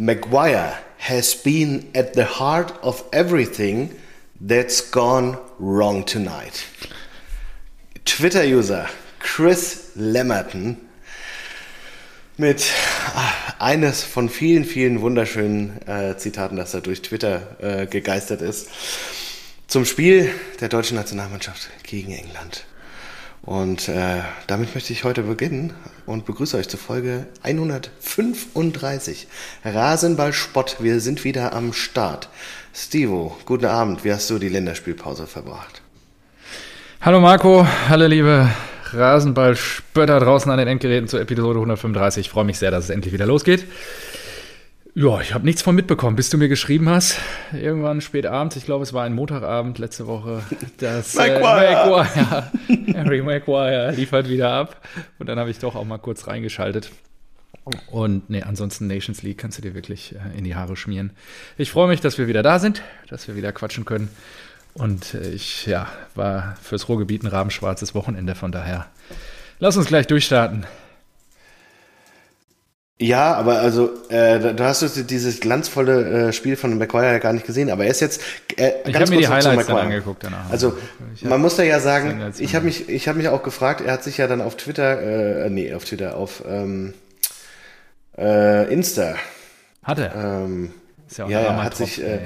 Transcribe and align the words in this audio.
Maguire 0.00 0.78
has 0.96 1.34
been 1.34 1.90
at 1.94 2.14
the 2.14 2.24
heart 2.24 2.72
of 2.82 3.04
everything 3.12 3.94
that's 4.40 4.80
gone 4.80 5.36
wrong 5.58 6.06
tonight. 6.06 6.64
Twitter-User 8.06 8.88
Chris 9.18 9.92
Lemmerton 9.96 10.78
mit 12.38 12.64
ah, 13.14 13.34
eines 13.58 14.02
von 14.02 14.30
vielen, 14.30 14.64
vielen 14.64 15.02
wunderschönen 15.02 15.86
äh, 15.86 16.16
Zitaten, 16.16 16.56
das 16.56 16.72
er 16.72 16.80
durch 16.80 17.02
Twitter 17.02 17.58
äh, 17.60 17.86
gegeistert 17.86 18.40
ist, 18.40 18.70
zum 19.66 19.84
Spiel 19.84 20.30
der 20.62 20.70
deutschen 20.70 20.96
Nationalmannschaft 20.96 21.68
gegen 21.82 22.12
England. 22.12 22.64
Und 23.42 23.88
äh, 23.88 24.20
damit 24.46 24.74
möchte 24.74 24.92
ich 24.92 25.04
heute 25.04 25.22
beginnen 25.22 25.72
und 26.04 26.26
begrüße 26.26 26.58
euch 26.58 26.68
zur 26.68 26.78
Folge 26.78 27.26
135. 27.42 29.28
Rasenball-Spott, 29.64 30.76
wir 30.80 31.00
sind 31.00 31.24
wieder 31.24 31.54
am 31.54 31.72
Start. 31.72 32.28
Stevo, 32.74 33.36
guten 33.46 33.64
Abend, 33.66 34.04
wie 34.04 34.12
hast 34.12 34.28
du 34.28 34.38
die 34.38 34.50
Länderspielpause 34.50 35.26
verbracht? 35.26 35.80
Hallo 37.00 37.18
Marco, 37.20 37.66
hallo 37.88 38.06
liebe 38.06 38.50
Rasenball-Spötter 38.92 40.20
draußen 40.20 40.50
an 40.50 40.58
den 40.58 40.68
Endgeräten 40.68 41.08
zur 41.08 41.20
Episode 41.20 41.60
135. 41.60 42.26
Ich 42.26 42.30
freue 42.30 42.44
mich 42.44 42.58
sehr, 42.58 42.70
dass 42.70 42.84
es 42.84 42.90
endlich 42.90 43.14
wieder 43.14 43.26
losgeht. 43.26 43.64
Ja, 44.94 45.20
ich 45.20 45.34
habe 45.34 45.44
nichts 45.44 45.62
von 45.62 45.76
mitbekommen, 45.76 46.16
bis 46.16 46.30
du 46.30 46.36
mir 46.36 46.48
geschrieben 46.48 46.88
hast. 46.88 47.18
Irgendwann 47.52 48.00
spät 48.00 48.26
abends, 48.26 48.56
ich 48.56 48.64
glaube, 48.64 48.82
es 48.82 48.92
war 48.92 49.04
ein 49.04 49.14
Montagabend 49.14 49.78
letzte 49.78 50.08
Woche, 50.08 50.42
dass 50.78 51.14
Maguire. 51.14 51.68
Äh, 51.68 51.74
Maguire, 51.74 52.52
Harry 52.96 53.22
Maguire 53.22 53.92
liefert 53.92 54.28
wieder 54.28 54.50
ab. 54.50 54.84
Und 55.20 55.28
dann 55.28 55.38
habe 55.38 55.50
ich 55.50 55.58
doch 55.58 55.76
auch 55.76 55.84
mal 55.84 55.98
kurz 55.98 56.26
reingeschaltet. 56.26 56.90
Und 57.90 58.30
nee, 58.30 58.42
ansonsten 58.42 58.88
Nations 58.88 59.22
League 59.22 59.38
kannst 59.38 59.58
du 59.58 59.62
dir 59.62 59.74
wirklich 59.74 60.14
äh, 60.14 60.36
in 60.36 60.44
die 60.44 60.56
Haare 60.56 60.74
schmieren. 60.74 61.10
Ich 61.56 61.70
freue 61.70 61.86
mich, 61.86 62.00
dass 62.00 62.18
wir 62.18 62.26
wieder 62.26 62.42
da 62.42 62.58
sind, 62.58 62.82
dass 63.08 63.28
wir 63.28 63.36
wieder 63.36 63.52
quatschen 63.52 63.84
können. 63.84 64.08
Und 64.74 65.14
äh, 65.14 65.30
ich 65.30 65.66
ja, 65.66 65.86
war 66.16 66.56
fürs 66.60 66.88
Ruhrgebiet 66.88 67.22
ein 67.22 67.28
rabenschwarzes 67.28 67.94
Wochenende, 67.94 68.34
von 68.34 68.50
daher 68.50 68.88
lass 69.60 69.76
uns 69.76 69.86
gleich 69.86 70.08
durchstarten. 70.08 70.66
Ja, 73.02 73.32
aber 73.32 73.60
also, 73.60 73.92
äh, 74.10 74.54
da 74.54 74.66
hast 74.66 74.82
du 74.82 75.02
dieses 75.02 75.40
glanzvolle 75.40 76.28
äh, 76.28 76.32
Spiel 76.34 76.56
von 76.56 76.76
McGuire 76.76 77.12
ja 77.12 77.18
gar 77.18 77.32
nicht 77.32 77.46
gesehen, 77.46 77.70
aber 77.70 77.84
er 77.84 77.90
ist 77.92 78.00
jetzt 78.00 78.20
äh, 78.56 78.72
ich 78.84 78.94
habe 78.94 79.08
mir 79.08 79.16
die 79.16 79.26
Highlights 79.26 79.68
dann 79.68 79.78
angeguckt 79.78 80.22
danach. 80.22 80.50
Also, 80.50 80.76
man 81.22 81.40
muss 81.40 81.56
da 81.56 81.62
ja 81.62 81.80
sagen, 81.80 82.34
ich 82.36 82.54
habe 82.54 82.66
mich, 82.66 82.90
ich 82.90 83.08
habe 83.08 83.16
mich 83.16 83.28
auch 83.28 83.42
gefragt, 83.42 83.80
er 83.80 83.94
hat 83.94 84.04
sich 84.04 84.18
ja 84.18 84.26
dann 84.26 84.42
auf 84.42 84.58
Twitter, 84.58 85.46
äh, 85.46 85.48
nee, 85.48 85.72
auf 85.72 85.86
Twitter, 85.86 86.14
auf 86.18 86.42
ähm, 86.46 86.92
äh, 88.18 88.70
Insta. 88.70 89.14
Hat 89.82 89.98
er? 89.98 90.14
Ähm, 90.14 90.72
ist 91.08 91.16
ja, 91.16 91.24
auch 91.24 91.30
ja 91.30 91.40
er 91.40 91.62
hat 91.62 91.76
sich, 91.76 92.02
äh, 92.02 92.20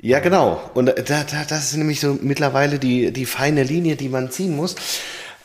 ja 0.00 0.18
genau. 0.18 0.68
Und 0.74 0.86
da, 0.86 0.94
da, 0.94 1.44
das 1.48 1.70
ist 1.70 1.76
nämlich 1.76 2.00
so 2.00 2.18
mittlerweile 2.20 2.80
die, 2.80 3.12
die 3.12 3.24
feine 3.24 3.62
Linie, 3.62 3.94
die 3.94 4.08
man 4.08 4.32
ziehen 4.32 4.56
muss. 4.56 4.74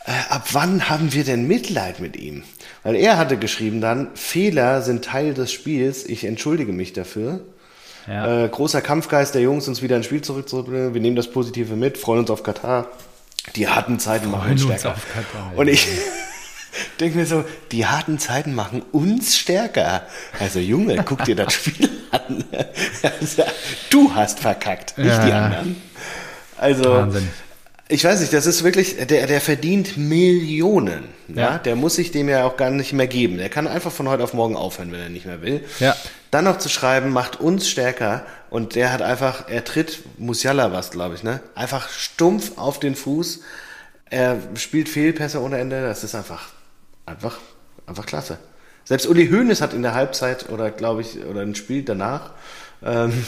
Äh, 0.08 0.14
ab 0.30 0.48
wann 0.54 0.90
haben 0.90 1.14
wir 1.14 1.26
denn 1.26 1.48
Mitleid 1.48 2.00
mit 2.00 2.18
ihm? 2.18 2.44
Weil 2.88 2.96
er 2.96 3.18
hatte 3.18 3.36
geschrieben 3.36 3.82
dann, 3.82 4.16
Fehler 4.16 4.82
sind 4.82 5.04
Teil 5.04 5.34
des 5.34 5.52
Spiels, 5.52 6.06
ich 6.06 6.24
entschuldige 6.24 6.72
mich 6.72 6.94
dafür. 6.94 7.42
Ja. 8.08 8.46
Äh, 8.46 8.48
großer 8.48 8.80
Kampfgeist 8.80 9.36
der 9.36 9.42
Jungs, 9.42 9.68
uns 9.68 9.82
wieder 9.82 9.98
ins 9.98 10.06
Spiel 10.06 10.22
zurückzubringen. 10.22 10.94
Wir 10.94 11.02
nehmen 11.02 11.18
das 11.18 11.30
Positive 11.30 11.76
mit, 11.76 11.98
freuen 11.98 12.22
uns 12.22 12.32
auf 12.32 12.44
Katar. 12.44 12.88
Die 13.58 13.68
harten 13.68 14.00
Zeiten 14.00 14.32
machen 14.32 14.52
uns 14.52 14.64
stärker. 14.64 14.94
Uns 14.94 15.02
Katar, 15.14 15.52
Und 15.58 15.68
ich 15.68 15.86
denke 17.02 17.18
mir 17.18 17.26
so, 17.26 17.44
die 17.74 17.88
harten 17.88 18.20
Zeiten 18.20 18.56
machen 18.56 18.84
uns 18.94 19.38
stärker. 19.38 20.04
Also 20.40 20.60
Junge, 20.60 21.04
guck 21.04 21.26
dir 21.26 21.36
das 21.36 21.52
Spiel 21.56 21.90
an. 22.12 22.46
du 23.90 24.16
hast 24.16 24.40
verkackt, 24.40 24.98
nicht 24.98 25.08
ja. 25.08 25.26
die 25.26 25.34
anderen. 25.34 25.82
Also, 26.58 26.90
Wahnsinn 26.90 27.28
ich 27.90 28.04
weiß 28.04 28.20
nicht, 28.20 28.34
das 28.34 28.46
ist 28.46 28.64
wirklich, 28.64 28.98
der, 29.08 29.28
der 29.28 29.40
verdient 29.40 29.98
Millionen. 29.98 31.06
Ja? 31.30 31.36
ja? 31.36 31.58
Der 31.58 31.76
muss 31.76 31.96
sich 31.96 32.12
dem 32.12 32.28
ja 32.28 32.46
auch 32.46 32.58
gar 32.58 32.70
nicht 32.70 32.94
mehr 32.94 33.08
geben. 33.08 33.38
Der 33.38 33.50
kann 33.50 33.68
einfach 33.68 33.92
von 33.92 34.10
heute 34.10 34.24
auf 34.24 34.34
morgen 34.34 34.56
aufhören, 34.56 34.92
wenn 34.92 35.00
er 35.00 35.10
nicht 35.10 35.26
mehr 35.26 35.42
will. 35.42 35.64
Ja. 35.80 35.96
Dann 36.30 36.44
noch 36.44 36.58
zu 36.58 36.68
schreiben, 36.68 37.12
macht 37.12 37.40
uns 37.40 37.70
stärker. 37.70 38.26
Und 38.50 38.76
der 38.76 38.92
hat 38.92 39.02
einfach, 39.02 39.48
er 39.48 39.64
tritt 39.64 40.00
Musiala 40.18 40.74
was, 40.74 40.92
glaube 40.92 41.16
ich, 41.16 41.24
ne? 41.24 41.40
Einfach 41.56 41.90
stumpf 41.90 42.58
auf 42.58 42.80
den 42.80 42.96
Fuß. 42.96 43.42
Er 44.10 44.38
spielt 44.56 44.90
Fehlpässe 44.90 45.42
ohne 45.42 45.58
Ende. 45.58 45.82
Das 45.82 46.04
ist 46.04 46.16
einfach, 46.16 46.50
einfach, 47.06 47.38
einfach 47.86 48.06
klasse. 48.06 48.38
Selbst 48.84 49.08
Uli 49.08 49.28
Hoeneß 49.28 49.62
hat 49.62 49.74
in 49.74 49.82
der 49.82 49.94
Halbzeit 49.94 50.50
oder 50.50 50.72
glaube 50.72 51.02
ich, 51.02 51.26
oder 51.26 51.42
ein 51.42 51.56
Spiel 51.56 51.84
danach, 51.84 52.32
ähm, 52.86 53.26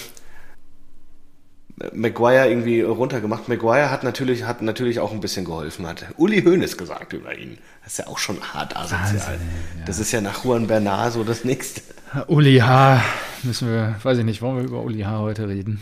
Maguire 1.94 2.50
irgendwie 2.50 2.82
runtergemacht. 2.82 3.48
Maguire 3.48 3.90
hat 3.90 4.04
natürlich, 4.04 4.44
hat 4.44 4.62
natürlich 4.62 5.00
auch 5.00 5.12
ein 5.12 5.20
bisschen 5.20 5.46
geholfen, 5.46 5.88
hat 5.88 6.06
Uli 6.18 6.42
Hoeneß 6.42 6.78
gesagt 6.78 7.14
über 7.14 7.38
ihn. 7.38 7.58
Das 7.84 7.94
ist 7.94 8.00
ja 8.00 8.08
auch 8.08 8.18
schon 8.18 8.42
hart 8.42 8.76
asozial. 8.76 9.02
Wahnsinn, 9.02 9.50
ja. 9.80 9.86
Das 9.86 10.00
ist 10.00 10.12
ja 10.12 10.22
nach 10.22 10.44
Juan 10.44 10.68
Bernard 10.68 11.14
so 11.14 11.24
das 11.24 11.44
nächste. 11.46 11.82
Uli 12.28 12.58
H. 12.60 13.02
Müssen 13.44 13.70
wir, 13.70 13.96
weiß 14.04 14.18
ich 14.18 14.26
nicht, 14.26 14.42
wollen 14.42 14.58
wir 14.58 14.64
über 14.64 14.82
Uli 14.84 15.02
H. 15.02 15.20
heute 15.20 15.48
reden? 15.48 15.82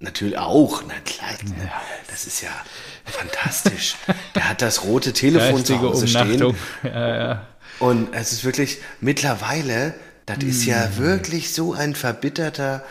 Natürlich 0.00 0.38
auch, 0.38 0.82
na 0.86 0.94
klar. 1.04 1.30
Ja. 1.58 1.72
Das 2.08 2.26
ist 2.26 2.40
ja 2.40 2.50
fantastisch. 3.04 3.96
Der 4.34 4.48
hat 4.48 4.62
das 4.62 4.84
rote 4.84 5.12
Telefon 5.12 5.64
zu 5.64 5.80
Hause 5.80 6.06
stehen. 6.06 6.54
Ja, 6.84 7.16
ja. 7.16 7.46
Und 7.80 8.14
es 8.14 8.32
ist 8.32 8.44
wirklich, 8.44 8.78
mittlerweile, 9.00 9.94
das 10.26 10.38
ist 10.38 10.64
ja 10.66 10.84
hm. 10.84 10.98
wirklich 10.98 11.52
so 11.52 11.74
ein 11.74 11.94
verbitterter 11.94 12.84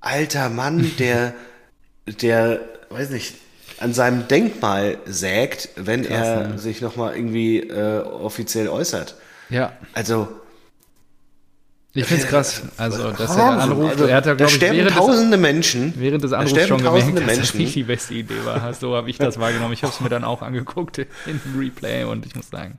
alter 0.00 0.48
Mann, 0.48 0.90
der 0.98 1.34
der, 2.22 2.60
weiß 2.90 3.10
nicht, 3.10 3.34
an 3.80 3.92
seinem 3.92 4.28
Denkmal 4.28 4.98
sägt, 5.06 5.70
wenn 5.76 6.02
krass, 6.02 6.26
er 6.26 6.48
ne? 6.48 6.58
sich 6.58 6.80
nochmal 6.80 7.14
irgendwie 7.14 7.58
äh, 7.58 8.00
offiziell 8.02 8.68
äußert. 8.68 9.14
Ja. 9.50 9.72
Also. 9.92 10.28
Ich 11.94 12.04
finde 12.04 12.24
es 12.24 12.28
krass. 12.28 12.62
Also, 12.76 13.10
dass 13.18 13.36
er 13.36 13.60
anruft, 13.60 13.92
also, 13.92 14.04
er 14.04 14.16
hat 14.16 14.26
ja, 14.26 14.34
glaube 14.34 14.52
ich, 14.52 14.60
während 14.60 14.90
tausende 14.90 15.36
des, 15.36 15.40
Menschen. 15.40 15.94
Während 15.96 16.22
des 16.22 16.32
Anrufs 16.32 16.66
schon 16.66 16.82
gemerkt, 16.82 17.28
dass 17.28 17.38
das 17.38 17.54
nicht 17.54 17.74
die 17.74 17.84
beste 17.84 18.14
Idee 18.14 18.44
war. 18.44 18.72
So 18.74 18.94
habe 18.94 19.10
ich 19.10 19.18
das 19.18 19.38
wahrgenommen. 19.38 19.72
Ich 19.72 19.82
habe 19.82 19.92
es 19.92 20.00
mir 20.00 20.08
dann 20.08 20.24
auch 20.24 20.42
angeguckt 20.42 20.98
in 20.98 21.40
Replay 21.56 22.04
und 22.04 22.26
ich 22.26 22.34
muss 22.34 22.50
sagen. 22.50 22.78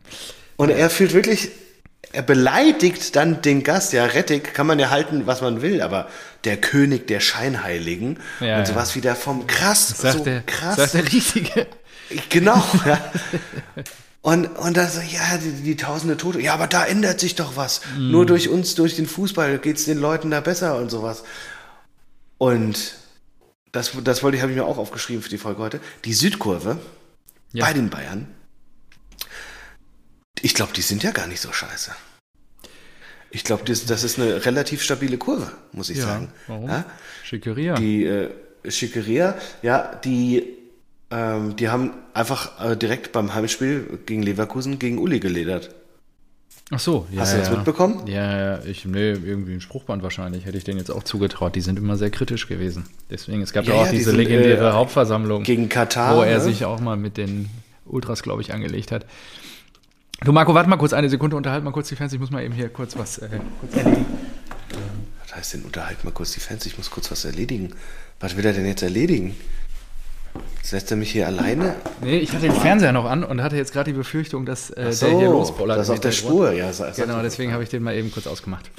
Und 0.58 0.70
er 0.70 0.90
fühlt 0.90 1.14
wirklich, 1.14 1.50
er 2.12 2.22
beleidigt 2.22 3.16
dann 3.16 3.42
den 3.42 3.64
Gast. 3.64 3.94
Ja, 3.94 4.06
Rettig 4.06 4.54
kann 4.54 4.68
man 4.68 4.80
ja 4.80 4.90
halten, 4.90 5.24
was 5.26 5.42
man 5.42 5.62
will, 5.62 5.82
aber 5.82 6.08
der 6.44 6.58
König 6.58 7.08
der 7.08 7.20
Scheinheiligen 7.20 8.20
ja, 8.40 8.60
und 8.60 8.68
sowas 8.68 8.90
ja. 8.90 8.96
wie 8.96 9.02
der 9.02 9.16
vom 9.16 9.48
krass, 9.48 9.90
sagt 9.90 10.20
so 10.20 10.24
der, 10.24 10.42
krass. 10.42 10.76
Sagt 10.76 10.94
der 10.94 11.12
Richtige. 11.12 11.68
Genau, 12.30 12.64
ja. 12.86 13.12
Und, 14.22 14.48
und 14.48 14.76
dann 14.76 14.90
so, 14.90 15.00
ja, 15.00 15.38
die, 15.38 15.52
die, 15.64 15.76
tausende 15.76 16.18
Tote, 16.18 16.42
ja, 16.42 16.54
aber 16.54 16.68
da 16.68 16.86
ändert 16.86 17.20
sich 17.20 17.36
doch 17.36 17.56
was. 17.56 17.82
Mm. 17.98 18.12
Nur 18.12 18.26
durch 18.26 18.50
uns, 18.50 18.76
durch 18.76 18.96
den 18.96 19.08
Fußball 19.08 19.60
geht 19.60 19.78
es 19.78 19.86
den 19.86 19.98
Leuten 19.98 20.30
da 20.32 20.42
besser 20.42 20.78
und 20.78 20.90
sowas. 20.90 21.24
Und 22.38 22.96
das, 23.72 23.92
das 24.04 24.24
wollte 24.24 24.38
ich, 24.38 24.42
habe 24.42 24.52
ich 24.52 24.58
mir 24.58 24.66
auch 24.66 24.78
aufgeschrieben 24.78 25.22
für 25.22 25.30
die 25.30 25.38
Folge 25.38 25.62
heute. 25.62 25.80
Die 26.04 26.14
Südkurve 26.14 26.80
ja. 27.54 27.66
bei 27.66 27.74
den 27.74 27.90
Bayern 27.90 28.28
ich 30.42 30.54
glaube, 30.54 30.74
die 30.74 30.82
sind 30.82 31.04
ja 31.04 31.12
gar 31.12 31.28
nicht 31.28 31.42
so 31.42 31.52
scheiße. 31.52 31.92
Ich 33.32 33.44
glaube, 33.44 33.64
das, 33.66 33.86
das, 33.86 34.04
ist 34.04 34.20
eine 34.20 34.46
relativ 34.46 34.82
stabile 34.82 35.18
Kurve, 35.18 35.52
muss 35.72 35.90
ich 35.90 35.98
ja, 35.98 36.06
sagen. 36.06 36.30
Warum? 36.48 36.68
Ja? 36.68 36.86
Schickeria. 37.24 37.76
Die 37.76 38.06
äh, 38.06 38.30
Schickeria, 38.68 39.36
ja, 39.62 39.96
die, 40.04 40.44
ähm, 41.12 41.56
die 41.56 41.70
haben 41.70 41.92
einfach 42.14 42.72
äh, 42.72 42.76
direkt 42.76 43.12
beim 43.12 43.34
Heimspiel 43.34 44.00
gegen 44.06 44.24
Leverkusen 44.24 44.80
gegen 44.80 44.98
Uli 44.98 45.20
geledert. 45.20 45.70
Ach 46.72 46.80
so, 46.80 47.08
ja. 47.12 47.22
Hast 47.22 47.34
du 47.34 47.38
das 47.40 47.50
ja. 47.50 47.56
mitbekommen? 47.56 48.06
Ja, 48.06 48.38
ja, 48.38 48.64
ich, 48.64 48.86
nee, 48.86 49.12
irgendwie 49.12 49.54
ein 49.54 49.62
Spruchband 49.62 50.04
wahrscheinlich, 50.04 50.46
hätte 50.46 50.58
ich 50.58 50.64
denen 50.64 50.78
jetzt 50.78 50.92
auch 50.92 51.04
zugetraut. 51.04 51.56
Die 51.56 51.62
sind 51.62 51.80
immer 51.80 51.98
sehr 51.98 52.12
kritisch 52.12 52.48
gewesen. 52.48 52.86
Deswegen, 53.10 53.42
es 53.42 53.54
gab 53.54 53.66
ja, 53.66 53.74
ja 53.74 53.82
auch 53.82 53.86
ja, 53.86 53.92
diese 53.92 54.12
die 54.12 54.18
sind, 54.18 54.18
legendäre 54.18 54.70
äh, 54.70 54.72
Hauptversammlung. 54.74 55.44
Gegen 55.44 55.68
Katar. 55.68 56.18
Wo 56.18 56.22
er 56.22 56.38
ne? 56.38 56.44
sich 56.44 56.66
auch 56.66 56.80
mal 56.80 56.96
mit 56.96 57.18
den 57.18 57.50
Ultras, 57.86 58.22
glaube 58.22 58.42
ich, 58.44 58.54
angelegt 58.54 58.92
hat. 58.92 59.06
Du 60.26 60.32
Marco, 60.34 60.54
warte 60.54 60.70
mal 60.70 60.78
kurz 60.78 60.94
eine 60.94 61.10
Sekunde, 61.10 61.36
unterhalt 61.38 61.64
mal 61.64 61.72
kurz 61.72 61.88
die 61.90 61.96
Fans. 61.96 62.12
Ich 62.14 62.20
muss 62.20 62.30
mal 62.30 62.44
eben 62.44 62.54
hier 62.54 62.70
kurz 62.70 62.98
was 62.98 63.20
äh, 63.20 63.30
kurz 63.62 63.76
erledigen. 63.76 64.06
Was 65.22 65.36
heißt 65.36 65.54
denn, 65.54 65.62
unterhalt 65.64 66.04
mal 66.04 66.12
kurz 66.12 66.34
die 66.34 66.40
Fans? 66.40 66.66
Ich 66.66 66.78
muss 66.78 66.90
kurz 66.92 67.10
was 67.12 67.24
erledigen. 67.26 67.74
Was 68.20 68.36
will 68.36 68.46
er 68.46 68.54
denn 68.54 68.66
jetzt 68.66 68.84
erledigen? 68.84 69.36
Setzt 70.62 70.92
er 70.92 70.98
mich 70.98 71.12
hier 71.12 71.26
alleine? 71.26 71.76
Nee, 72.02 72.18
ich 72.18 72.32
hatte 72.32 72.42
den 72.42 72.54
Fernseher 72.54 72.92
noch 72.92 73.06
an 73.06 73.24
und 73.24 73.42
hatte 73.42 73.56
jetzt 73.56 73.72
gerade 73.72 73.92
die 73.92 73.98
Befürchtung, 73.98 74.46
dass 74.46 74.70
äh, 74.76 74.92
so, 74.92 75.08
der 75.08 75.18
hier 75.18 75.30
losbollert. 75.30 75.78
Das 75.78 75.88
ist 75.88 75.92
auf 75.94 76.00
der 76.02 76.12
Spur, 76.12 76.52
ja. 76.52 76.72
Sag, 76.74 76.96
genau, 76.96 77.22
deswegen 77.22 77.54
habe 77.54 77.64
ich 77.64 77.70
den 77.70 77.82
mal 77.82 77.96
eben 77.96 78.12
kurz 78.12 78.28
ausgemacht. 78.28 78.70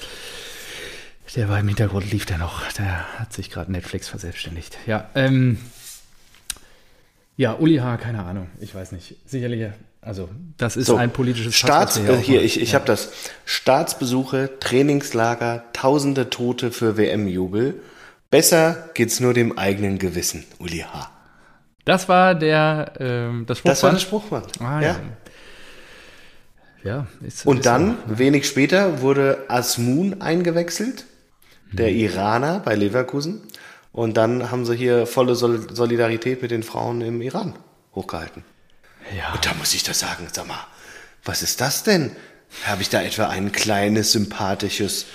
Der 1.36 1.48
war 1.48 1.58
im 1.58 1.68
Hintergrund, 1.68 2.10
lief 2.10 2.26
der 2.26 2.38
noch. 2.38 2.70
Der 2.72 3.18
hat 3.18 3.32
sich 3.32 3.50
gerade 3.50 3.72
Netflix 3.72 4.08
verselbstständigt. 4.08 4.78
Ja, 4.86 5.08
ähm, 5.14 5.58
Ja, 7.36 7.54
Uli 7.54 7.76
H., 7.76 7.96
keine 7.96 8.24
Ahnung, 8.24 8.48
ich 8.60 8.74
weiß 8.74 8.92
nicht. 8.92 9.16
Sicherlich, 9.26 9.70
also 10.02 10.28
das 10.56 10.76
ist 10.76 10.86
so, 10.86 10.96
ein 10.96 11.10
politisches 11.10 11.54
Staats, 11.54 11.98
Pass, 11.98 12.06
hier, 12.06 12.14
äh, 12.14 12.22
hier 12.22 12.42
ich, 12.42 12.60
ich 12.60 12.72
ja. 12.72 12.76
habe 12.76 12.86
das. 12.86 13.12
Staatsbesuche, 13.44 14.58
Trainingslager, 14.58 15.64
tausende 15.72 16.30
Tote 16.30 16.70
für 16.72 16.96
WM-Jubel. 16.96 17.80
Besser 18.30 18.90
geht's 18.94 19.20
nur 19.20 19.34
dem 19.34 19.58
eigenen 19.58 19.98
Gewissen, 19.98 20.44
Uli 20.58 20.78
H. 20.78 21.10
Das 21.84 22.08
war 22.08 22.34
der 22.34 22.92
ähm, 22.98 23.44
das 23.46 23.58
Spruchband? 23.58 23.76
Das 23.76 23.82
war 23.82 23.92
das 23.92 24.02
Spruchband. 24.02 24.60
Ah, 24.60 24.80
ja. 24.80 25.00
ja. 26.84 26.90
ja 26.92 27.06
ist, 27.26 27.44
Und 27.46 27.58
ist 27.58 27.66
dann, 27.66 27.96
auch, 27.98 28.18
wenig 28.18 28.46
später, 28.46 29.00
wurde 29.00 29.44
Asmun 29.48 30.22
eingewechselt, 30.22 31.04
der 31.72 31.88
hm. 31.88 31.96
Iraner 31.96 32.60
bei 32.60 32.74
Leverkusen. 32.74 33.42
Und 33.92 34.16
dann 34.16 34.50
haben 34.50 34.64
sie 34.64 34.76
hier 34.76 35.06
volle 35.06 35.34
Solidarität 35.34 36.42
mit 36.42 36.52
den 36.52 36.62
Frauen 36.62 37.00
im 37.00 37.20
Iran 37.20 37.54
hochgehalten. 37.94 38.44
Ja. 39.16 39.32
Und 39.32 39.44
da 39.44 39.54
muss 39.54 39.74
ich 39.74 39.82
doch 39.82 39.94
sagen, 39.94 40.26
sag 40.32 40.46
mal, 40.46 40.66
was 41.24 41.42
ist 41.42 41.60
das 41.60 41.82
denn? 41.82 42.12
Habe 42.64 42.82
ich 42.82 42.88
da 42.88 43.02
etwa 43.02 43.28
ein 43.28 43.52
kleines, 43.52 44.12
sympathisches, 44.12 45.06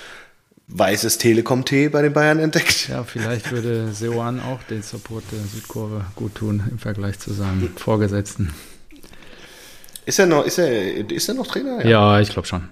weißes 0.68 1.18
Telekom-T 1.18 1.88
bei 1.88 2.02
den 2.02 2.12
Bayern 2.12 2.38
entdeckt? 2.38 2.88
Ja, 2.88 3.04
vielleicht 3.04 3.50
würde 3.52 3.92
Seoan 3.92 4.40
auch 4.40 4.62
den 4.64 4.82
Support 4.82 5.24
der 5.32 5.40
Südkurve 5.40 6.04
gut 6.14 6.34
tun 6.36 6.62
im 6.70 6.78
Vergleich 6.78 7.18
zu 7.18 7.32
seinem 7.32 7.76
Vorgesetzten. 7.76 8.54
Ist 10.06 10.18
er 10.18 10.26
noch, 10.26 10.44
ist 10.44 10.58
er, 10.58 11.10
ist 11.10 11.28
er 11.28 11.34
noch 11.34 11.46
Trainer? 11.46 11.84
Ja, 11.84 12.14
ja 12.16 12.20
ich 12.20 12.30
glaube 12.30 12.46
schon. 12.46 12.68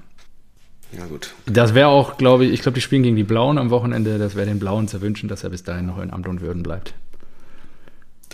Ja, 0.92 1.06
gut. 1.06 1.34
Das 1.46 1.74
wäre 1.74 1.88
auch, 1.88 2.16
glaube 2.16 2.44
ich, 2.44 2.52
ich 2.52 2.62
glaube, 2.62 2.76
die 2.76 2.80
spielen 2.80 3.02
gegen 3.02 3.16
die 3.16 3.24
Blauen 3.24 3.58
am 3.58 3.70
Wochenende. 3.70 4.18
Das 4.18 4.36
wäre 4.36 4.46
den 4.46 4.60
Blauen 4.60 4.86
zu 4.86 5.00
wünschen, 5.00 5.28
dass 5.28 5.42
er 5.42 5.50
bis 5.50 5.64
dahin 5.64 5.86
noch 5.86 5.98
in 5.98 6.12
Amt 6.12 6.28
und 6.28 6.40
Würden 6.40 6.62
bleibt. 6.62 6.94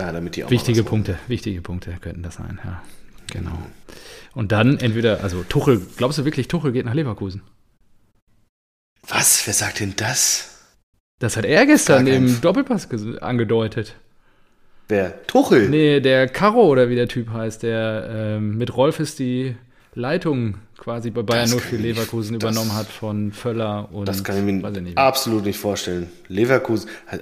Da, 0.01 0.13
damit 0.13 0.37
die 0.37 0.45
auch 0.45 0.51
Wichtige 0.51 0.83
Punkte, 0.83 1.19
wichtige 1.29 1.61
Punkte 1.61 1.95
könnten 2.01 2.23
das 2.23 2.37
sein, 2.37 2.59
ja. 2.65 2.83
Genau. 3.33 3.59
Und 4.35 4.53
dann 4.53 4.79
entweder, 4.79 5.23
also 5.23 5.43
Tuchel, 5.43 5.81
glaubst 5.97 6.19
du 6.19 6.25
wirklich, 6.25 6.49
Tuchel 6.49 6.73
geht 6.73 6.85
nach 6.85 6.95
Leverkusen? 6.95 7.43
Was? 9.09 9.47
Wer 9.47 9.55
sagt 9.55 9.81
denn 9.81 9.95
das? 9.97 10.67
Das 11.21 11.37
hat 11.37 11.45
er 11.45 11.67
gestern 11.67 12.07
im 12.07 12.41
Doppelpass 12.41 12.89
angedeutet. 13.21 13.95
Wer? 14.89 15.27
Tuchel? 15.27 15.69
Nee, 15.69 16.01
der 16.01 16.29
Caro 16.29 16.67
oder 16.67 16.89
wie 16.89 16.97
der 16.97 17.09
Typ 17.09 17.31
heißt, 17.31 17.63
der 17.63 18.09
ähm, 18.11 18.57
mit 18.57 18.77
Rolf 18.77 19.01
ist 19.01 19.19
die 19.19 19.55
Leitung 19.95 20.57
quasi 20.79 21.11
bei 21.11 21.23
Bayern 21.23 21.51
nur 21.51 21.61
für 21.61 21.77
Leverkusen 21.77 22.35
nicht, 22.35 22.43
übernommen 22.43 22.75
hat 22.75 22.87
von 22.87 23.33
Völler 23.33 23.93
und. 23.93 24.09
Das 24.09 24.25
kann 24.25 24.37
ich 24.37 24.43
mir 24.43 24.69
ich 24.69 24.83
nicht 24.83 24.99
absolut 24.99 25.45
nicht 25.45 25.59
vorstellen. 25.59 26.11
Leverkusen. 26.29 26.89
Äh, 27.11 27.19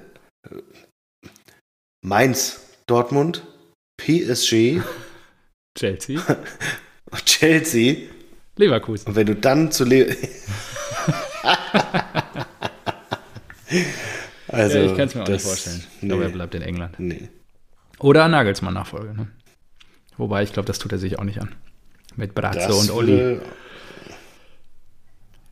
Mainz, 2.03 2.68
Dortmund, 2.89 3.45
PSG, 3.99 4.83
Chelsea, 5.79 6.21
Chelsea, 7.25 8.09
Leverkusen. 8.57 9.09
Und 9.09 9.15
wenn 9.15 9.27
du 9.27 9.37
dann 9.37 9.71
zu 9.71 9.85
Le 9.85 10.17
also, 14.49 14.79
ja, 14.79 14.85
ich 14.85 14.97
kann 14.97 15.07
es 15.09 15.15
mir 15.15 15.23
auch 15.23 15.29
nicht 15.29 15.43
vorstellen. 15.43 15.85
Ich 15.97 16.03
nee, 16.03 16.09
glaube, 16.09 16.25
er 16.25 16.31
bleibt 16.31 16.55
in 16.55 16.63
England. 16.63 16.99
Nee. 16.99 17.29
Oder 18.01 18.27
Nagelsmann 18.29 18.75
Nachfolge. 18.75 19.15
Ne? 19.15 19.29
Wobei, 20.17 20.43
ich 20.43 20.53
glaube, 20.53 20.67
das 20.67 20.79
tut 20.79 20.91
er 20.93 20.99
sich 20.99 21.19
auch 21.19 21.25
nicht 21.25 21.41
an. 21.41 21.55
Mit 22.17 22.35
Brazzo 22.35 22.77
und 22.79 22.91
Olli. 22.91 23.41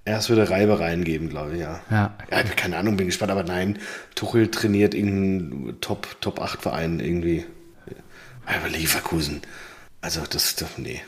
Erst 0.06 0.28
würde 0.28 0.48
Reibereien 0.48 1.02
geben, 1.02 1.28
glaube 1.28 1.54
ich, 1.54 1.60
ja. 1.60 1.80
ja. 1.90 2.14
Ja, 2.30 2.42
keine 2.44 2.76
Ahnung, 2.76 2.96
bin 2.96 3.06
gespannt, 3.06 3.32
aber 3.32 3.42
nein, 3.42 3.80
Tuchel 4.14 4.52
trainiert 4.52 4.94
irgendeinen 4.94 5.80
Top, 5.80 6.20
Top 6.20 6.40
8 6.40 6.62
Verein 6.62 7.00
irgendwie. 7.00 7.44
Aber 8.46 8.68
Leverkusen. 8.68 9.42
Also, 10.00 10.20
das, 10.30 10.54
das 10.54 10.78
nee. 10.78 11.02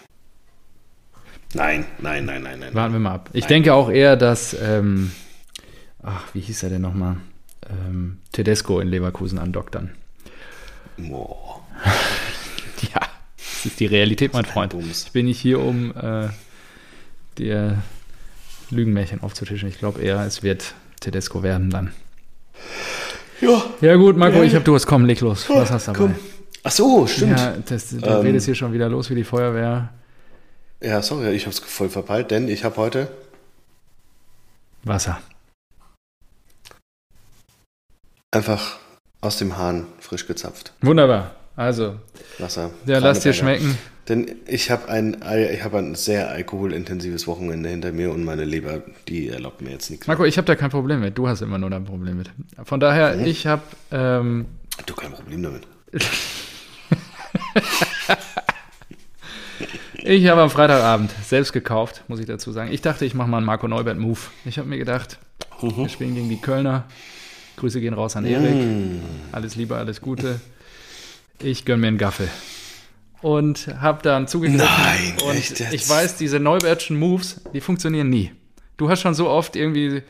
Nein, 1.54 1.84
nein, 2.00 2.24
nein, 2.24 2.42
nein, 2.42 2.58
nein. 2.58 2.74
Warten 2.74 2.92
wir 2.92 2.98
mal 2.98 3.14
ab. 3.14 3.30
Ich 3.34 3.42
nein. 3.42 3.48
denke 3.48 3.74
auch 3.74 3.88
eher, 3.88 4.16
dass, 4.16 4.56
ähm, 4.60 5.12
ach, 6.02 6.24
wie 6.34 6.40
hieß 6.40 6.64
er 6.64 6.70
denn 6.70 6.82
nochmal? 6.82 7.18
Ähm, 7.70 8.18
Tedesco 8.32 8.80
in 8.80 8.88
Leverkusen 8.88 9.38
andockt 9.38 9.76
dann. 9.76 9.92
Boah. 10.96 11.60
ja. 12.92 13.00
Das 13.36 13.64
ist 13.64 13.78
die 13.78 13.86
Realität, 13.86 14.32
mein 14.32 14.44
Freund. 14.44 14.74
Ich 14.74 15.12
bin 15.12 15.26
nicht 15.26 15.40
hier, 15.40 15.60
um 15.60 15.96
äh, 15.96 16.30
dir 17.38 17.80
Lügenmärchen 18.70 19.22
aufzutischen. 19.22 19.68
Ich 19.68 19.78
glaube 19.78 20.00
eher, 20.00 20.20
es 20.20 20.42
wird 20.42 20.74
Tedesco 21.00 21.42
werden 21.42 21.70
dann. 21.70 21.92
Ja. 23.40 23.62
Ja, 23.80 23.94
gut, 23.96 24.16
Marco, 24.16 24.42
ich 24.42 24.54
habe 24.54 24.64
du 24.64 24.74
was. 24.74 24.86
Komm, 24.86 25.04
leg 25.04 25.20
los. 25.20 25.48
Was 25.48 25.70
hast 25.70 25.88
du 25.88 25.92
dabei? 25.92 26.06
Komm. 26.06 26.14
Ach 26.64 26.70
so, 26.70 27.06
stimmt. 27.06 27.38
Ja, 27.38 27.56
das, 27.56 27.90
du 27.90 28.04
ähm, 28.04 28.20
redest 28.20 28.46
hier 28.46 28.54
schon 28.54 28.72
wieder 28.72 28.88
los 28.88 29.10
wie 29.10 29.14
die 29.14 29.24
Feuerwehr. 29.24 29.90
Ja, 30.80 31.02
sorry, 31.02 31.30
ich 31.30 31.42
habe 31.42 31.52
es 31.52 31.60
voll 31.60 31.88
verpeilt, 31.88 32.30
denn 32.30 32.48
ich 32.48 32.64
habe 32.64 32.76
heute 32.76 33.08
Wasser. 34.84 35.20
Einfach 38.30 38.78
aus 39.20 39.38
dem 39.38 39.56
Hahn 39.56 39.86
frisch 40.00 40.26
gezapft. 40.26 40.72
Wunderbar. 40.82 41.34
Also, 41.58 41.96
Wasser. 42.38 42.70
Ja, 42.86 43.00
lass 43.00 43.18
dir 43.18 43.32
schmecken. 43.32 43.76
Denn 44.08 44.36
ich 44.46 44.70
habe 44.70 44.88
ein, 44.88 45.16
ich 45.52 45.64
hab 45.64 45.74
ein 45.74 45.96
sehr 45.96 46.30
alkoholintensives 46.30 47.26
Wochenende 47.26 47.68
hinter 47.68 47.90
mir 47.90 48.12
und 48.12 48.24
meine 48.24 48.44
Leber, 48.44 48.82
die 49.08 49.28
erlaubt 49.28 49.60
mir 49.60 49.70
jetzt 49.70 49.90
nichts. 49.90 50.06
Marco, 50.06 50.22
mehr. 50.22 50.28
ich 50.28 50.38
habe 50.38 50.46
da 50.46 50.54
kein 50.54 50.70
Problem 50.70 51.00
mit. 51.00 51.18
Du 51.18 51.26
hast 51.26 51.40
immer 51.40 51.58
nur 51.58 51.72
ein 51.72 51.84
Problem 51.84 52.16
mit. 52.16 52.30
Von 52.62 52.78
daher, 52.78 53.16
mhm. 53.16 53.24
ich 53.24 53.48
habe. 53.48 53.62
Ähm, 53.90 54.46
du 54.86 54.94
kein 54.94 55.10
Problem 55.10 55.42
damit. 55.42 55.62
ich 60.04 60.28
habe 60.28 60.42
am 60.42 60.50
Freitagabend 60.50 61.10
selbst 61.24 61.52
gekauft, 61.52 62.04
muss 62.06 62.20
ich 62.20 62.26
dazu 62.26 62.52
sagen. 62.52 62.70
Ich 62.70 62.82
dachte, 62.82 63.04
ich 63.04 63.14
mache 63.14 63.28
mal 63.28 63.38
einen 63.38 63.46
Marco 63.46 63.66
Neubert-Move. 63.66 64.20
Ich 64.44 64.58
habe 64.58 64.68
mir 64.68 64.78
gedacht, 64.78 65.18
mhm. 65.60 65.76
wir 65.76 65.88
spielen 65.88 66.14
gegen 66.14 66.28
die 66.28 66.40
Kölner. 66.40 66.84
Grüße 67.56 67.80
gehen 67.80 67.94
raus 67.94 68.14
an 68.14 68.26
Erik. 68.26 68.54
Mhm. 68.54 69.00
Alles 69.32 69.56
Liebe, 69.56 69.74
alles 69.74 70.00
Gute 70.00 70.38
ich 71.42 71.64
gönne 71.64 71.82
mir 71.82 71.88
einen 71.88 71.98
Gaffel. 71.98 72.28
Und 73.20 73.68
habe 73.80 74.02
dann 74.02 74.28
zugegriffen. 74.28 74.64
Nein, 74.64 75.14
und 75.24 75.36
echt 75.36 75.58
jetzt? 75.58 75.72
ich 75.72 75.88
weiß, 75.88 76.16
diese 76.16 76.38
Neubertschen 76.38 76.98
Moves, 76.98 77.40
die 77.52 77.60
funktionieren 77.60 78.08
nie. 78.08 78.30
Du 78.76 78.88
hast 78.88 79.00
schon 79.00 79.14
so 79.14 79.28
oft 79.28 79.56
irgendwie 79.56 80.02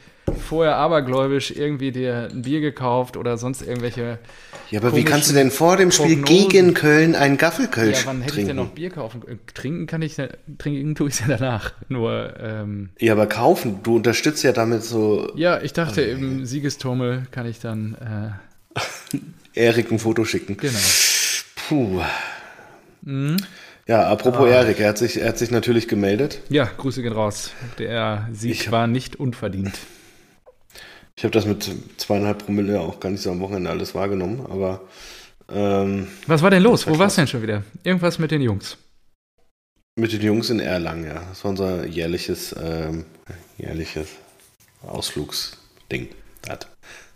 vorher 0.47 0.77
abergläubisch 0.77 1.51
irgendwie 1.51 1.91
dir 1.91 2.29
ein 2.31 2.43
Bier 2.43 2.61
gekauft 2.61 3.17
oder 3.17 3.39
sonst 3.39 3.63
irgendwelche. 3.63 4.19
Ja, 4.71 4.81
aber 4.81 4.95
wie 4.95 5.05
kannst 5.05 5.31
du 5.31 5.35
denn 5.35 5.51
vor 5.51 5.79
dem 5.79 5.91
Spiel 5.91 6.17
Prognosen. 6.19 6.49
gegen 6.51 6.75
Köln 6.75 7.15
einen 7.15 7.39
Gaffelkölsch 7.39 8.05
trinken? 8.05 8.05
Ja, 8.05 8.07
wann 8.07 8.21
hätte 8.21 8.35
trinken? 8.35 8.51
ich 8.51 8.57
denn 8.57 8.65
noch 8.65 8.75
Bier 8.75 8.91
kaufen? 8.91 9.23
Trinken 9.55 9.87
kann 9.87 10.03
ich, 10.03 10.17
trinken 10.59 10.95
tue 10.95 11.09
ich 11.09 11.15
es 11.15 11.21
ja 11.21 11.29
danach. 11.29 11.73
Nur. 11.89 12.35
Ähm, 12.39 12.91
ja, 12.99 13.15
aber 13.15 13.27
kaufen, 13.27 13.81
du 13.83 13.97
unterstützt 13.97 14.45
ja 14.45 14.53
damit 14.53 14.85
so. 14.85 15.33
Ja, 15.35 15.63
ich 15.63 15.73
dachte, 15.73 16.07
oh, 16.07 16.11
im 16.11 16.45
Siegesturmel 16.45 17.23
kann 17.31 17.47
ich 17.47 17.61
dann. 17.61 17.95
Äh, 18.75 19.19
Erik 19.55 19.91
ein 19.91 19.99
Foto 19.99 20.25
schicken. 20.25 20.57
Genau. 20.59 20.79
Puh. 21.69 22.01
Mhm. 23.03 23.37
Ja, 23.87 24.09
apropos 24.09 24.49
ah. 24.49 24.53
Erik, 24.53 24.81
er 24.81 24.89
hat, 24.89 24.99
sich, 24.99 25.21
er 25.21 25.29
hat 25.29 25.39
sich 25.39 25.51
natürlich 25.51 25.87
gemeldet. 25.87 26.41
Ja, 26.49 26.65
Grüße 26.65 27.03
gehen 27.03 27.13
raus. 27.13 27.51
Der 27.79 28.27
Sieg 28.33 28.67
hab, 28.67 28.73
war 28.73 28.87
nicht 28.87 29.17
unverdient. 29.17 29.79
Ich 31.15 31.25
habe 31.25 31.33
das 31.33 31.45
mit 31.45 31.71
zweieinhalb 31.99 32.45
Promille 32.45 32.81
auch 32.81 33.01
gar 33.01 33.11
nicht 33.11 33.23
so 33.23 33.31
am 33.31 33.41
Wochenende 33.41 33.69
alles 33.69 33.95
wahrgenommen, 33.95 34.47
aber. 34.49 34.81
Ähm, 35.51 36.09
Was 36.27 36.43
war 36.43 36.51
denn 36.51 36.63
los? 36.63 36.87
Wo 36.87 36.99
warst 36.99 37.17
du 37.17 37.23
denn 37.23 37.29
schon 37.29 37.43
wieder? 37.43 37.65
Irgendwas 37.83 38.19
mit 38.19 38.31
den 38.31 38.41
Jungs? 38.41 38.79
Mit 39.97 40.13
den 40.13 40.23
Jungs 40.23 40.49
in 40.49 40.61
Erlangen, 40.61 41.05
ja. 41.05 41.23
Das 41.29 41.45
war 41.45 41.51
unser 41.51 41.87
jährliches, 41.87 42.55
ähm, 42.63 43.05
jährliches 43.59 44.09
Ausflugsding. 44.87 46.09
Das. 46.43 46.61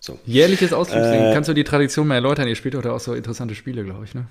So. 0.04 0.18
Jährliches 0.26 0.73
Ausflugsding. 0.73 1.23
Äh, 1.23 1.32
Kannst 1.32 1.49
du 1.49 1.54
die 1.54 1.62
Tradition 1.62 2.09
mal 2.09 2.16
erläutern? 2.16 2.49
Ihr 2.49 2.56
spielt 2.56 2.75
heute 2.75 2.92
auch 2.92 2.99
so 2.99 3.14
interessante 3.14 3.54
Spiele, 3.54 3.85
glaube 3.85 4.04
ich, 4.04 4.14
ne? 4.14 4.26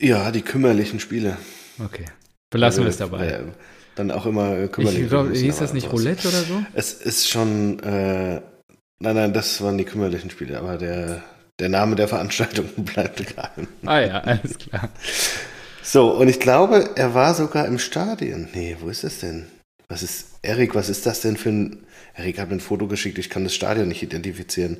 Ja, 0.00 0.30
die 0.30 0.42
kümmerlichen 0.42 1.00
Spiele. 1.00 1.36
Okay. 1.84 2.04
Belassen 2.50 2.84
also, 2.84 3.00
wir 3.00 3.06
es 3.06 3.10
dabei. 3.10 3.26
Äh, 3.26 3.44
dann 3.96 4.12
auch 4.12 4.24
immer 4.26 4.68
kümmerlich. 4.68 5.02
Ich 5.02 5.08
glaube, 5.08 5.32
hieß 5.32 5.58
das 5.58 5.72
nicht 5.72 5.92
Roulette 5.92 6.28
oder 6.28 6.42
so? 6.42 6.64
Es 6.74 6.92
ist 6.92 7.28
schon, 7.28 7.80
äh, 7.80 8.40
nein, 9.00 9.16
nein, 9.16 9.32
das 9.32 9.60
waren 9.62 9.76
die 9.76 9.84
kümmerlichen 9.84 10.30
Spiele, 10.30 10.58
aber 10.58 10.78
der, 10.78 11.24
der 11.58 11.68
Name 11.68 11.96
der 11.96 12.06
Veranstaltung 12.06 12.66
bleibt 12.76 13.34
geheim. 13.34 13.66
Ah 13.84 13.98
ja, 13.98 14.20
alles 14.20 14.58
klar. 14.58 14.90
So, 15.82 16.12
und 16.12 16.28
ich 16.28 16.38
glaube, 16.38 16.90
er 16.94 17.14
war 17.14 17.34
sogar 17.34 17.66
im 17.66 17.80
Stadion. 17.80 18.48
Nee, 18.54 18.76
wo 18.78 18.88
ist 18.88 19.02
das 19.02 19.18
denn? 19.18 19.46
Was 19.88 20.02
ist, 20.02 20.26
Erik, 20.42 20.74
was 20.74 20.88
ist 20.88 21.06
das 21.06 21.20
denn 21.22 21.36
für 21.36 21.48
ein 21.48 21.86
Erik 22.18 22.38
hat 22.38 22.48
mir 22.48 22.56
ein 22.56 22.60
Foto 22.60 22.88
geschickt, 22.88 23.18
ich 23.18 23.30
kann 23.30 23.44
das 23.44 23.54
Stadion 23.54 23.88
nicht 23.88 24.02
identifizieren. 24.02 24.78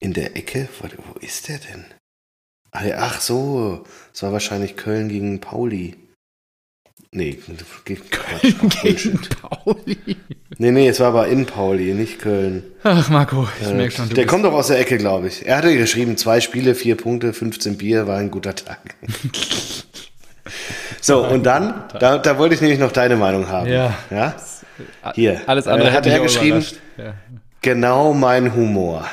In 0.00 0.12
der 0.12 0.36
Ecke? 0.36 0.68
Wo 0.80 1.18
ist 1.20 1.48
der 1.48 1.58
denn? 1.58 1.84
Ach 2.70 3.20
so, 3.20 3.84
es 4.12 4.22
war 4.22 4.32
wahrscheinlich 4.32 4.76
Köln 4.76 5.08
gegen 5.08 5.40
Pauli. 5.40 5.96
Nee, 7.10 7.38
Quatsch, 8.10 8.54
Gegen 8.82 9.20
Pauli. 9.40 10.16
Nee, 10.58 10.72
nee, 10.72 10.88
es 10.88 11.00
war 11.00 11.08
aber 11.08 11.28
in 11.28 11.46
Pauli, 11.46 11.94
nicht 11.94 12.18
Köln. 12.18 12.64
Ach, 12.82 13.08
Marco, 13.08 13.48
ich 13.60 13.66
äh, 13.66 13.72
merke 13.72 13.92
schon. 13.92 14.10
der 14.10 14.26
kommt 14.26 14.44
doch 14.44 14.52
aus 14.52 14.66
der 14.66 14.78
Ecke, 14.78 14.98
glaube 14.98 15.28
ich. 15.28 15.46
Er 15.46 15.56
hatte 15.56 15.74
geschrieben, 15.76 16.16
zwei 16.16 16.40
Spiele, 16.40 16.74
vier 16.74 16.96
Punkte, 16.96 17.32
15 17.32 17.78
Bier, 17.78 18.06
war 18.06 18.18
ein 18.18 18.30
guter 18.30 18.54
Tag. 18.54 18.96
so, 21.00 21.26
und 21.26 21.44
dann, 21.44 21.84
da, 21.98 22.18
da 22.18 22.38
wollte 22.38 22.54
ich 22.54 22.60
nämlich 22.60 22.78
noch 22.78 22.92
deine 22.92 23.16
Meinung 23.16 23.48
haben. 23.48 23.68
Ja. 23.68 23.94
ja? 24.10 24.34
Hier. 25.14 25.40
Alles 25.46 25.66
andere 25.66 25.90
äh, 25.90 25.92
hat 25.92 26.06
er 26.06 26.20
geschrieben, 26.20 26.64
ja. 26.96 27.14
genau 27.60 28.12
mein 28.12 28.54
Humor. 28.54 29.06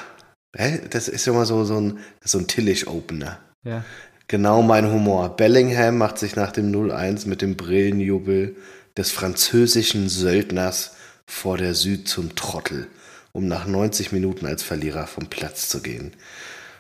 Das 0.90 1.08
ist 1.08 1.28
immer 1.28 1.46
so, 1.46 1.66
so 1.66 1.80
ein, 1.80 2.00
so 2.24 2.38
ein 2.38 2.48
Tillich-Opener. 2.48 3.40
Ja. 3.64 3.84
Genau 4.28 4.62
mein 4.62 4.92
Humor. 4.92 5.36
Bellingham 5.36 5.98
macht 5.98 6.18
sich 6.18 6.36
nach 6.36 6.52
dem 6.52 6.72
0-1 6.72 7.28
mit 7.28 7.42
dem 7.42 7.56
Brillenjubel 7.56 8.56
des 8.98 9.12
französischen 9.12 10.10
Söldners 10.10 10.96
vor 11.26 11.58
der 11.58 11.74
Süd 11.74 12.08
zum 12.08 12.36
Trottel, 12.36 12.88
um 13.34 13.48
nach 13.48 13.68
90 13.68 14.12
Minuten 14.12 14.46
als 14.46 14.64
Verlierer 14.64 15.08
vom 15.08 15.28
Platz 15.28 15.70
zu 15.70 15.82
gehen. 15.82 16.14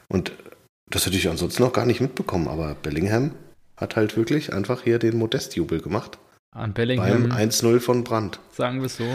Und 0.07 0.31
das 0.89 1.05
hätte 1.05 1.17
ich 1.17 1.27
ansonsten 1.27 1.63
noch 1.63 1.74
gar 1.74 1.85
nicht 1.85 2.01
mitbekommen, 2.01 2.47
aber 2.47 2.75
Bellingham 2.75 3.31
hat 3.77 3.96
halt 3.96 4.15
wirklich 4.17 4.53
einfach 4.53 4.84
hier 4.84 5.00
den 5.00 5.17
Modestjubel 5.17 5.82
gemacht. 5.82 6.17
An 6.51 6.74
Bellingham. 6.74 7.29
Beim 7.29 7.50
1-0 7.50 7.79
von 7.79 8.03
Brandt. 8.03 8.39
Sagen 8.51 8.79
wir 8.79 8.86
es 8.86 8.98
so, 8.98 9.05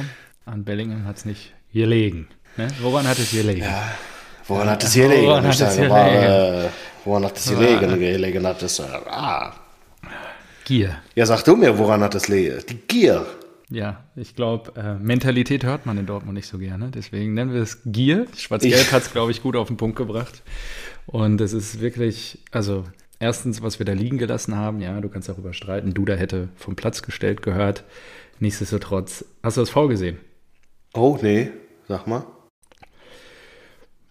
an 0.44 0.64
Bellingham 0.64 1.06
hat 1.06 1.16
es 1.16 1.24
nicht 1.24 1.54
gelegen. 1.72 2.28
Ne? 2.56 2.68
Woran 2.80 3.06
hat 3.06 3.18
es 3.18 3.30
gelegen? 3.30 3.62
Ja, 3.62 3.94
woran 4.46 4.68
hat 4.68 4.84
es 4.84 4.92
gelegen? 4.92 5.26
Woran 5.26 5.44
hat 5.46 5.60
es 5.60 5.76
gelegen? 5.76 6.70
Woran 7.04 7.24
hat 7.24 7.36
es 7.36 7.48
gelegen? 7.48 7.98
gelegen 7.98 8.46
hat 8.46 8.62
es, 8.62 8.80
ah. 8.80 9.54
Gier. 10.64 10.98
Ja, 11.14 11.26
sag 11.26 11.42
du 11.44 11.56
mir, 11.56 11.78
woran 11.78 12.02
hat 12.02 12.14
es 12.14 12.24
gelegen? 12.24 12.62
Die 12.68 12.74
Gier. 12.74 13.26
Ja, 13.70 14.04
ich 14.16 14.34
glaube, 14.34 14.72
äh, 14.76 14.94
Mentalität 14.94 15.64
hört 15.64 15.86
man 15.86 15.96
in 15.96 16.06
Dortmund 16.06 16.34
nicht 16.34 16.48
so 16.48 16.58
gerne. 16.58 16.90
Deswegen 16.90 17.34
nennen 17.34 17.54
wir 17.54 17.62
es 17.62 17.78
Gier. 17.86 18.26
Schwarz-Gelb 18.36 18.90
hat 18.92 19.02
es, 19.02 19.12
glaube 19.12 19.30
ich, 19.30 19.42
gut 19.42 19.54
auf 19.54 19.68
den 19.68 19.76
Punkt 19.76 19.96
gebracht. 19.96 20.42
Und 21.06 21.40
es 21.40 21.52
ist 21.52 21.80
wirklich, 21.80 22.40
also 22.50 22.84
erstens, 23.20 23.62
was 23.62 23.78
wir 23.78 23.86
da 23.86 23.92
liegen 23.92 24.18
gelassen 24.18 24.56
haben, 24.56 24.80
ja, 24.80 25.00
du 25.00 25.08
kannst 25.08 25.28
darüber 25.28 25.52
streiten. 25.52 25.94
Duda 25.94 26.14
hätte 26.14 26.48
vom 26.56 26.74
Platz 26.74 27.02
gestellt 27.02 27.42
gehört. 27.42 27.84
Nichtsdestotrotz, 28.40 29.24
hast 29.42 29.56
du 29.56 29.60
das 29.60 29.70
V 29.70 29.86
gesehen? 29.86 30.18
Oh, 30.94 31.16
nee, 31.22 31.50
sag 31.86 32.06
mal. 32.06 32.24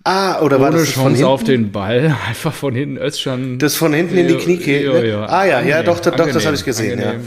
Ah, 0.05 0.39
oder 0.41 0.55
Ohne 0.55 0.65
war 0.65 0.71
das 0.71 0.89
Chance 0.89 1.17
von 1.17 1.25
auf 1.25 1.43
den 1.43 1.71
Ball, 1.71 2.15
einfach 2.27 2.53
von 2.53 2.73
hinten 2.73 2.97
Özcan. 2.97 3.59
Das 3.59 3.75
von 3.75 3.93
hinten 3.93 4.17
in 4.17 4.27
die 4.29 4.37
Kniekehle? 4.37 5.05
Ja. 5.05 5.25
Ah 5.25 5.45
ja, 5.45 5.57
angenehm, 5.57 5.69
ja, 5.69 5.83
doch, 5.83 5.99
doch, 5.99 6.13
angenehm, 6.13 6.33
das 6.33 6.45
habe 6.45 6.55
ich 6.55 6.63
gesehen, 6.63 6.99
angenehm, 6.99 7.21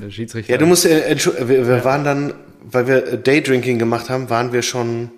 ja. 0.00 0.40
Ja, 0.46 0.56
du 0.56 0.66
musst, 0.66 0.86
äh, 0.86 1.16
wir, 1.46 1.68
wir 1.68 1.84
waren 1.84 2.04
dann, 2.04 2.34
weil 2.62 2.86
wir 2.86 3.16
Daydrinking 3.16 3.78
gemacht 3.78 4.08
haben, 4.08 4.30
waren 4.30 4.52
wir 4.52 4.62
schon 4.62 5.10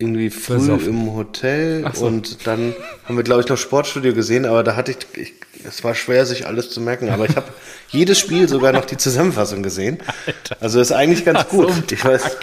irgendwie 0.00 0.30
früh 0.30 0.72
im 0.72 1.14
Hotel 1.14 1.84
so. 1.92 2.06
und 2.06 2.46
dann 2.46 2.74
haben 3.04 3.16
wir, 3.16 3.22
glaube 3.22 3.42
ich, 3.42 3.48
noch 3.48 3.58
Sportstudio 3.58 4.14
gesehen, 4.14 4.46
aber 4.46 4.64
da 4.64 4.74
hatte 4.74 4.92
ich, 4.92 4.98
ich 5.16 5.32
es 5.64 5.84
war 5.84 5.94
schwer, 5.94 6.24
sich 6.26 6.46
alles 6.46 6.70
zu 6.70 6.80
merken, 6.80 7.10
aber 7.10 7.26
ich 7.26 7.36
habe 7.36 7.48
jedes 7.90 8.18
Spiel 8.18 8.48
sogar 8.48 8.72
noch 8.72 8.84
die 8.84 8.96
Zusammenfassung 8.96 9.62
gesehen. 9.62 9.98
Alter. 10.26 10.56
Also 10.60 10.80
ist 10.80 10.92
eigentlich 10.92 11.24
ganz 11.24 11.40
Ach, 11.40 11.48
gut. 11.48 11.70
So 11.70 11.94
ich 11.94 12.04
weiß. 12.04 12.36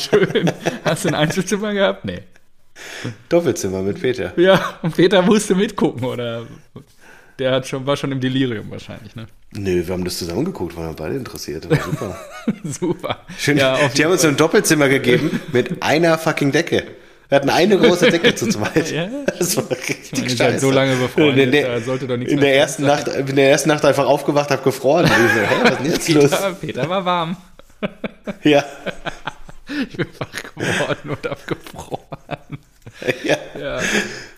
Schön. 0.00 0.52
Hast 0.84 1.04
du 1.04 1.08
ein 1.08 1.14
Einzelzimmer 1.14 1.72
gehabt? 1.72 2.04
Nee. 2.04 2.22
Doppelzimmer 3.28 3.82
mit 3.82 4.00
Peter. 4.00 4.32
Ja, 4.38 4.78
und 4.82 4.96
Peter 4.96 5.22
musste 5.22 5.54
mitgucken, 5.54 6.04
oder? 6.04 6.46
Der 7.42 7.50
hat 7.50 7.66
schon, 7.66 7.84
war 7.88 7.96
schon 7.96 8.12
im 8.12 8.20
Delirium 8.20 8.70
wahrscheinlich, 8.70 9.16
ne? 9.16 9.26
Nö, 9.50 9.84
wir 9.84 9.92
haben 9.92 10.04
das 10.04 10.16
zusammen 10.16 10.44
geguckt, 10.44 10.76
waren 10.76 10.94
beide 10.94 11.16
interessiert. 11.16 11.68
War 11.68 11.76
super. 11.76 12.18
super. 12.80 13.18
Schön. 13.36 13.58
Ja, 13.58 13.76
die 13.88 14.04
haben 14.04 14.12
uns 14.12 14.22
so 14.22 14.28
ein 14.28 14.36
Doppelzimmer 14.36 14.88
gegeben 14.88 15.40
mit 15.52 15.82
einer 15.82 16.18
fucking 16.18 16.52
Decke. 16.52 16.84
Wir 17.28 17.36
hatten 17.36 17.50
eine 17.50 17.78
große 17.78 18.12
Decke 18.12 18.32
zu 18.36 18.46
zweit. 18.48 18.92
ja, 18.92 19.08
das 19.26 19.56
war 19.56 19.68
richtig 19.72 20.12
meine, 20.12 20.30
scheiße. 20.30 20.60
So 20.60 20.70
lange 20.70 20.94
befreundet, 20.94 21.46
in 21.46 21.50
der, 21.50 21.80
sollte 21.80 22.06
doch 22.06 22.16
nichts 22.16 22.32
in 22.32 22.38
der 22.38 22.54
ersten 22.54 22.84
Nacht, 22.84 23.08
In 23.08 23.34
der 23.34 23.50
ersten 23.50 23.70
Nacht 23.70 23.84
einfach 23.84 24.06
aufgewacht, 24.06 24.52
hab 24.52 24.62
gefroren. 24.62 25.08
so, 25.08 25.12
hä, 25.12 25.56
was 25.64 25.70
ist 25.72 25.78
denn 25.80 25.86
jetzt 25.90 26.06
Peter, 26.06 26.48
los? 26.48 26.58
Peter 26.60 26.88
war 26.88 27.04
warm. 27.04 27.36
ja. 28.44 28.64
Ich 29.90 29.96
bin 29.96 30.06
wach 30.18 30.42
geworden 30.54 31.10
und 31.10 31.28
hab 31.28 31.44
gefroren. 31.44 32.58
ja. 33.24 33.36
ja. 33.58 33.80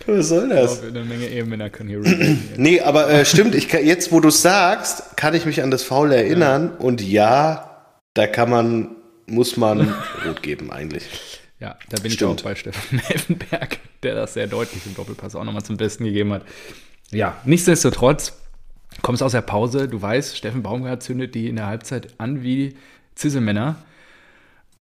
Was 0.07 0.29
soll 0.29 0.49
das? 0.49 0.75
Ich 0.75 0.81
glaube, 0.83 0.99
eine 0.99 1.09
Menge 1.09 1.27
Ehemänner 1.27 1.71
können 1.71 1.89
hier 1.89 2.05
reden. 2.05 2.51
nee, 2.57 2.81
aber 2.81 3.09
äh, 3.11 3.25
stimmt, 3.25 3.55
ich 3.55 3.69
kann, 3.69 3.85
jetzt 3.85 4.13
wo 4.13 4.21
du 4.21 4.31
sagst, 4.31 5.17
kann 5.17 5.35
ich 5.35 5.47
mich 5.47 5.63
an 5.63 5.71
das 5.71 5.83
Foul 5.83 6.13
erinnern 6.13 6.73
ja. 6.75 6.85
und 6.85 7.01
ja, 7.01 7.87
da 8.13 8.27
kann 8.27 8.51
man, 8.51 8.97
muss 9.27 9.57
man 9.57 9.95
rot 10.27 10.43
geben 10.43 10.71
eigentlich. 10.71 11.05
Ja, 11.61 11.77
da 11.89 12.01
bin 12.01 12.11
stimmt. 12.11 12.41
ich 12.41 12.47
auch 12.47 12.51
bei 12.51 12.55
Stefan 12.55 13.01
Melvenberg, 13.09 13.79
der 14.03 14.15
das 14.15 14.35
sehr 14.35 14.47
deutlich 14.47 14.85
im 14.87 14.95
Doppelpass 14.95 15.35
auch 15.35 15.45
nochmal 15.45 15.65
zum 15.65 15.77
Besten 15.77 16.05
gegeben 16.05 16.33
hat. 16.33 16.43
Ja, 17.11 17.37
nichtsdestotrotz, 17.45 18.35
kommst 19.03 19.23
aus 19.23 19.33
der 19.33 19.43
Pause, 19.43 19.89
du 19.89 20.01
weißt, 20.01 20.37
Steffen 20.37 20.63
Baumgart 20.63 21.03
zündet 21.03 21.35
die 21.35 21.49
in 21.49 21.57
der 21.57 21.67
Halbzeit 21.67 22.09
an 22.19 22.43
wie 22.43 22.75
Zisselmänner 23.15 23.77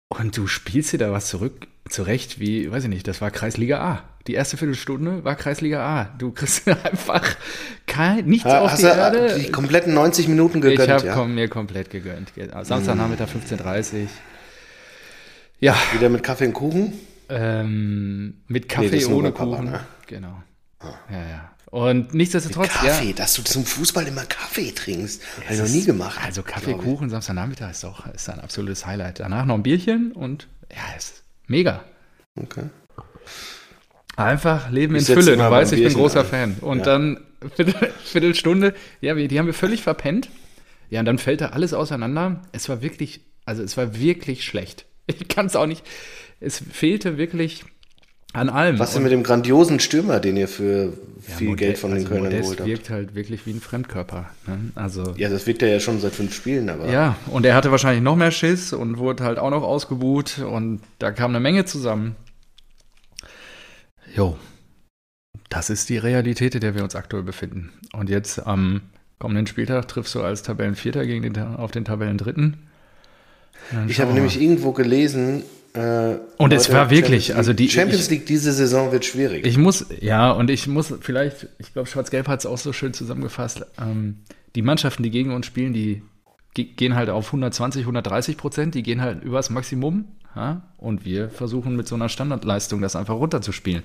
und 0.08 0.36
du 0.36 0.46
spielst 0.46 0.92
dir 0.92 0.98
da 0.98 1.12
was 1.12 1.28
zurück 1.28 1.68
zurecht 1.88 2.38
wie, 2.38 2.70
weiß 2.70 2.84
ich 2.84 2.90
nicht, 2.90 3.08
das 3.08 3.20
war 3.20 3.30
Kreisliga 3.30 3.80
A. 3.80 4.02
Die 4.26 4.34
erste 4.34 4.56
Viertelstunde 4.56 5.24
war 5.24 5.36
Kreisliga 5.36 5.84
A. 5.84 6.04
Du 6.18 6.32
kriegst 6.32 6.68
einfach 6.84 7.22
kein, 7.86 8.26
nichts 8.26 8.44
ha, 8.44 8.60
auf 8.60 8.76
die 8.76 8.82
Erde. 8.82 9.38
Die 9.38 9.50
kompletten 9.50 9.94
90 9.94 10.28
Minuten 10.28 10.60
gegönnt, 10.60 10.80
Ich 10.80 10.90
habe 10.90 11.06
ja. 11.06 11.24
mir 11.24 11.48
komplett 11.48 11.90
gegönnt. 11.90 12.32
Samstagnachmittag 12.62 13.28
15.30 13.28 14.02
Uhr. 14.02 14.08
Ja. 15.60 15.76
Wieder 15.92 16.08
mit 16.08 16.22
Kaffee 16.22 16.46
und 16.46 16.52
Kuchen? 16.52 16.92
Ähm, 17.30 18.42
mit 18.48 18.68
Kaffee 18.68 18.96
nee, 18.96 19.04
ohne 19.06 19.32
Kuchen. 19.32 19.50
Papa, 19.50 19.62
ne? 19.62 19.80
Genau. 20.06 20.42
Ah. 20.78 20.94
Ja, 21.10 21.18
ja. 21.18 21.50
Und 21.70 22.14
nichtsdestotrotz. 22.14 22.68
Mit 22.68 22.90
Kaffee, 22.90 23.08
ja, 23.08 23.12
dass 23.12 23.34
du 23.34 23.42
zum 23.42 23.64
Fußball 23.64 24.06
immer 24.06 24.24
Kaffee 24.24 24.72
trinkst. 24.72 25.22
Habe 25.44 25.54
ich 25.54 25.60
noch 25.60 25.68
nie 25.68 25.84
gemacht. 25.84 26.18
Also 26.24 26.42
Kaffee, 26.42 26.74
Kuchen, 26.74 27.10
Samstagnachmittag 27.10 27.70
ist 27.70 27.84
doch 27.84 28.06
ist 28.06 28.28
ein 28.30 28.40
absolutes 28.40 28.86
Highlight. 28.86 29.20
Danach 29.20 29.44
noch 29.44 29.54
ein 29.54 29.62
Bierchen 29.62 30.12
und 30.12 30.48
ja, 30.70 30.96
ist 30.96 31.24
Mega. 31.48 31.82
Okay. 32.36 32.64
Einfach 34.16 34.70
Leben 34.70 34.94
in 34.94 35.04
Fülle. 35.04 35.36
Du 35.36 35.38
weißt, 35.38 35.72
ich 35.72 35.82
bin 35.82 35.94
großer 35.94 36.20
an. 36.20 36.26
Fan. 36.26 36.56
Und 36.60 36.78
ja. 36.78 36.84
dann 36.84 37.20
Viertel, 37.54 37.92
Viertelstunde, 38.04 38.74
ja, 39.00 39.14
die 39.14 39.38
haben 39.38 39.46
wir 39.46 39.54
völlig 39.54 39.82
verpennt. 39.82 40.28
Ja, 40.90 41.00
und 41.00 41.06
dann 41.06 41.18
fällt 41.18 41.40
da 41.40 41.50
alles 41.50 41.74
auseinander. 41.74 42.42
Es 42.52 42.68
war 42.68 42.82
wirklich, 42.82 43.20
also 43.44 43.62
es 43.62 43.76
war 43.76 43.98
wirklich 43.98 44.44
schlecht. 44.44 44.84
Ich 45.10 45.26
kann 45.26 45.46
es 45.46 45.56
auch 45.56 45.64
nicht. 45.64 45.86
Es 46.38 46.62
fehlte 46.70 47.16
wirklich 47.16 47.64
an 48.32 48.50
allem. 48.50 48.78
Was 48.78 48.92
denn 48.92 49.02
mit 49.02 49.12
dem 49.12 49.22
grandiosen 49.22 49.80
Stürmer, 49.80 50.20
den 50.20 50.36
ihr 50.36 50.48
für 50.48 50.92
ja, 51.26 51.34
viel 51.34 51.48
Modest, 51.48 51.58
Geld 51.58 51.78
von 51.78 51.90
den 51.90 51.98
also 51.98 52.08
Kölnern 52.08 52.24
Modest 52.24 52.42
geholt 52.42 52.60
habt? 52.60 52.68
wirkt 52.68 52.90
halt 52.90 53.14
wirklich 53.14 53.46
wie 53.46 53.52
ein 53.52 53.60
Fremdkörper. 53.60 54.30
Ne? 54.46 54.58
Also, 54.74 55.14
ja, 55.16 55.28
das 55.28 55.46
wirkt 55.46 55.62
er 55.62 55.68
ja 55.68 55.80
schon 55.80 56.00
seit 56.00 56.12
fünf 56.12 56.34
Spielen, 56.34 56.68
aber. 56.68 56.90
Ja, 56.90 57.16
und 57.30 57.46
er 57.46 57.54
hatte 57.54 57.70
wahrscheinlich 57.70 58.02
noch 58.02 58.16
mehr 58.16 58.30
Schiss 58.30 58.72
und 58.72 58.98
wurde 58.98 59.24
halt 59.24 59.38
auch 59.38 59.50
noch 59.50 59.62
ausgebuht 59.62 60.38
und 60.38 60.80
da 60.98 61.10
kam 61.10 61.30
eine 61.30 61.40
Menge 61.40 61.64
zusammen. 61.64 62.16
Jo, 64.14 64.36
das 65.48 65.70
ist 65.70 65.88
die 65.88 65.98
Realität, 65.98 66.54
in 66.54 66.60
der 66.60 66.74
wir 66.74 66.82
uns 66.82 66.94
aktuell 66.94 67.22
befinden. 67.22 67.72
Und 67.92 68.10
jetzt 68.10 68.46
am 68.46 68.82
kommenden 69.18 69.46
Spieltag 69.46 69.88
triffst 69.88 70.14
du 70.14 70.22
als 70.22 70.42
Tabellenvierter 70.42 71.06
gegen 71.06 71.32
den, 71.32 71.42
auf 71.56 71.70
den 71.70 71.84
Tabellendritten. 71.84 72.68
Ich 73.88 74.00
habe 74.00 74.12
nämlich 74.12 74.40
irgendwo 74.40 74.72
gelesen, 74.72 75.42
äh, 75.74 76.16
und 76.38 76.52
es 76.52 76.72
war 76.72 76.90
wirklich, 76.90 77.34
also 77.34 77.52
die 77.52 77.68
Champions 77.68 78.10
League 78.10 78.26
diese 78.26 78.52
Saison 78.52 78.90
wird 78.92 79.04
schwierig. 79.04 79.46
Ich 79.46 79.58
muss, 79.58 79.86
ja, 80.00 80.30
und 80.30 80.50
ich 80.50 80.66
muss 80.66 80.94
vielleicht, 81.00 81.48
ich 81.58 81.72
glaube, 81.72 81.88
Schwarz-Gelb 81.88 82.28
hat 82.28 82.40
es 82.40 82.46
auch 82.46 82.58
so 82.58 82.72
schön 82.72 82.94
zusammengefasst. 82.94 83.64
Ähm, 83.80 84.20
die 84.54 84.62
Mannschaften, 84.62 85.02
die 85.02 85.10
gegen 85.10 85.32
uns 85.32 85.46
spielen, 85.46 85.72
die 85.72 86.02
gehen 86.54 86.94
halt 86.94 87.10
auf 87.10 87.26
120, 87.26 87.82
130 87.82 88.36
Prozent, 88.36 88.74
die 88.74 88.82
gehen 88.82 89.00
halt 89.00 89.22
übers 89.22 89.50
Maximum. 89.50 90.06
Ja? 90.34 90.62
Und 90.78 91.04
wir 91.04 91.28
versuchen 91.28 91.76
mit 91.76 91.86
so 91.86 91.94
einer 91.94 92.08
Standardleistung 92.08 92.80
das 92.80 92.96
einfach 92.96 93.14
runterzuspielen. 93.14 93.82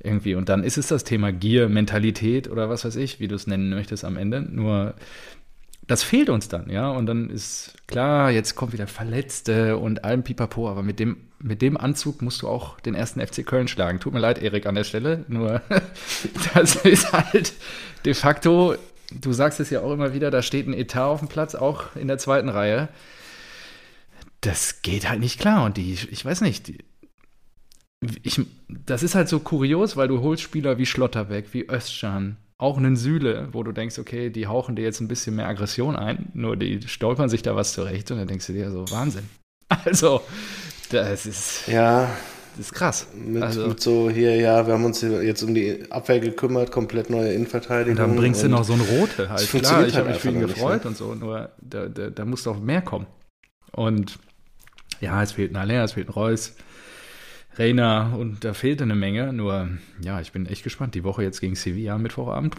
Irgendwie. 0.00 0.34
Und 0.34 0.48
dann 0.48 0.64
ist 0.64 0.78
es 0.78 0.88
das 0.88 1.04
Thema 1.04 1.32
Gier, 1.32 1.68
Mentalität 1.68 2.50
oder 2.50 2.68
was 2.68 2.84
weiß 2.84 2.96
ich, 2.96 3.20
wie 3.20 3.28
du 3.28 3.34
es 3.34 3.46
nennen 3.46 3.70
möchtest 3.70 4.04
am 4.04 4.16
Ende. 4.16 4.40
Nur 4.40 4.94
das 5.86 6.02
fehlt 6.02 6.30
uns 6.30 6.48
dann, 6.48 6.70
ja. 6.70 6.90
Und 6.90 7.06
dann 7.06 7.28
ist 7.28 7.74
klar, 7.86 8.30
jetzt 8.30 8.54
kommt 8.54 8.72
wieder 8.72 8.86
Verletzte 8.86 9.76
und 9.76 10.04
allem 10.04 10.22
Pipapo, 10.22 10.68
aber 10.68 10.82
mit 10.82 11.00
dem, 11.00 11.16
mit 11.38 11.60
dem 11.60 11.76
Anzug 11.76 12.22
musst 12.22 12.42
du 12.42 12.48
auch 12.48 12.78
den 12.80 12.94
ersten 12.94 13.24
FC 13.24 13.44
Köln 13.44 13.68
schlagen. 13.68 13.98
Tut 13.98 14.12
mir 14.12 14.20
leid, 14.20 14.40
Erik, 14.40 14.66
an 14.66 14.76
der 14.76 14.84
Stelle. 14.84 15.24
Nur 15.28 15.60
das 16.54 16.76
ist 16.76 17.12
halt 17.12 17.52
de 18.04 18.14
facto, 18.14 18.76
du 19.20 19.32
sagst 19.32 19.60
es 19.60 19.70
ja 19.70 19.80
auch 19.80 19.92
immer 19.92 20.14
wieder, 20.14 20.30
da 20.30 20.42
steht 20.42 20.68
ein 20.68 20.74
Etat 20.74 21.06
auf 21.06 21.18
dem 21.18 21.28
Platz, 21.28 21.54
auch 21.54 21.96
in 21.96 22.08
der 22.08 22.18
zweiten 22.18 22.48
Reihe. 22.48 22.88
Das 24.40 24.82
geht 24.82 25.08
halt 25.08 25.20
nicht 25.20 25.40
klar. 25.40 25.64
Und 25.64 25.76
die, 25.76 25.92
ich 25.92 26.24
weiß 26.24 26.42
nicht, 26.42 26.68
die, 26.68 26.78
ich, 28.22 28.40
das 28.68 29.02
ist 29.02 29.14
halt 29.14 29.28
so 29.28 29.40
kurios, 29.40 29.96
weil 29.96 30.08
du 30.08 30.20
holst 30.20 30.42
Spieler 30.42 30.78
wie 30.78 30.86
Schlotterbeck, 30.86 31.52
wie 31.52 31.68
Özcan, 31.68 32.36
auch 32.62 32.76
einen 32.76 32.96
Süle, 32.96 33.48
wo 33.52 33.62
du 33.64 33.72
denkst, 33.72 33.98
okay, 33.98 34.30
die 34.30 34.46
hauchen 34.46 34.76
dir 34.76 34.82
jetzt 34.82 35.00
ein 35.00 35.08
bisschen 35.08 35.34
mehr 35.34 35.48
Aggression 35.48 35.96
ein, 35.96 36.30
nur 36.32 36.56
die 36.56 36.80
stolpern 36.86 37.28
sich 37.28 37.42
da 37.42 37.56
was 37.56 37.72
zurecht 37.72 38.10
und 38.10 38.18
dann 38.18 38.28
denkst 38.28 38.46
du 38.46 38.52
dir 38.52 38.70
so, 38.70 38.90
Wahnsinn. 38.90 39.28
Also, 39.86 40.20
das 40.90 41.24
ist. 41.24 41.66
Ja. 41.66 42.10
Das 42.56 42.66
ist 42.66 42.74
krass. 42.74 43.06
Mit, 43.14 43.42
also, 43.42 43.68
mit 43.68 43.80
so 43.80 44.10
hier, 44.10 44.36
ja, 44.36 44.66
wir 44.66 44.74
haben 44.74 44.84
uns 44.84 45.00
jetzt 45.00 45.42
um 45.42 45.54
die 45.54 45.90
Abwehr 45.90 46.20
gekümmert, 46.20 46.70
komplett 46.70 47.08
neue 47.08 47.32
Innenverteidigung. 47.32 47.92
Und 47.92 48.10
dann 48.10 48.16
bringst 48.16 48.42
du 48.42 48.48
noch 48.50 48.64
so 48.64 48.74
ein 48.74 48.80
Rote 48.82 49.30
halt. 49.30 49.48
Klar, 49.48 49.62
ich 49.86 49.94
halt 49.94 49.96
habe 49.96 50.08
mich 50.10 50.18
für 50.18 50.28
ihn 50.28 50.40
gefreut 50.40 50.84
nicht, 50.84 50.84
ne? 50.84 50.90
und 50.90 50.96
so, 50.98 51.14
nur 51.14 51.48
da, 51.62 51.88
da, 51.88 52.10
da 52.10 52.24
muss 52.26 52.42
doch 52.42 52.60
mehr 52.60 52.82
kommen. 52.82 53.06
Und 53.70 54.18
ja, 55.00 55.22
es 55.22 55.32
fehlt 55.32 55.52
ein 55.52 55.56
Aller, 55.56 55.82
es 55.82 55.92
fehlt 55.92 56.08
ein 56.10 56.12
Reus, 56.12 56.54
Reina 57.56 58.14
und 58.14 58.44
da 58.44 58.54
fehlt 58.54 58.80
eine 58.80 58.94
Menge. 58.94 59.32
Nur, 59.32 59.68
ja, 60.00 60.20
ich 60.20 60.32
bin 60.32 60.46
echt 60.46 60.64
gespannt. 60.64 60.94
Die 60.94 61.04
Woche 61.04 61.22
jetzt 61.22 61.40
gegen 61.40 61.54
Sevilla 61.54 61.94
am 61.94 62.02
Mittwochabend, 62.02 62.56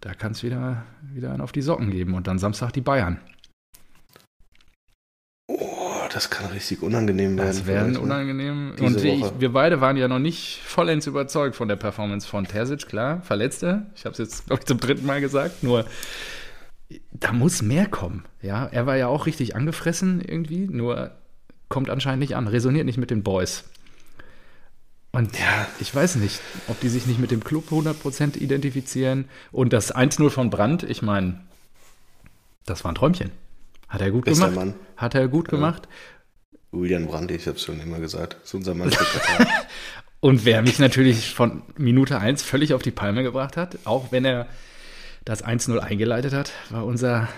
da 0.00 0.14
kann 0.14 0.32
es 0.32 0.42
wieder, 0.42 0.84
wieder 1.12 1.30
einen 1.32 1.40
auf 1.40 1.52
die 1.52 1.62
Socken 1.62 1.90
geben. 1.90 2.14
Und 2.14 2.26
dann 2.26 2.38
Samstag 2.38 2.72
die 2.72 2.80
Bayern. 2.80 3.20
Oh, 5.48 5.58
das 6.12 6.30
kann 6.30 6.50
richtig 6.52 6.82
unangenehm 6.82 7.36
werden. 7.36 7.48
Das 7.48 7.66
werden 7.66 7.92
ne? 7.92 8.00
unangenehm. 8.00 8.74
Diese 8.78 8.86
und 8.86 9.04
ich, 9.04 9.40
wir 9.40 9.52
beide 9.52 9.80
waren 9.80 9.96
ja 9.96 10.06
noch 10.06 10.20
nicht 10.20 10.60
vollends 10.64 11.08
überzeugt 11.08 11.56
von 11.56 11.66
der 11.66 11.76
Performance 11.76 12.26
von 12.26 12.44
Terzic, 12.44 12.86
klar, 12.86 13.20
Verletzte. 13.22 13.86
Ich 13.96 14.04
habe 14.04 14.12
es 14.12 14.18
jetzt, 14.18 14.46
glaube 14.46 14.60
ich, 14.60 14.66
zum 14.66 14.78
dritten 14.78 15.06
Mal 15.06 15.20
gesagt. 15.20 15.64
Nur, 15.64 15.86
da 17.12 17.32
muss 17.32 17.62
mehr 17.62 17.86
kommen. 17.86 18.24
Ja, 18.42 18.66
er 18.66 18.86
war 18.86 18.96
ja 18.96 19.08
auch 19.08 19.26
richtig 19.26 19.56
angefressen 19.56 20.20
irgendwie, 20.20 20.66
nur 20.68 21.10
kommt 21.68 21.90
anscheinend 21.90 22.20
nicht 22.20 22.36
an, 22.36 22.48
resoniert 22.48 22.86
nicht 22.86 22.98
mit 22.98 23.10
den 23.10 23.22
Boys. 23.22 23.64
Und 25.12 25.36
Ja. 25.38 25.66
ich 25.80 25.94
weiß 25.94 26.16
nicht, 26.16 26.40
ob 26.68 26.78
die 26.80 26.88
sich 26.88 27.06
nicht 27.06 27.18
mit 27.18 27.30
dem 27.30 27.42
Club 27.42 27.70
100% 27.70 28.36
identifizieren. 28.36 29.28
Und 29.50 29.72
das 29.72 29.94
1-0 29.94 30.30
von 30.30 30.50
Brandt, 30.50 30.82
ich 30.84 31.02
meine, 31.02 31.40
das 32.66 32.84
war 32.84 32.92
ein 32.92 32.94
Träumchen. 32.94 33.30
Hat 33.88 34.00
er 34.00 34.10
gut 34.12 34.24
Bester 34.24 34.50
gemacht. 34.50 34.66
Mann. 34.66 34.74
Hat 34.96 35.14
er 35.14 35.26
gut 35.28 35.48
gemacht. 35.48 35.88
Julian 36.72 37.06
Brandt, 37.08 37.32
ich 37.32 37.46
habe 37.48 37.56
es 37.56 37.64
schon 37.64 37.80
immer 37.80 37.98
gesagt, 37.98 38.36
ist 38.44 38.54
unser 38.54 38.74
Mann. 38.74 38.90
Und 40.20 40.44
wer 40.44 40.62
mich 40.62 40.78
natürlich 40.78 41.34
von 41.34 41.62
Minute 41.76 42.18
1 42.18 42.42
völlig 42.42 42.74
auf 42.74 42.82
die 42.82 42.90
Palme 42.92 43.22
gebracht 43.22 43.56
hat, 43.56 43.78
auch 43.84 44.12
wenn 44.12 44.24
er 44.24 44.46
das 45.24 45.44
1-0 45.44 45.78
eingeleitet 45.78 46.32
hat, 46.32 46.52
war 46.68 46.84
unser 46.84 47.28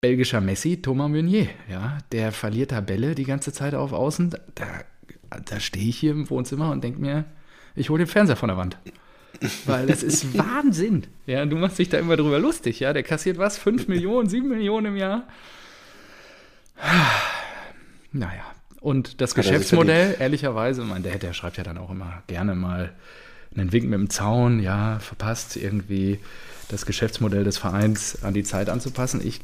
belgischer 0.00 0.40
Messi, 0.40 0.82
Thomas 0.82 1.08
Meunier. 1.08 1.48
Ja, 1.70 1.98
der 2.10 2.32
verliert 2.32 2.72
da 2.72 2.80
Bälle 2.80 3.14
die 3.14 3.24
ganze 3.24 3.52
Zeit 3.52 3.74
auf 3.74 3.92
Außen. 3.92 4.34
Da, 4.54 4.64
da 5.40 5.60
stehe 5.60 5.88
ich 5.88 5.98
hier 5.98 6.12
im 6.12 6.28
Wohnzimmer 6.30 6.70
und 6.70 6.82
denke 6.82 7.00
mir, 7.00 7.24
ich 7.74 7.90
hole 7.90 8.04
den 8.04 8.08
Fernseher 8.08 8.36
von 8.36 8.48
der 8.48 8.56
Wand. 8.56 8.78
Weil 9.66 9.86
das 9.86 10.02
ist 10.02 10.36
Wahnsinn. 10.38 11.06
Ja, 11.26 11.44
du 11.46 11.56
machst 11.56 11.78
dich 11.78 11.88
da 11.88 11.98
immer 11.98 12.16
drüber 12.16 12.38
lustig. 12.38 12.80
Ja, 12.80 12.92
der 12.92 13.02
kassiert 13.02 13.38
was? 13.38 13.58
5 13.58 13.88
Millionen, 13.88 14.28
7 14.28 14.48
Millionen 14.48 14.86
im 14.86 14.96
Jahr? 14.96 15.26
Naja. 18.12 18.44
Und 18.80 19.20
das 19.20 19.30
sich 19.30 19.36
Geschäftsmodell, 19.36 20.16
ehrlicherweise, 20.18 20.82
mein, 20.82 21.02
der, 21.02 21.18
der 21.18 21.32
schreibt 21.32 21.56
ja 21.56 21.62
dann 21.62 21.78
auch 21.78 21.90
immer 21.90 22.22
gerne 22.26 22.54
mal 22.54 22.92
einen 23.54 23.72
Wink 23.72 23.84
mit 23.84 23.98
dem 23.98 24.10
Zaun, 24.10 24.60
ja, 24.60 24.98
verpasst 24.98 25.56
irgendwie 25.56 26.18
das 26.68 26.86
Geschäftsmodell 26.86 27.44
des 27.44 27.58
Vereins 27.58 28.24
an 28.24 28.34
die 28.34 28.42
Zeit 28.42 28.68
anzupassen. 28.70 29.20
Ich 29.24 29.40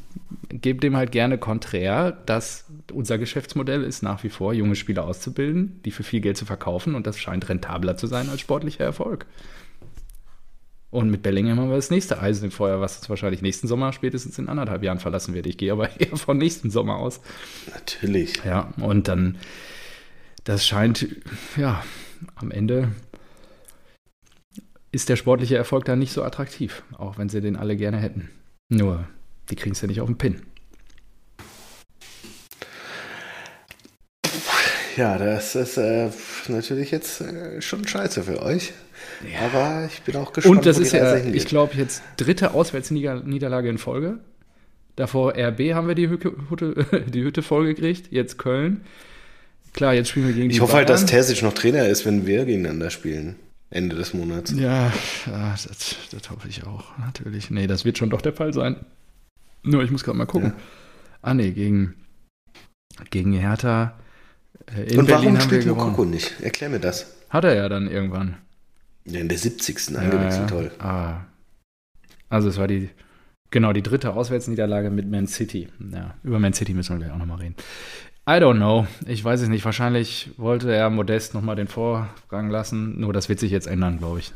gebe 0.49 0.79
dem 0.79 0.97
halt 0.97 1.11
gerne 1.11 1.37
konträr, 1.37 2.11
dass 2.11 2.65
unser 2.91 3.17
Geschäftsmodell 3.17 3.83
ist 3.83 4.03
nach 4.03 4.23
wie 4.23 4.29
vor, 4.29 4.53
junge 4.53 4.75
Spieler 4.75 5.05
auszubilden, 5.05 5.81
die 5.85 5.91
für 5.91 6.03
viel 6.03 6.21
Geld 6.21 6.37
zu 6.37 6.45
verkaufen 6.45 6.95
und 6.95 7.07
das 7.07 7.19
scheint 7.19 7.49
rentabler 7.49 7.97
zu 7.97 8.07
sein 8.07 8.29
als 8.29 8.41
sportlicher 8.41 8.83
Erfolg. 8.83 9.25
Und 10.91 11.11
mit 11.11 11.21
Bellingham 11.21 11.59
haben 11.59 11.69
wir 11.69 11.75
das 11.75 11.91
nächste 11.91 12.19
Eisen 12.19 12.45
im 12.45 12.51
Feuer, 12.51 12.81
was 12.81 12.97
uns 12.97 13.09
wahrscheinlich 13.09 13.41
nächsten 13.43 13.67
Sommer 13.67 13.93
spätestens 13.93 14.39
in 14.39 14.49
anderthalb 14.49 14.81
Jahren 14.83 14.99
verlassen 14.99 15.35
wird. 15.35 15.45
Ich 15.45 15.57
gehe 15.57 15.71
aber 15.71 15.89
eher 15.99 16.17
von 16.17 16.37
nächsten 16.37 16.71
Sommer 16.71 16.97
aus. 16.97 17.21
Natürlich. 17.71 18.43
Ja, 18.43 18.73
und 18.77 19.07
dann, 19.07 19.37
das 20.43 20.65
scheint, 20.65 21.07
ja, 21.57 21.83
am 22.35 22.49
Ende 22.49 22.91
ist 24.91 25.09
der 25.09 25.15
sportliche 25.15 25.57
Erfolg 25.57 25.85
dann 25.85 25.99
nicht 25.99 26.11
so 26.11 26.23
attraktiv, 26.23 26.83
auch 26.97 27.19
wenn 27.19 27.29
sie 27.29 27.41
den 27.41 27.55
alle 27.55 27.75
gerne 27.75 27.97
hätten. 27.97 28.29
Nur, 28.69 29.07
die 29.49 29.55
kriegen 29.55 29.73
es 29.73 29.81
ja 29.81 29.87
nicht 29.87 30.01
auf 30.01 30.07
den 30.07 30.17
Pin. 30.17 30.41
Ja, 34.99 35.17
das 35.17 35.55
ist 35.55 35.77
äh, 35.77 36.09
natürlich 36.49 36.91
jetzt 36.91 37.21
äh, 37.21 37.61
schon 37.61 37.87
scheiße 37.87 38.23
für 38.23 38.41
euch. 38.41 38.73
Aber 39.41 39.87
ich 39.89 40.01
bin 40.01 40.17
auch 40.17 40.33
gespannt, 40.33 40.57
Und 40.57 40.65
das 40.65 40.77
ist 40.77 40.91
ja, 40.91 41.15
ich 41.15 41.45
glaube, 41.45 41.77
jetzt 41.77 42.03
dritte 42.17 42.53
Auswärtsniederlage 42.53 43.69
in 43.69 43.77
Folge. 43.77 44.19
Davor 44.97 45.35
RB 45.37 45.73
haben 45.73 45.87
wir 45.87 45.95
die 45.95 46.09
Hütte, 46.09 46.33
die 47.13 47.23
Hütte 47.23 47.43
vollgekriegt, 47.43 48.11
jetzt 48.11 48.37
Köln. 48.37 48.81
Klar, 49.71 49.93
jetzt 49.93 50.09
spielen 50.09 50.27
wir 50.27 50.33
gegen 50.33 50.49
die 50.49 50.55
ich 50.55 50.61
hoffe 50.61 50.73
halt, 50.73 50.89
dass 50.89 51.05
Bayern. 51.05 51.11
Terzic 51.11 51.43
noch 51.43 51.53
Trainer 51.53 51.87
ist, 51.87 52.05
wenn 52.05 52.27
wir 52.27 52.43
gegeneinander 52.43 52.89
spielen. 52.89 53.37
Ende 53.69 53.95
des 53.95 54.13
Monats. 54.13 54.51
Ja, 54.51 54.91
ja 55.27 55.51
das, 55.51 55.95
das 56.11 56.29
hoffe 56.29 56.49
ich 56.49 56.65
auch, 56.65 56.97
natürlich. 56.97 57.49
Nee, 57.51 57.67
das 57.67 57.85
wird 57.85 57.97
schon 57.97 58.09
doch 58.09 58.21
der 58.21 58.33
Fall 58.33 58.53
sein. 58.53 58.75
Nur, 59.63 59.81
ich 59.81 59.91
muss 59.91 60.03
gerade 60.03 60.17
mal 60.17 60.25
gucken. 60.25 60.51
Ah, 61.21 61.33
nee, 61.33 61.51
gegen, 61.51 61.95
gegen 63.11 63.31
Hertha 63.31 63.93
in 64.87 64.99
Und 64.99 65.07
Berlin 65.07 65.09
warum 65.09 65.37
haben 65.37 65.41
spielt. 65.41 65.65
Mokoko 65.65 66.05
nicht? 66.05 66.39
Erklär 66.41 66.69
mir 66.69 66.79
das. 66.79 67.15
Hat 67.29 67.43
er 67.43 67.55
ja 67.55 67.69
dann 67.69 67.89
irgendwann. 67.89 68.37
Ja, 69.05 69.19
in 69.19 69.29
der 69.29 69.37
70. 69.37 69.97
eingewechselt, 69.97 70.49
toll. 70.49 70.71
Ah. 70.79 71.21
Also 72.29 72.49
es 72.49 72.57
war 72.57 72.67
die, 72.67 72.89
genau, 73.49 73.73
die 73.73 73.81
dritte 73.81 74.13
Auswärtsniederlage 74.13 74.89
mit 74.91 75.09
Man 75.09 75.27
City. 75.27 75.67
Ja, 75.91 76.13
über 76.23 76.39
Man 76.39 76.53
City 76.53 76.73
müssen 76.73 76.95
wir 76.95 77.05
gleich 77.05 77.13
auch 77.13 77.19
nochmal 77.19 77.39
reden. 77.39 77.55
I 78.27 78.33
don't 78.33 78.57
know. 78.57 78.85
Ich 79.07 79.23
weiß 79.23 79.41
es 79.41 79.49
nicht. 79.49 79.65
Wahrscheinlich 79.65 80.29
wollte 80.37 80.71
er 80.71 80.91
Modest 80.91 81.33
nochmal 81.33 81.55
den 81.55 81.67
Vorrang 81.67 82.51
lassen. 82.51 82.99
Nur 82.99 83.11
das 83.11 83.27
wird 83.27 83.39
sich 83.39 83.51
jetzt 83.51 83.65
ändern, 83.65 83.97
glaube 83.97 84.19
ich. 84.19 84.33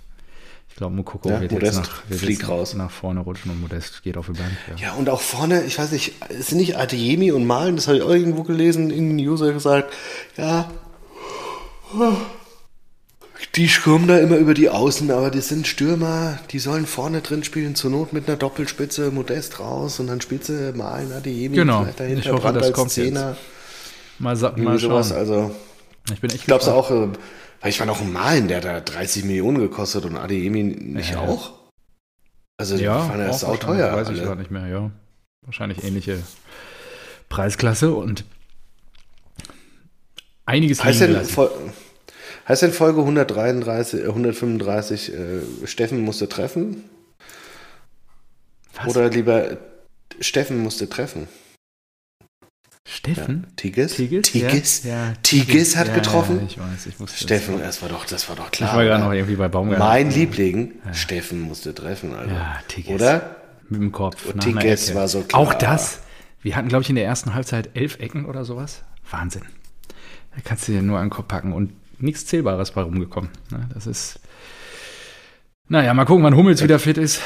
Ich 0.74 0.78
glaube, 0.78 0.96
Mukoko 0.96 1.30
Ja, 1.30 1.40
wird, 1.40 1.52
Modest 1.52 1.78
jetzt, 1.78 1.88
nach, 1.88 2.10
wird 2.10 2.20
fliegt 2.20 2.42
jetzt 2.42 2.50
raus. 2.50 2.74
nach 2.74 2.90
vorne 2.90 3.20
rutschen 3.20 3.52
und 3.52 3.62
Modest 3.62 4.02
geht 4.04 4.18
auf 4.18 4.26
die 4.26 4.32
Bank. 4.34 4.52
Ja. 4.76 4.88
Ja, 4.88 4.94
und 4.94 5.08
auch 5.08 5.22
vorne, 5.22 5.64
ich 5.66 5.78
weiß 5.78 5.92
nicht, 5.92 6.14
es 6.30 6.48
sind 6.48 6.58
nicht 6.58 6.78
Adeyemi 6.78 7.32
und 7.32 7.46
Malen, 7.46 7.76
das 7.76 7.88
habe 7.88 7.98
ich 7.98 8.04
auch 8.04 8.10
irgendwo 8.10 8.42
gelesen, 8.44 8.90
in 8.90 9.16
den 9.16 9.28
User 9.28 9.54
gesagt, 9.54 9.94
ja, 10.36 10.70
die 13.56 13.68
kommen 13.68 14.08
da 14.08 14.18
immer 14.18 14.38
über 14.38 14.54
die 14.56 14.70
Außen, 14.70 15.12
aber 15.12 15.30
das 15.30 15.48
sind 15.50 15.68
Stürmer, 15.68 16.40
die 16.52 16.58
sollen 16.60 16.88
vorne 16.88 17.22
drin 17.22 17.44
spielen, 17.44 17.76
zur 17.76 17.92
Not 17.92 18.12
mit 18.14 18.28
einer 18.28 18.38
Doppelspitze, 18.38 19.12
Modest 19.12 19.60
raus 19.60 20.00
und 20.00 20.08
dann 20.08 20.22
spielst 20.22 20.50
du 20.50 20.74
Malen, 20.76 21.12
Adeyemi, 21.12 21.56
Genau. 21.56 21.86
dahinter, 21.98 22.20
Ich 22.20 22.32
hoffe, 22.32 22.42
Brandt 22.42 22.62
das 22.62 22.74
kommt 22.74 22.90
Zehner, 22.92 23.38
Mal, 24.20 24.36
sa- 24.36 24.52
mal 24.52 24.58
irgendwie 24.58 24.80
sowas, 24.80 25.10
schauen. 25.10 25.18
also... 25.18 25.52
Ich 26.14 26.20
bin 26.20 26.32
echt 26.32 26.50
du 26.50 26.54
gespannt. 26.56 26.78
auch, 26.78 26.92
äh, 26.92 27.08
weil 27.64 27.70
ich 27.70 27.80
war 27.80 27.88
noch 27.88 28.02
ein 28.02 28.12
Malen, 28.12 28.50
der 28.50 28.60
da 28.60 28.82
30 28.82 29.24
Millionen 29.24 29.58
gekostet 29.58 30.04
und 30.04 30.18
Adeyemi 30.18 30.64
nicht 30.64 31.12
Ja. 31.12 31.22
auch? 31.22 31.54
Also 32.58 32.76
die 32.76 32.84
Ja, 32.84 33.08
waren 33.08 33.22
ja 33.22 33.30
auch 33.30 33.40
sau 33.40 33.56
teuer. 33.56 33.96
Weiß 33.96 34.10
ich 34.10 34.18
alle. 34.18 34.24
gerade 34.28 34.42
nicht 34.42 34.52
mehr, 34.52 34.68
ja. 34.68 34.92
Wahrscheinlich 35.46 35.82
ähnliche 35.82 36.22
Preisklasse 37.30 37.94
und 37.94 38.26
einiges 40.46 40.84
Heißt 40.84 41.00
denn, 41.02 41.16
heißt 42.48 42.62
denn 42.62 42.74
Folge 42.74 43.00
133, 43.02 44.02
äh, 44.02 44.08
135, 44.08 45.14
äh, 45.14 45.66
Steffen 45.66 46.02
musste 46.02 46.28
treffen? 46.28 46.84
Was? 48.76 48.88
Oder 48.88 49.10
lieber 49.10 49.56
Steffen 50.20 50.60
musste 50.62 50.90
treffen? 50.90 51.30
Steffen? 52.86 53.48
Tigges? 53.56 53.96
Tigges? 53.96 54.24
Tigges? 54.30 54.84
Ja, 54.84 54.92
ja, 55.10 55.14
Tigges 55.24 55.78
hat 55.78 55.88
ja, 55.88 55.94
getroffen? 55.96 56.40
Ja, 56.40 56.46
ich 56.48 56.60
weiß, 56.60 56.86
ich 56.88 57.00
wusste 57.00 57.18
Steffen, 57.24 57.58
das. 57.60 57.80
das 57.80 57.82
war 57.82 57.90
doch, 57.90 58.06
das 58.06 58.28
war 58.28 58.36
doch 58.36 58.46
Ich 58.48 58.52
klar. 58.52 58.76
war 58.76 58.84
gerade 58.84 59.04
noch 59.04 59.14
irgendwie 59.14 59.36
bei 59.38 59.48
Baumgarten. 59.48 59.86
mein 59.86 60.12
Liebling, 60.12 60.74
Steffen 60.92 61.42
musste 61.42 61.74
treffen, 61.74 62.14
also. 62.14 62.34
Ja, 62.36 62.60
Tigges. 62.68 62.94
Oder? 62.96 63.38
Mit 63.70 63.82
dem 63.82 63.92
Kopf. 63.94 64.26
Und 64.26 64.42
Tigges 64.42 64.94
war 64.94 65.08
so 65.08 65.22
klar. 65.22 65.42
Auch 65.42 65.54
das. 65.54 66.00
Wir 66.42 66.58
hatten, 66.58 66.68
glaube 66.68 66.84
ich, 66.84 66.90
in 66.90 66.96
der 66.98 67.06
ersten 67.06 67.34
Halbzeit 67.34 67.70
elf 67.74 68.00
Ecken 68.00 68.26
oder 68.26 68.44
sowas. 68.44 68.84
Wahnsinn. 69.10 69.44
Da 70.36 70.42
kannst 70.44 70.68
du 70.68 70.74
dir 70.74 70.82
nur 70.82 71.00
den 71.00 71.10
Kopf 71.10 71.28
packen 71.30 71.54
und 71.54 71.72
nichts 72.02 72.26
Zählbares 72.26 72.72
bei 72.72 72.82
rumgekommen. 72.82 73.30
Ne, 73.50 73.70
Das 73.74 73.88
ist. 73.88 74.20
Naja, 75.70 75.94
mal 75.94 76.04
gucken, 76.04 76.24
wann 76.26 76.36
Hummels 76.36 76.62
wieder 76.62 76.80
fit 76.80 76.98
ist. 76.98 77.22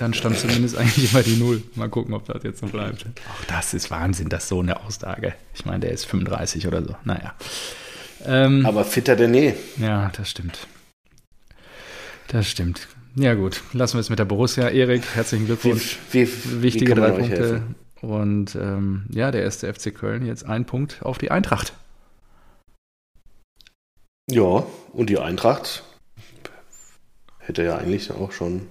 Dann 0.00 0.14
stand 0.14 0.38
zumindest 0.38 0.76
eigentlich 0.78 1.12
immer 1.12 1.22
die 1.22 1.36
Null. 1.36 1.62
Mal 1.74 1.90
gucken, 1.90 2.14
ob 2.14 2.24
das 2.24 2.42
jetzt 2.42 2.62
noch 2.62 2.70
bleibt. 2.70 3.04
Auch 3.04 3.44
das 3.44 3.74
ist 3.74 3.90
Wahnsinn, 3.90 4.30
das 4.30 4.44
ist 4.44 4.48
so 4.48 4.60
eine 4.60 4.80
Aussage. 4.82 5.34
Ich 5.54 5.66
meine, 5.66 5.80
der 5.80 5.90
ist 5.90 6.06
35 6.06 6.66
oder 6.66 6.82
so. 6.82 6.96
Naja. 7.04 7.34
Ähm, 8.24 8.64
Aber 8.64 8.84
fitter 8.86 9.14
denn 9.14 9.34
je. 9.34 9.52
ja, 9.76 10.10
das 10.16 10.30
stimmt. 10.30 10.66
Das 12.28 12.48
stimmt. 12.48 12.88
Ja, 13.14 13.34
gut. 13.34 13.60
Lassen 13.74 13.94
wir 13.98 14.00
es 14.00 14.08
mit 14.08 14.18
der 14.18 14.24
Borussia. 14.24 14.68
Erik, 14.68 15.02
herzlichen 15.14 15.42
Wie, 15.42 15.46
Glückwunsch. 15.48 15.98
wie, 16.12 16.26
Wichtige 16.62 16.92
wie 16.92 16.94
kann 16.94 17.00
man 17.02 17.10
drei 17.12 17.18
Punkte. 17.18 17.36
helfen? 17.36 17.74
Und 18.00 18.54
ähm, 18.54 19.04
ja, 19.10 19.30
der 19.30 19.42
erste 19.42 19.70
FC 19.72 19.94
Köln 19.94 20.24
jetzt 20.24 20.46
ein 20.46 20.64
Punkt 20.64 21.02
auf 21.02 21.18
die 21.18 21.30
Eintracht. 21.30 21.74
Ja, 24.30 24.64
und 24.94 25.10
die 25.10 25.18
Eintracht 25.18 25.82
hätte 27.38 27.64
ja 27.64 27.76
eigentlich 27.76 28.10
auch 28.12 28.32
schon 28.32 28.66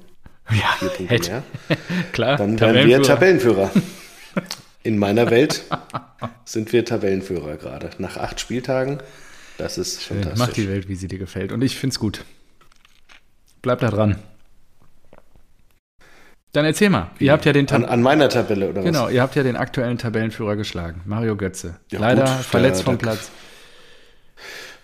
Ja, 0.51 0.75
vier 0.79 0.89
Punkte 0.89 1.13
hätte. 1.13 1.31
mehr. 1.31 1.43
Klar. 2.11 2.37
Dann 2.37 2.59
wären 2.59 2.87
wir 2.87 3.01
Tabellenführer. 3.01 3.71
In 4.83 4.97
meiner 4.97 5.29
Welt 5.29 5.63
sind 6.45 6.71
wir 6.73 6.85
Tabellenführer 6.85 7.57
gerade. 7.57 7.89
Nach 7.97 8.17
acht 8.17 8.39
Spieltagen. 8.39 8.99
Das 9.57 9.77
ist 9.77 10.03
Schön. 10.03 10.23
fantastisch. 10.23 10.47
Mach 10.47 10.53
die 10.53 10.69
Welt, 10.69 10.87
wie 10.87 10.95
sie 10.95 11.07
dir 11.07 11.19
gefällt. 11.19 11.51
Und 11.51 11.61
ich 11.61 11.77
finde 11.77 11.93
es 11.93 11.99
gut. 11.99 12.23
Bleib 13.61 13.79
da 13.79 13.89
dran. 13.89 14.15
Dann 16.53 16.65
erzähl 16.65 16.89
mal. 16.89 17.11
Ihr 17.19 17.31
habt 17.31 17.45
ja 17.45 17.53
den 17.53 17.69
an, 17.69 17.85
an, 17.85 18.01
meiner 18.01 18.27
Tabelle 18.29 18.69
oder 18.69 18.77
was? 18.77 18.85
Genau, 18.85 19.09
ihr 19.09 19.21
habt 19.21 19.35
ja 19.35 19.43
den 19.43 19.55
aktuellen 19.55 19.99
Tabellenführer 19.99 20.55
geschlagen, 20.55 21.01
Mario 21.05 21.35
Götze. 21.35 21.75
Ja, 21.91 21.99
Leider 21.99 22.23
gut, 22.23 22.45
verletzt 22.45 22.81
da, 22.81 22.85
vom 22.85 22.97
da, 22.97 23.03
Platz. 23.03 23.29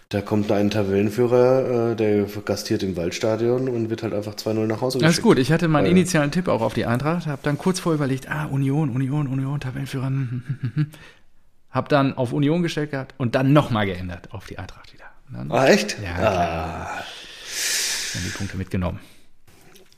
Da 0.10 0.22
kommt 0.22 0.52
ein 0.52 0.70
Tabellenführer, 0.70 1.92
äh, 1.92 1.96
der 1.96 2.26
gastiert 2.46 2.84
im 2.84 2.96
Waldstadion 2.96 3.68
und 3.68 3.90
wird 3.90 4.04
halt 4.04 4.14
einfach 4.14 4.36
2-0 4.36 4.68
nach 4.68 4.82
Hause 4.82 5.00
geschickt. 5.00 5.10
Das 5.10 5.18
ist 5.18 5.24
gut. 5.24 5.40
Ich 5.40 5.52
hatte 5.52 5.68
meinen 5.68 5.88
initialen 5.88 6.32
Tipp 6.32 6.48
auch 6.48 6.62
auf 6.62 6.76
die 6.76 6.86
Eintracht, 6.86 7.26
habe 7.26 7.42
dann 7.42 7.58
kurz 7.58 7.80
vor 7.80 7.94
überlegt, 7.94 8.30
ah, 8.30 8.46
Union, 8.46 8.92
Union, 8.92 9.28
Union, 9.28 9.60
Tabellenführer. 9.60 10.12
Hab 11.72 11.90
dann 11.90 12.16
auf 12.16 12.32
Union 12.34 12.62
gestellt 12.62 12.92
gehabt 12.92 13.16
und 13.18 13.36
dann 13.36 13.52
nochmal 13.52 13.86
geändert 13.86 14.30
auf 14.32 14.46
die 14.46 14.60
Eintracht 14.60 14.94
wieder. 14.94 15.06
Dann, 15.34 15.52
ah, 15.52 15.66
echt? 15.68 15.98
Ja, 16.02 16.14
klar. 16.14 16.88
Ah. 16.88 17.04
Dann 18.14 18.24
die 18.24 18.30
Punkte 18.30 18.58
mitgenommen. 18.58 19.00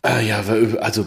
Ah, 0.02 0.20
ja, 0.20 0.42
also 0.80 1.06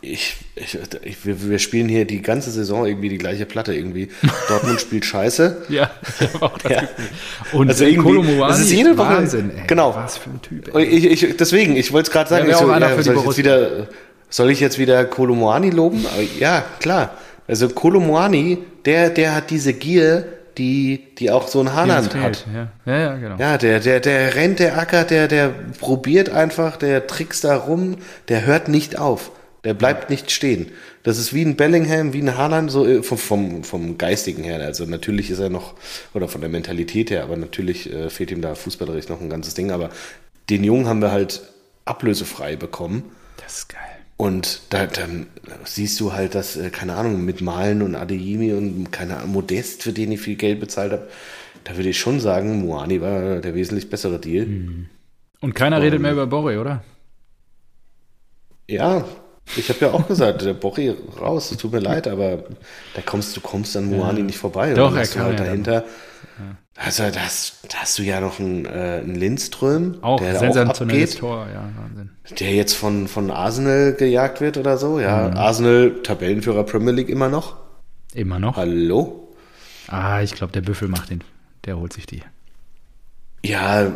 ich, 0.00 0.36
ich, 0.54 0.78
ich 1.02 1.26
wir, 1.26 1.48
wir, 1.48 1.58
spielen 1.58 1.88
hier 1.88 2.04
die 2.04 2.22
ganze 2.22 2.50
Saison 2.50 2.86
irgendwie 2.86 3.08
die 3.08 3.18
gleiche 3.18 3.46
Platte 3.46 3.74
irgendwie. 3.74 4.08
Dortmund 4.48 4.80
spielt 4.80 5.04
Scheiße. 5.04 5.64
ja, 5.68 5.90
ich 6.20 6.70
ja. 6.70 6.82
Und 7.52 7.68
also 7.68 7.84
irgendwie, 7.84 8.38
das 8.38 8.60
ist 8.60 8.70
jede 8.70 8.96
Woche, 8.96 9.08
Wahnsinn, 9.08 9.50
ey. 9.56 9.66
Genau. 9.66 9.94
Was 9.94 10.18
für 10.18 10.30
ein 10.30 10.42
Typ. 10.42 10.74
Ey. 10.74 10.84
Ich, 10.84 11.24
ich, 11.24 11.36
deswegen, 11.36 11.76
ich 11.76 11.92
wollte 11.92 12.08
es 12.08 12.12
gerade 12.12 12.30
sagen, 12.30 12.48
ja, 12.48 12.56
so, 12.56 12.70
ja, 12.70 13.02
soll, 13.02 13.16
ich 13.16 13.24
jetzt 13.24 13.38
wieder, 13.38 13.88
soll 14.30 14.50
ich 14.50 14.60
jetzt 14.60 14.78
wieder 14.78 15.04
Kolomoani 15.04 15.70
loben? 15.70 16.06
Ja, 16.38 16.64
klar. 16.78 17.14
Also 17.48 17.68
Kolomoani, 17.68 18.58
der, 18.84 19.10
der 19.10 19.34
hat 19.34 19.50
diese 19.50 19.72
Gier, 19.72 20.26
die, 20.58 21.14
die 21.18 21.30
auch 21.30 21.48
so 21.48 21.60
ein 21.60 21.72
Haaland 21.72 22.14
hat. 22.14 22.44
Ja. 22.52 22.68
ja, 22.92 22.98
ja, 22.98 23.16
genau. 23.16 23.36
Ja, 23.38 23.58
der, 23.58 23.80
der, 23.80 24.00
der 24.00 24.34
rennt, 24.34 24.58
der 24.58 24.78
ackert, 24.78 25.10
der, 25.10 25.28
der 25.28 25.50
probiert 25.80 26.30
einfach, 26.30 26.76
der 26.76 27.06
trickst 27.06 27.44
da 27.44 27.56
rum, 27.56 27.96
der 28.28 28.44
hört 28.44 28.68
nicht 28.68 28.98
auf. 28.98 29.30
Der 29.64 29.74
bleibt 29.74 30.08
nicht 30.08 30.30
stehen. 30.30 30.70
Das 31.02 31.18
ist 31.18 31.34
wie 31.34 31.42
ein 31.42 31.56
Bellingham, 31.56 32.12
wie 32.12 32.22
ein 32.22 32.36
Haaland, 32.36 32.70
so 32.70 32.86
äh, 32.86 33.02
vom, 33.02 33.18
vom, 33.18 33.64
vom 33.64 33.98
Geistigen 33.98 34.44
her. 34.44 34.60
Also 34.60 34.84
natürlich 34.84 35.30
ist 35.30 35.40
er 35.40 35.50
noch, 35.50 35.74
oder 36.14 36.28
von 36.28 36.40
der 36.40 36.50
Mentalität 36.50 37.10
her, 37.10 37.24
aber 37.24 37.36
natürlich 37.36 37.92
äh, 37.92 38.08
fehlt 38.08 38.30
ihm 38.30 38.40
da 38.40 38.54
fußballerisch 38.54 39.08
noch 39.08 39.20
ein 39.20 39.30
ganzes 39.30 39.54
Ding. 39.54 39.70
Aber 39.72 39.90
den 40.48 40.64
Jungen 40.64 40.86
haben 40.86 41.02
wir 41.02 41.10
halt 41.10 41.42
ablösefrei 41.84 42.56
bekommen. 42.56 43.04
Das 43.42 43.58
ist 43.58 43.68
geil. 43.68 43.80
Und 44.16 44.62
da, 44.70 44.86
dann 44.86 45.28
siehst 45.64 46.00
du 46.00 46.12
halt, 46.12 46.34
dass, 46.34 46.56
äh, 46.56 46.70
keine 46.70 46.94
Ahnung, 46.94 47.24
mit 47.24 47.40
Malen 47.40 47.82
und 47.82 47.94
Adeyemi 47.94 48.52
und 48.52 48.90
keine 48.90 49.18
Ahnung, 49.18 49.32
Modest, 49.32 49.84
für 49.84 49.92
den 49.92 50.10
ich 50.10 50.20
viel 50.20 50.36
Geld 50.36 50.60
bezahlt 50.60 50.92
habe, 50.92 51.08
da 51.64 51.76
würde 51.76 51.90
ich 51.90 51.98
schon 51.98 52.18
sagen, 52.18 52.66
Moani 52.66 53.00
war 53.00 53.40
der 53.40 53.54
wesentlich 53.54 53.90
bessere 53.90 54.18
Deal. 54.18 54.46
Mhm. 54.46 54.88
Und 55.40 55.54
keiner 55.54 55.76
und, 55.76 55.82
redet 55.82 56.00
mehr 56.00 56.12
über 56.12 56.26
Borre, 56.26 56.60
oder? 56.60 56.82
Ja, 58.66 59.04
ich 59.56 59.68
habe 59.68 59.80
ja 59.80 59.90
auch 59.92 60.06
gesagt, 60.06 60.42
der 60.42 60.54
Borre 60.54 60.96
raus, 61.20 61.50
es 61.50 61.56
tut 61.56 61.72
mir 61.72 61.80
leid, 61.80 62.06
aber 62.08 62.44
da 62.94 63.02
kommst 63.04 63.36
du 63.36 63.40
kommst 63.40 63.76
an 63.76 63.86
Moani 63.86 64.20
ja. 64.20 64.26
nicht 64.26 64.38
vorbei. 64.38 64.74
Doch, 64.74 64.94
er 64.96 65.06
kann 65.06 65.22
halt 65.22 65.40
ja 65.40 65.46
dahinter. 65.46 65.84
Ja. 65.84 66.56
Also 66.76 67.02
da 67.10 67.20
hast 67.20 67.98
du 67.98 68.02
ja 68.02 68.20
noch 68.20 68.38
einen, 68.38 68.64
äh, 68.64 69.00
einen 69.02 69.16
Lindström, 69.16 69.98
auch 70.00 70.20
der 70.20 70.38
sensationelles 70.38 71.16
auch 71.16 71.20
Tor, 71.20 71.46
ja, 71.52 71.68
Wahnsinn. 71.76 72.10
Der 72.38 72.54
jetzt 72.54 72.74
von, 72.74 73.08
von 73.08 73.32
Arsenal 73.32 73.94
gejagt 73.94 74.40
wird 74.40 74.58
oder 74.58 74.78
so, 74.78 75.00
ja. 75.00 75.28
Mhm. 75.28 75.36
Arsenal, 75.36 76.02
Tabellenführer 76.04 76.62
Premier 76.62 76.92
League 76.92 77.08
immer 77.08 77.28
noch. 77.28 77.56
Immer 78.14 78.38
noch? 78.38 78.56
Hallo? 78.56 79.34
Ah, 79.88 80.22
ich 80.22 80.34
glaube, 80.34 80.52
der 80.52 80.60
Büffel 80.60 80.86
macht 80.86 81.10
den, 81.10 81.24
der 81.64 81.78
holt 81.78 81.92
sich 81.92 82.06
die. 82.06 82.22
Ja, 83.44 83.90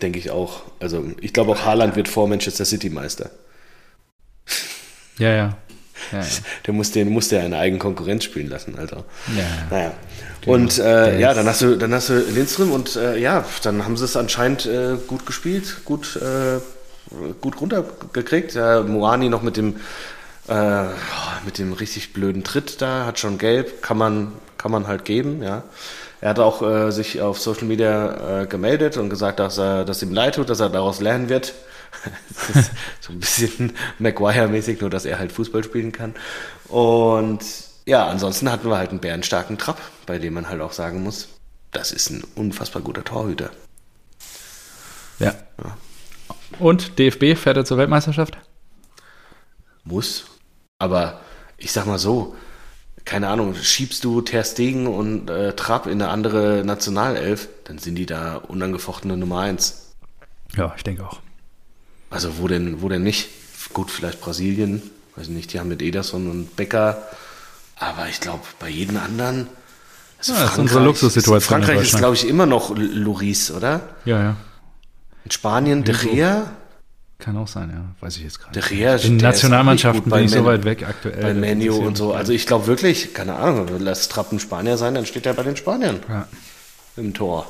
denke 0.00 0.18
ich 0.18 0.30
auch. 0.30 0.62
Also 0.78 1.04
ich 1.20 1.32
glaube 1.32 1.52
auch 1.52 1.64
Haaland 1.64 1.96
wird 1.96 2.08
vor 2.08 2.28
Manchester 2.28 2.64
City 2.64 2.90
Meister. 2.90 3.30
Ja, 5.22 5.30
ja. 5.30 5.56
Ja, 6.10 6.18
ja. 6.18 6.24
Der 6.66 6.74
muss 6.74 6.90
den 6.90 7.10
muss 7.10 7.28
der 7.28 7.44
eine 7.44 7.58
eigene 7.58 7.78
Konkurrenz 7.78 8.24
spielen 8.24 8.50
lassen, 8.50 8.76
Alter. 8.76 9.04
Ja. 9.36 9.44
Naja. 9.70 9.92
Und 10.46 10.78
äh, 10.80 11.20
ja, 11.20 11.32
dann 11.34 11.46
hast 11.46 11.62
du 11.62 11.76
dann 11.76 11.94
hast 11.94 12.08
du 12.08 12.18
Lindström 12.18 12.72
und 12.72 12.96
äh, 12.96 13.16
ja, 13.18 13.44
dann 13.62 13.84
haben 13.84 13.96
sie 13.96 14.04
es 14.04 14.16
anscheinend 14.16 14.66
äh, 14.66 14.96
gut 15.06 15.24
gespielt, 15.24 15.84
gut 15.84 16.16
äh, 16.16 16.58
gut 17.40 17.60
runtergekriegt. 17.60 18.54
Ja, 18.54 18.82
Moani 18.82 19.28
noch 19.28 19.42
mit 19.42 19.56
dem 19.56 19.76
äh, 20.48 20.84
mit 21.44 21.58
dem 21.58 21.72
richtig 21.72 22.12
blöden 22.12 22.42
Tritt 22.42 22.82
da, 22.82 23.06
hat 23.06 23.20
schon 23.20 23.38
gelb, 23.38 23.82
kann 23.82 23.98
man 23.98 24.32
kann 24.58 24.72
man 24.72 24.88
halt 24.88 25.04
geben, 25.04 25.42
ja. 25.42 25.62
Er 26.20 26.30
hat 26.30 26.38
auch 26.40 26.62
äh, 26.62 26.90
sich 26.90 27.20
auf 27.20 27.40
Social 27.40 27.64
Media 27.64 28.44
gemeldet 28.44 28.96
und 28.96 29.10
gesagt, 29.10 29.38
dass 29.38 29.58
er 29.58 29.84
dass 29.84 30.02
ihm 30.02 30.12
leid 30.12 30.34
tut, 30.34 30.50
dass 30.50 30.58
er 30.58 30.70
daraus 30.70 31.00
lernen 31.00 31.28
wird 31.28 31.54
so 33.00 33.12
ein 33.12 33.20
bisschen 33.20 33.72
Maguire-mäßig, 33.98 34.80
nur 34.80 34.90
dass 34.90 35.04
er 35.04 35.18
halt 35.18 35.32
Fußball 35.32 35.64
spielen 35.64 35.92
kann. 35.92 36.14
Und 36.68 37.40
ja, 37.86 38.06
ansonsten 38.06 38.50
hatten 38.50 38.68
wir 38.68 38.76
halt 38.76 38.90
einen 38.90 39.00
bärenstarken 39.00 39.58
Trapp, 39.58 39.80
bei 40.06 40.18
dem 40.18 40.34
man 40.34 40.48
halt 40.48 40.60
auch 40.60 40.72
sagen 40.72 41.02
muss, 41.02 41.28
das 41.70 41.92
ist 41.92 42.10
ein 42.10 42.22
unfassbar 42.34 42.82
guter 42.82 43.04
Torhüter. 43.04 43.50
Ja. 45.18 45.34
ja. 45.62 45.76
Und 46.58 46.98
DFB 46.98 47.36
fährt 47.36 47.56
er 47.56 47.64
zur 47.64 47.78
Weltmeisterschaft? 47.78 48.38
Muss. 49.84 50.26
Aber 50.78 51.20
ich 51.56 51.72
sag 51.72 51.86
mal 51.86 51.98
so, 51.98 52.36
keine 53.04 53.28
Ahnung, 53.28 53.54
schiebst 53.54 54.04
du 54.04 54.20
Ter 54.20 54.44
Stegen 54.44 54.86
und 54.86 55.28
äh, 55.30 55.54
Trapp 55.54 55.86
in 55.86 56.00
eine 56.00 56.08
andere 56.10 56.62
Nationalelf, 56.64 57.48
dann 57.64 57.78
sind 57.78 57.96
die 57.96 58.06
da 58.06 58.36
unangefochtene 58.36 59.16
Nummer 59.16 59.40
eins. 59.40 59.94
Ja, 60.54 60.72
ich 60.76 60.84
denke 60.84 61.06
auch. 61.06 61.20
Also 62.12 62.38
wo 62.38 62.48
denn, 62.48 62.82
wo 62.82 62.88
denn 62.88 63.02
nicht? 63.02 63.28
Gut, 63.72 63.90
vielleicht 63.90 64.20
Brasilien, 64.20 64.82
weiß 65.16 65.28
nicht, 65.28 65.52
die 65.52 65.60
haben 65.60 65.68
mit 65.68 65.82
Ederson 65.82 66.30
und 66.30 66.56
Becker, 66.56 67.02
aber 67.76 68.08
ich 68.08 68.20
glaube, 68.20 68.42
bei 68.60 68.68
jedem 68.68 68.98
anderen. 68.98 69.48
Also 70.18 70.34
ja, 70.34 70.40
das 70.40 70.52
ist 70.52 70.58
unsere 70.58 70.84
Luxussituation. 70.84 71.62
Frankreich 71.62 71.82
ist, 71.82 71.96
glaube 71.96 72.14
ich, 72.14 72.28
immer 72.28 72.46
noch 72.46 72.74
Loris, 72.76 73.50
oder? 73.50 73.80
Ja, 74.04 74.22
ja. 74.22 74.36
In 75.24 75.30
Spanien, 75.30 75.84
De 75.84 75.94
Gea. 75.96 76.52
Kann 77.18 77.36
auch 77.36 77.48
sein, 77.48 77.70
ja. 77.70 77.84
Weiß 78.00 78.16
ich 78.16 78.24
jetzt 78.24 78.40
gerade. 78.40 78.60
De 78.60 78.68
Gea, 78.68 78.96
In 78.96 79.16
Nationalmannschaften 79.16 80.10
bin 80.10 80.24
ich 80.24 80.30
so 80.32 80.44
weit 80.44 80.64
weg 80.64 80.84
aktuell. 80.86 81.22
Bei 81.22 81.34
Menu 81.34 81.76
und 81.76 81.96
so. 81.96 82.12
Also 82.12 82.32
ich 82.32 82.46
glaube 82.46 82.66
wirklich, 82.66 83.14
keine 83.14 83.36
Ahnung, 83.36 83.68
lass 83.78 84.08
Trappen 84.08 84.38
Spanier 84.38 84.76
sein, 84.76 84.94
dann 84.94 85.06
steht 85.06 85.26
er 85.26 85.34
bei 85.34 85.44
den 85.44 85.56
Spaniern. 85.56 86.00
Ja. 86.08 86.28
Im 86.96 87.14
Tor. 87.14 87.46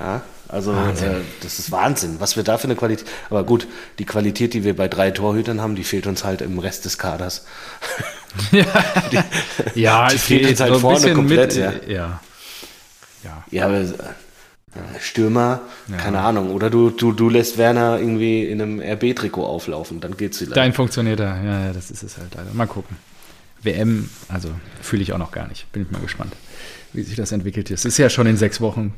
Ja. 0.00 0.22
Also 0.48 0.72
äh, 0.72 1.22
das 1.42 1.58
ist 1.58 1.70
Wahnsinn, 1.70 2.16
was 2.18 2.36
wir 2.36 2.42
da 2.42 2.58
für 2.58 2.64
eine 2.64 2.76
Qualität. 2.76 3.06
Aber 3.30 3.44
gut, 3.44 3.66
die 3.98 4.04
Qualität, 4.04 4.54
die 4.54 4.64
wir 4.64 4.76
bei 4.76 4.88
drei 4.88 5.10
Torhütern 5.10 5.60
haben, 5.60 5.74
die 5.74 5.84
fehlt 5.84 6.06
uns 6.06 6.24
halt 6.24 6.40
im 6.40 6.58
Rest 6.58 6.84
des 6.84 6.98
Kaders. 6.98 7.46
ja, 8.52 8.64
die, 9.10 9.80
ja 9.80 10.08
die 10.08 10.18
fehlt 10.18 10.50
uns 10.50 10.60
halt 10.60 10.76
vorne 10.76 11.12
komplett. 11.14 11.56
Mit, 11.56 11.56
ja. 11.56 11.72
ja. 11.86 12.20
Ja. 13.24 13.44
Ja, 13.50 13.64
aber 13.66 13.80
äh, 13.80 15.00
Stürmer, 15.00 15.62
ja. 15.88 15.96
keine 15.96 16.20
Ahnung. 16.20 16.50
Oder 16.50 16.70
du, 16.70 16.90
du, 16.90 17.12
du 17.12 17.28
lässt 17.28 17.58
Werner 17.58 17.98
irgendwie 17.98 18.44
in 18.44 18.60
einem 18.60 18.80
RB-Trikot 18.80 19.44
auflaufen, 19.44 20.00
dann 20.00 20.16
geht's 20.16 20.40
wieder. 20.40 20.54
Dein 20.54 20.72
funktioniert 20.72 21.18
da, 21.20 21.42
ja, 21.42 21.66
ja, 21.66 21.72
das 21.72 21.90
ist 21.90 22.02
es 22.02 22.18
halt 22.18 22.34
leider. 22.34 22.52
Mal 22.52 22.66
gucken. 22.66 22.96
WM, 23.62 24.10
also 24.28 24.50
fühle 24.80 25.02
ich 25.02 25.12
auch 25.12 25.18
noch 25.18 25.32
gar 25.32 25.48
nicht. 25.48 25.70
Bin 25.72 25.82
ich 25.82 25.90
mal 25.90 26.00
gespannt, 26.00 26.34
wie 26.92 27.02
sich 27.02 27.16
das 27.16 27.32
entwickelt. 27.32 27.70
Es 27.70 27.84
ist 27.84 27.98
ja 27.98 28.08
schon 28.10 28.26
in 28.26 28.36
sechs 28.36 28.60
Wochen 28.60 28.94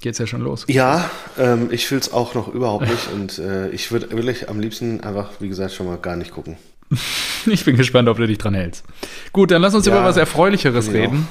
geht 0.00 0.12
es 0.12 0.18
ja 0.18 0.26
schon 0.26 0.42
los. 0.42 0.64
Ja, 0.68 1.10
ähm, 1.38 1.68
ich 1.70 1.86
fühle 1.86 2.00
es 2.00 2.12
auch 2.12 2.34
noch 2.34 2.48
überhaupt 2.48 2.88
nicht 2.88 3.08
und 3.12 3.38
äh, 3.38 3.68
ich 3.70 3.90
würde 3.90 4.10
wirklich 4.10 4.48
am 4.48 4.60
liebsten 4.60 5.00
einfach, 5.00 5.30
wie 5.40 5.48
gesagt, 5.48 5.72
schon 5.72 5.86
mal 5.86 5.98
gar 5.98 6.16
nicht 6.16 6.32
gucken. 6.32 6.56
ich 7.46 7.64
bin 7.64 7.76
gespannt, 7.76 8.08
ob 8.08 8.16
du 8.16 8.26
dich 8.26 8.38
dran 8.38 8.54
hältst. 8.54 8.84
Gut, 9.32 9.50
dann 9.50 9.62
lass 9.62 9.74
uns 9.74 9.86
ja, 9.86 9.92
über 9.92 10.04
was 10.04 10.16
Erfreulicheres 10.16 10.92
reden. 10.92 11.28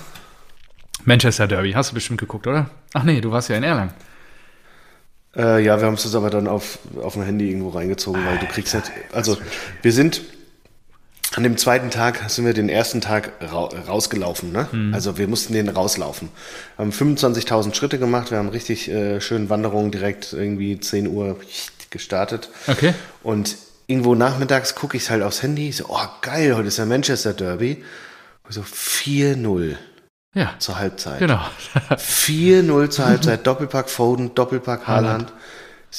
Manchester 1.05 1.47
Derby, 1.47 1.71
hast 1.71 1.91
du 1.91 1.95
bestimmt 1.95 2.19
geguckt, 2.19 2.47
oder? 2.47 2.69
Ach 2.93 3.03
nee, 3.03 3.21
du 3.21 3.31
warst 3.31 3.49
ja 3.49 3.55
in 3.55 3.63
Erlangen. 3.63 3.93
Äh, 5.35 5.63
ja, 5.63 5.79
wir 5.79 5.85
haben 5.85 5.93
es 5.93 6.05
uns 6.05 6.15
aber 6.15 6.29
dann 6.29 6.47
auf, 6.47 6.79
auf 7.01 7.13
dem 7.13 7.23
Handy 7.23 7.49
irgendwo 7.49 7.69
reingezogen, 7.69 8.25
weil 8.25 8.39
du 8.39 8.45
kriegst 8.47 8.73
halt, 8.73 8.91
also 9.13 9.37
wir 9.81 9.91
sind 9.91 10.21
an 11.37 11.43
dem 11.43 11.55
zweiten 11.55 11.91
Tag 11.91 12.31
sind 12.31 12.45
wir 12.45 12.53
den 12.55 12.67
ersten 12.67 12.99
Tag 12.99 13.31
ra 13.39 13.69
rausgelaufen. 13.87 14.51
Ne? 14.51 14.67
Mhm. 14.71 14.91
Also 14.91 15.19
wir 15.19 15.27
mussten 15.27 15.53
den 15.53 15.69
rauslaufen. 15.69 16.29
Wir 16.75 16.85
haben 16.85 16.91
25.000 16.91 17.75
Schritte 17.75 17.99
gemacht. 17.99 18.31
Wir 18.31 18.39
haben 18.39 18.49
richtig 18.49 18.89
äh, 18.89 19.21
schön 19.21 19.47
Wanderungen 19.47 19.91
direkt 19.91 20.33
irgendwie 20.33 20.79
10 20.79 21.07
Uhr 21.07 21.39
gestartet. 21.91 22.49
Okay. 22.65 22.95
Und 23.21 23.55
irgendwo 23.85 24.15
nachmittags 24.15 24.73
gucke 24.73 24.97
ich 24.97 25.11
halt 25.11 25.21
aufs 25.21 25.43
Handy. 25.43 25.71
So, 25.71 25.85
oh 25.89 26.07
geil, 26.23 26.55
heute 26.55 26.69
ist 26.69 26.77
ja 26.77 26.85
Manchester 26.85 27.33
Derby. 27.33 27.83
So 28.49 28.61
4-0. 28.61 29.75
Ja. 30.33 30.55
Zur 30.57 30.79
Halbzeit. 30.79 31.19
Genau. 31.19 31.41
4-0 31.91 32.89
zur 32.89 33.05
Halbzeit. 33.05 33.45
Doppelpack 33.45 33.91
Foden, 33.91 34.33
Doppelpack 34.33 34.87
Haaland. 34.87 35.31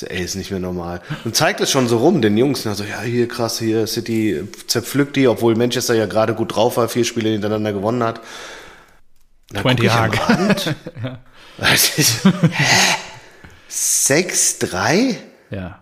Ey, 0.03 0.23
ist 0.23 0.37
nicht 0.37 0.51
mehr 0.51 0.61
normal. 0.61 1.01
Und 1.25 1.37
zeigt 1.37 1.61
es 1.61 1.71
schon 1.71 1.89
so 1.89 1.99
rum, 1.99 2.23
den 2.23 2.37
Jungs. 2.37 2.67
Also, 2.67 2.85
ja, 2.85 3.01
hier 3.01 3.29
krass, 3.29 3.59
hier 3.59 3.87
City 3.87 4.43
zerpflückt 4.67 5.17
die, 5.17 5.29
obwohl 5.29 5.57
Manchester 5.57 5.95
ja 5.95 6.07
gerade 6.07 6.35
gut 6.35 6.55
drauf 6.55 6.77
war, 6.77 6.89
vier 6.89 7.05
Spiele 7.05 7.31
hintereinander 7.31 7.73
gewonnen 7.73 8.03
hat. 8.03 8.21
20 9.55 9.91
Haag. 9.91 10.19
ja. 11.03 11.19
6-3? 13.71 15.17
Ja. 15.51 15.81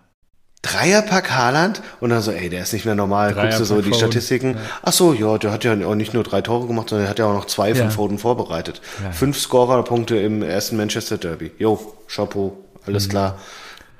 Dreierpack 0.61 1.31
Haaland 1.31 1.81
und 1.99 2.09
dann 2.09 2.21
so, 2.21 2.31
ey, 2.31 2.49
der 2.49 2.61
ist 2.61 2.73
nicht 2.73 2.85
mehr 2.85 2.95
normal. 2.95 3.33
Dreierpack 3.33 3.57
Guckst 3.57 3.59
du 3.59 3.65
so 3.75 3.81
die. 3.81 3.93
Statistiken. 3.93 4.53
Ja. 4.53 4.59
Ach 4.81 4.93
so, 4.93 5.13
ja, 5.13 5.37
der 5.37 5.51
hat 5.51 5.63
ja 5.63 5.73
auch 5.85 5.95
nicht 5.95 6.13
nur 6.13 6.23
drei 6.23 6.41
Tore 6.41 6.67
gemacht, 6.67 6.89
sondern 6.89 7.07
er 7.07 7.09
hat 7.09 7.19
ja 7.19 7.25
auch 7.25 7.33
noch 7.33 7.45
zwei 7.45 7.75
von 7.75 7.91
Foden 7.91 8.17
vorbereitet. 8.17 8.81
Ja. 9.03 9.11
Fünf 9.11 9.39
Scorerpunkte 9.39 10.15
im 10.17 10.41
ersten 10.43 10.77
Manchester 10.77 11.17
Derby. 11.17 11.51
Jo, 11.59 11.93
Chapeau, 12.07 12.57
alles 12.85 13.07
mhm. 13.07 13.11
klar. 13.11 13.39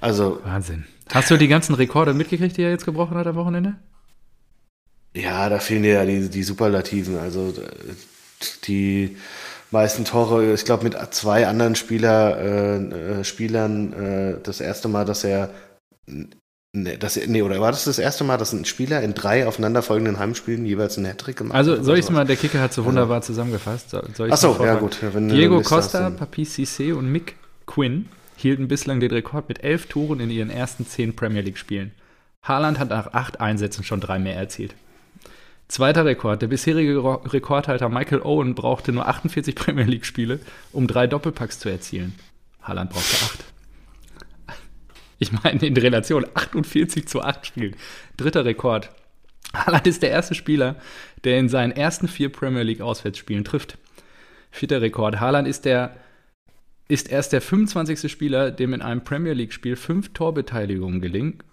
Also. 0.02 0.40
Wahnsinn. 0.44 0.86
Hast 1.12 1.32
du 1.32 1.38
die 1.38 1.48
ganzen 1.48 1.76
Rekorde 1.76 2.14
mitgekriegt, 2.14 2.58
die 2.58 2.64
er 2.64 2.70
jetzt 2.70 2.86
gebrochen 2.86 3.18
hat 3.18 3.28
am 3.28 3.36
Wochenende? 3.36 3.76
Ja, 5.14 5.50
da 5.50 5.60
fehlen 5.60 5.84
dir 5.84 5.94
ja 5.94 6.06
die, 6.06 6.30
die 6.30 6.44
Superlativen. 6.44 7.18
Also 7.18 7.54
die 8.66 9.18
meisten 9.72 10.06
Tore, 10.06 10.54
ich 10.54 10.66
glaube, 10.66 10.84
mit 10.84 10.96
zwei 11.12 11.48
anderen 11.48 11.76
Spieler, 11.76 12.38
äh, 12.38 12.76
äh, 12.78 13.24
Spielern 13.24 13.94
äh, 13.94 14.36
das 14.44 14.62
erste 14.62 14.88
Mal, 14.88 15.06
dass 15.06 15.24
er 15.24 15.50
Ne, 16.74 16.98
das, 16.98 17.16
nee, 17.28 17.42
oder 17.42 17.60
war 17.60 17.72
das 17.72 17.86
das 17.86 17.98
erste 17.98 18.24
Mal, 18.24 18.38
dass 18.38 18.52
ein 18.54 18.66
Spieler 18.66 19.02
in 19.02 19.14
drei 19.14 19.48
aufeinanderfolgenden 19.48 20.20
Heimspielen 20.20 20.66
jeweils 20.66 20.98
einen 20.98 21.08
Hattrick 21.08 21.38
gemacht 21.38 21.56
also, 21.56 21.72
hat? 21.72 21.80
Also 21.80 21.88
soll 21.88 21.98
ich 21.98 22.06
es 22.06 22.12
mal, 22.12 22.26
der 22.26 22.36
Kicker 22.36 22.60
hat 22.60 22.74
so 22.74 22.86
wunderbar 22.86 23.18
ja. 23.18 23.22
zusammengefasst. 23.22 23.92
Soll 24.16 24.32
Achso, 24.32 24.64
ja 24.64 24.76
gut. 24.76 24.98
Wenn, 25.02 25.30
Diego 25.30 25.62
Costa, 25.62 26.10
Papi 26.10 26.44
Cissé 26.44 26.94
und 26.94 27.10
Mick 27.12 27.36
Quinn 27.66 28.10
hielten 28.38 28.68
bislang 28.68 29.00
den 29.00 29.12
Rekord 29.12 29.50
mit 29.50 29.64
elf 29.64 29.88
Toren 29.88 30.20
in 30.20 30.30
ihren 30.30 30.50
ersten 30.50 30.86
zehn 30.86 31.16
Premier 31.16 31.42
League-Spielen. 31.42 31.92
Haaland 32.44 32.80
hat 32.80 32.90
nach 32.90 33.14
acht 33.14 33.42
Einsätzen 33.42 33.84
schon 33.84 34.00
drei 34.00 34.20
mehr 34.20 34.36
erzielt. 34.36 34.76
Zweiter 35.68 36.06
Rekord. 36.06 36.42
Der 36.42 36.48
bisherige 36.48 37.04
Rekordhalter 37.34 37.90
Michael 37.90 38.22
Owen 38.22 38.56
brauchte 38.56 38.94
nur 38.94 39.08
48 39.08 39.56
Premier 39.56 39.86
League-Spiele, 39.86 40.40
um 40.72 40.88
drei 40.88 41.08
Doppelpacks 41.08 41.60
zu 41.60 41.68
erzielen. 41.68 42.16
Haaland 42.62 42.92
brauchte 42.92 43.16
acht. 43.26 43.44
Ich 45.20 45.32
meine, 45.32 45.66
in 45.66 45.76
Relation 45.76 46.28
48 46.32 47.08
zu 47.08 47.24
8 47.24 47.44
Spielen. 47.48 47.76
Dritter 48.18 48.46
Rekord. 48.46 48.92
Haaland 49.52 49.88
ist 49.88 50.04
der 50.04 50.12
erste 50.12 50.36
Spieler, 50.36 50.76
der 51.24 51.40
in 51.40 51.50
seinen 51.50 51.72
ersten 51.72 52.08
vier 52.08 52.32
Premier 52.32 52.62
League 52.62 52.82
Auswärtsspielen 52.82 53.44
trifft. 53.44 53.80
Vierter 54.52 54.80
Rekord. 54.82 55.20
Haaland 55.20 55.48
ist 55.48 55.66
der 55.66 55.96
ist 56.88 57.10
erst 57.10 57.34
der 57.34 57.42
25. 57.42 58.10
Spieler, 58.12 58.52
dem 58.52 58.74
in 58.74 58.82
einem 58.82 59.04
Premier 59.04 59.34
League-Spiel 59.34 59.76
fünf 59.76 60.14
Torbeteiligungen 60.14 61.02
gelingen 61.02 61.44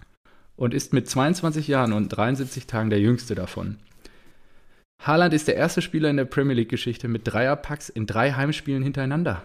und 0.56 0.74
ist 0.74 0.92
mit 0.92 1.08
22 1.08 1.68
Jahren 1.68 1.92
und 1.92 2.08
73 2.08 2.66
Tagen 2.66 2.90
der 2.90 3.00
jüngste 3.00 3.34
davon. 3.34 3.78
Haaland 5.02 5.34
ist 5.34 5.48
der 5.48 5.56
erste 5.56 5.82
Spieler 5.82 6.08
in 6.08 6.16
der 6.16 6.24
Premier 6.24 6.54
League-Geschichte 6.54 7.08
mit 7.08 7.26
Dreierpacks 7.26 7.88
in 7.88 8.06
drei 8.06 8.32
Heimspielen 8.32 8.82
hintereinander. 8.82 9.42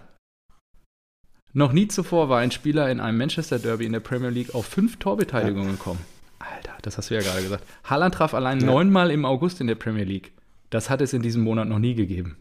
Noch 1.52 1.72
nie 1.72 1.88
zuvor 1.88 2.28
war 2.28 2.38
ein 2.38 2.52
Spieler 2.52 2.90
in 2.90 3.00
einem 3.00 3.18
Manchester 3.18 3.58
Derby 3.58 3.84
in 3.84 3.92
der 3.92 4.00
Premier 4.00 4.30
League 4.30 4.54
auf 4.54 4.66
fünf 4.66 4.98
Torbeteiligungen 4.98 5.72
gekommen. 5.72 6.00
Alter, 6.38 6.72
das 6.82 6.96
hast 6.96 7.10
du 7.10 7.14
ja 7.14 7.20
gerade 7.20 7.42
gesagt. 7.42 7.64
Haaland 7.84 8.14
traf 8.14 8.34
allein 8.34 8.60
ja. 8.60 8.66
neunmal 8.66 9.10
im 9.10 9.24
August 9.24 9.60
in 9.60 9.66
der 9.66 9.74
Premier 9.74 10.04
League. 10.04 10.32
Das 10.70 10.88
hat 10.88 11.00
es 11.00 11.12
in 11.12 11.22
diesem 11.22 11.42
Monat 11.42 11.68
noch 11.68 11.80
nie 11.80 11.94
gegeben. 11.94 12.36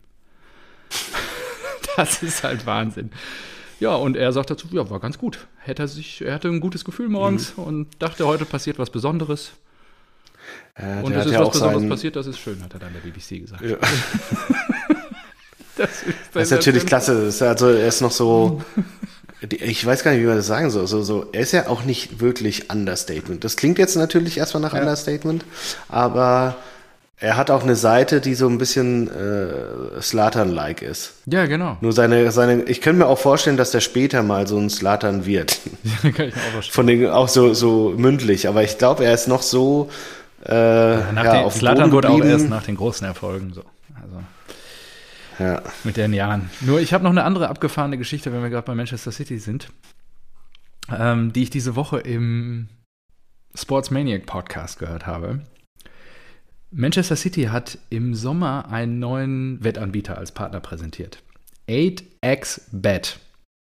das 1.97 2.23
ist 2.23 2.43
halt 2.43 2.65
Wahnsinn. 2.65 3.11
Ja, 3.79 3.95
und 3.95 4.17
er 4.17 4.33
sagt 4.33 4.49
dazu, 4.49 4.67
ja, 4.71 4.89
war 4.89 4.99
ganz 4.99 5.17
gut. 5.17 5.47
Hätte 5.57 5.83
er, 5.83 5.87
sich, 5.87 6.21
er 6.21 6.33
hatte 6.33 6.49
ein 6.49 6.59
gutes 6.59 6.83
Gefühl 6.83 7.07
morgens 7.07 7.55
mhm. 7.55 7.63
und 7.63 7.87
dachte, 7.99 8.27
heute 8.27 8.45
passiert 8.45 8.77
was 8.77 8.89
Besonderes. 8.89 9.51
Äh, 10.75 11.01
und 11.01 11.13
es 11.13 11.25
ist 11.25 11.31
ja 11.31 11.41
was 11.41 11.51
Besonderes 11.51 11.87
passiert, 11.87 12.15
das 12.15 12.27
ist 12.27 12.39
schön, 12.39 12.61
hat 12.63 12.73
er 12.73 12.79
dann 12.79 12.93
der 12.93 12.99
BBC 12.99 13.41
gesagt. 13.41 13.63
Ja. 13.63 13.77
das, 15.77 16.03
ist, 16.03 16.15
das 16.33 16.43
ist 16.43 16.51
natürlich 16.51 16.85
klasse. 16.85 17.27
Ist 17.27 17.41
also, 17.41 17.67
er 17.67 17.87
ist 17.87 18.01
noch 18.01 18.11
so 18.11 18.61
ich 19.41 19.85
weiß 19.85 20.03
gar 20.03 20.11
nicht, 20.11 20.21
wie 20.21 20.25
man 20.25 20.35
das 20.35 20.47
sagen 20.47 20.69
soll. 20.69 20.87
So, 20.87 21.01
so, 21.01 21.27
er 21.31 21.41
ist 21.41 21.53
ja 21.53 21.67
auch 21.67 21.83
nicht 21.83 22.19
wirklich 22.19 22.69
Understatement. 22.69 23.43
Das 23.43 23.55
klingt 23.55 23.77
jetzt 23.77 23.95
natürlich 23.95 24.37
erstmal 24.37 24.61
nach 24.61 24.73
ja. 24.73 24.81
Understatement, 24.81 25.45
aber 25.87 26.57
er 27.21 27.35
hat 27.35 27.51
auch 27.51 27.63
eine 27.63 27.75
Seite, 27.75 28.21
die 28.21 28.33
so 28.33 28.47
ein 28.47 28.57
bisschen 28.57 29.09
äh, 29.09 30.01
Slatan-like 30.01 30.81
ist. 30.81 31.15
Ja, 31.25 31.47
genau. 31.47 31.77
Nur 31.81 31.91
seine, 31.91 32.31
seine, 32.31 32.63
ich 32.63 32.79
könnte 32.79 32.99
mir 32.99 33.07
auch 33.07 33.19
vorstellen, 33.19 33.57
dass 33.57 33.71
der 33.71 33.81
später 33.81 34.23
mal 34.23 34.47
so 34.47 34.57
ein 34.57 34.69
Slatan 34.69 35.25
wird. 35.25 35.59
Ja, 36.03 36.11
kann 36.11 36.29
ich 36.29 36.35
mir 36.35 36.41
auch 36.41 36.51
vorstellen. 36.51 36.73
Von 36.73 36.87
den, 36.87 37.07
auch 37.07 37.27
so, 37.27 37.53
so 37.53 37.93
mündlich, 37.97 38.47
aber 38.47 38.63
ich 38.63 38.77
glaube, 38.77 39.03
er 39.03 39.13
ist 39.13 39.27
noch 39.27 39.41
so. 39.41 39.89
Äh, 40.45 40.53
ja, 40.53 41.11
nach 41.11 41.25
ja, 41.25 41.33
den, 41.33 41.43
auf 41.43 41.55
Slatan 41.55 41.91
wurde 41.91 42.09
auch 42.09 42.23
erst 42.23 42.47
nach 42.47 42.63
den 42.63 42.75
großen 42.75 43.05
Erfolgen 43.05 43.51
so. 43.53 43.63
Also. 44.01 44.23
Ja. 45.39 45.61
Mit 45.83 45.97
den 45.97 46.13
Jahren. 46.13 46.49
Nur 46.61 46.79
ich 46.79 46.93
habe 46.93 47.03
noch 47.03 47.11
eine 47.11 47.23
andere 47.23 47.49
abgefahrene 47.49 47.97
Geschichte, 47.97 48.31
wenn 48.31 48.41
wir 48.41 48.49
gerade 48.49 48.65
bei 48.65 48.75
Manchester 48.75 49.11
City 49.11 49.39
sind, 49.39 49.67
ähm, 50.97 51.33
die 51.33 51.43
ich 51.43 51.49
diese 51.49 51.75
Woche 51.75 51.99
im 51.99 52.69
Sports 53.55 53.91
Maniac 53.91 54.25
Podcast 54.25 54.79
gehört 54.79 55.05
habe. 55.05 55.41
Manchester 56.71 57.15
City 57.15 57.43
hat 57.45 57.79
im 57.89 58.13
Sommer 58.13 58.69
einen 58.69 58.99
neuen 58.99 59.63
Wettanbieter 59.63 60.17
als 60.17 60.31
Partner 60.31 60.59
präsentiert. 60.59 61.23
8x-Bet. 61.67 63.19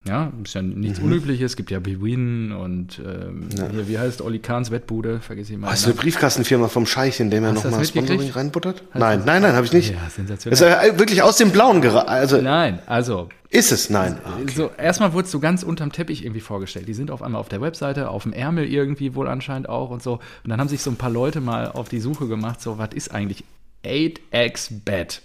Ja, 0.07 0.33
ist 0.45 0.55
ja 0.55 0.62
nichts 0.62 1.01
mhm. 1.01 1.07
Unübliches. 1.07 1.53
Es 1.53 1.57
gibt 1.57 1.71
ja 1.71 1.81
Bewin 1.81 2.53
und 2.53 3.01
ähm, 3.05 3.49
ja. 3.57 3.69
hier, 3.69 3.88
wie 3.88 3.99
heißt 3.99 4.23
Olli 4.23 4.38
Kahns 4.38 4.71
Wettbude? 4.71 5.21
Vergiss 5.21 5.51
ich 5.51 5.59
mal. 5.59 5.71
Hast 5.71 5.85
du 5.85 5.90
eine 5.90 5.99
Briefkastenfirma 5.99 6.69
vom 6.69 6.87
Scheich, 6.87 7.19
in 7.21 7.31
dem 7.31 7.45
er 7.45 7.53
nochmal 7.53 7.85
Sponsoring 7.85 8.31
reinbuttert? 8.31 8.83
Nein, 8.95 9.23
nein, 9.25 9.42
nein, 9.42 9.55
habe 9.55 9.66
ich 9.66 9.73
nicht. 9.73 9.92
Ja, 9.92 10.09
sensationell. 10.09 10.53
Ist 10.55 10.61
er 10.61 10.99
wirklich 10.99 11.23
aus 11.23 11.37
dem 11.37 11.51
Blauen 11.51 11.81
geraten? 11.81 12.09
Also, 12.09 12.40
nein, 12.40 12.79
also. 12.87 13.29
Ist 13.49 13.73
es? 13.73 13.90
Nein. 13.90 14.19
Ah, 14.25 14.38
okay. 14.42 14.53
So, 14.55 14.71
erstmal 14.77 15.12
wurdest 15.12 15.33
du 15.33 15.40
ganz 15.40 15.62
unterm 15.62 15.92
Teppich 15.92 16.25
irgendwie 16.25 16.40
vorgestellt. 16.40 16.88
Die 16.88 16.95
sind 16.95 17.11
auf 17.11 17.23
einmal 17.23 17.40
auf 17.40 17.49
der 17.49 17.61
Webseite, 17.61 18.11
auf 18.11 18.25
dem 18.25 18.33
Ärmel 18.33 18.66
irgendwie 18.66 19.14
wohl 19.14 19.29
anscheinend 19.29 19.69
auch 19.69 19.90
und 19.90 20.03
so. 20.03 20.14
Und 20.14 20.51
dann 20.51 20.61
haben 20.61 20.69
sich 20.69 20.83
so 20.83 20.90
ein 20.90 20.97
paar 20.97 21.11
Leute 21.11 21.40
mal 21.40 21.69
auf 21.69 21.88
die 21.88 22.01
Suche 22.01 22.27
gemacht, 22.27 22.61
so, 22.61 22.79
was 22.79 22.90
ist 22.92 23.12
eigentlich 23.12 23.45
8x-Bet? 23.85 25.23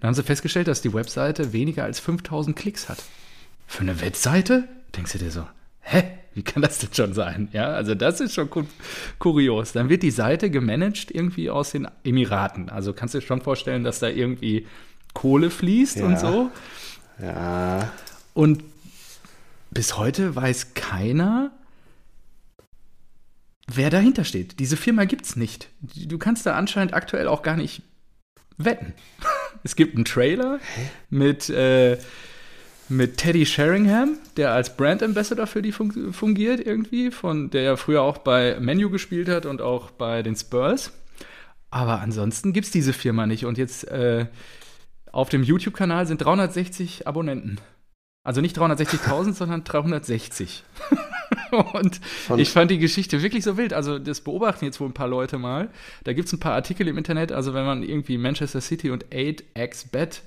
Dann 0.00 0.08
haben 0.08 0.14
sie 0.14 0.22
festgestellt, 0.22 0.68
dass 0.68 0.82
die 0.82 0.92
Webseite 0.92 1.52
weniger 1.52 1.84
als 1.84 2.00
5000 2.00 2.54
Klicks 2.54 2.88
hat. 2.88 2.98
Für 3.66 3.82
eine 3.82 4.00
Webseite? 4.00 4.68
Denkst 4.96 5.12
du 5.12 5.18
dir 5.18 5.30
so, 5.30 5.46
hä? 5.80 6.04
Wie 6.34 6.42
kann 6.42 6.62
das 6.62 6.78
denn 6.78 6.92
schon 6.92 7.14
sein? 7.14 7.48
Ja, 7.52 7.68
also 7.68 7.94
das 7.94 8.20
ist 8.20 8.34
schon 8.34 8.50
kurios. 9.20 9.72
Dann 9.72 9.88
wird 9.88 10.02
die 10.02 10.10
Seite 10.10 10.50
gemanagt 10.50 11.12
irgendwie 11.12 11.48
aus 11.48 11.70
den 11.70 11.86
Emiraten. 12.02 12.70
Also 12.70 12.92
kannst 12.92 13.14
du 13.14 13.20
dir 13.20 13.26
schon 13.26 13.40
vorstellen, 13.40 13.84
dass 13.84 14.00
da 14.00 14.08
irgendwie 14.08 14.66
Kohle 15.12 15.50
fließt 15.50 15.98
ja. 15.98 16.06
und 16.06 16.18
so. 16.18 16.50
Ja. 17.22 17.92
Und 18.34 18.64
bis 19.70 19.96
heute 19.96 20.34
weiß 20.34 20.74
keiner, 20.74 21.52
wer 23.72 23.90
dahinter 23.90 24.24
steht. 24.24 24.58
Diese 24.58 24.76
Firma 24.76 25.04
gibt 25.04 25.24
es 25.26 25.36
nicht. 25.36 25.68
Du 25.80 26.18
kannst 26.18 26.46
da 26.46 26.56
anscheinend 26.56 26.94
aktuell 26.94 27.28
auch 27.28 27.42
gar 27.42 27.56
nicht 27.56 27.82
wetten. 28.56 28.92
Es 29.66 29.76
gibt 29.76 29.94
einen 29.94 30.04
Trailer 30.04 30.60
mit 31.08 31.48
äh, 31.48 31.96
mit 32.88 33.16
Teddy 33.16 33.46
Sheringham, 33.46 34.18
der 34.36 34.52
als 34.52 34.76
Brand 34.76 35.02
Ambassador 35.02 35.46
für 35.46 35.62
die 35.62 35.72
fungiert 35.72 36.64
irgendwie, 36.64 37.10
von 37.10 37.50
der 37.50 37.62
ja 37.62 37.76
früher 37.76 38.02
auch 38.02 38.18
bei 38.18 38.58
Menu 38.60 38.90
gespielt 38.90 39.28
hat 39.28 39.46
und 39.46 39.62
auch 39.62 39.90
bei 39.90 40.22
den 40.22 40.36
Spurs. 40.36 40.92
Aber 41.70 42.00
ansonsten 42.00 42.52
gibt 42.52 42.66
es 42.66 42.72
diese 42.72 42.92
Firma 42.92 43.26
nicht. 43.26 43.46
Und 43.46 43.58
jetzt 43.58 43.88
äh, 43.88 44.26
auf 45.10 45.28
dem 45.28 45.42
YouTube-Kanal 45.42 46.06
sind 46.06 46.18
360 46.18 47.06
Abonnenten. 47.06 47.58
Also 48.22 48.40
nicht 48.40 48.56
360.000, 48.56 49.32
sondern 49.34 49.64
360. 49.64 50.64
und 51.72 51.96
Von 51.96 52.38
ich 52.38 52.50
fand 52.50 52.70
die 52.70 52.78
Geschichte 52.78 53.22
wirklich 53.22 53.44
so 53.44 53.56
wild. 53.56 53.72
Also 53.72 53.98
das 53.98 54.20
beobachten 54.20 54.64
jetzt 54.64 54.80
wohl 54.80 54.88
ein 54.88 54.94
paar 54.94 55.08
Leute 55.08 55.38
mal. 55.38 55.68
Da 56.04 56.12
gibt 56.12 56.28
es 56.28 56.32
ein 56.32 56.40
paar 56.40 56.54
Artikel 56.54 56.86
im 56.86 56.98
Internet. 56.98 57.32
Also 57.32 57.54
wenn 57.54 57.64
man 57.64 57.82
irgendwie 57.82 58.18
Manchester 58.18 58.60
City 58.60 58.90
und 58.90 59.06
8x-Bet 59.06 60.22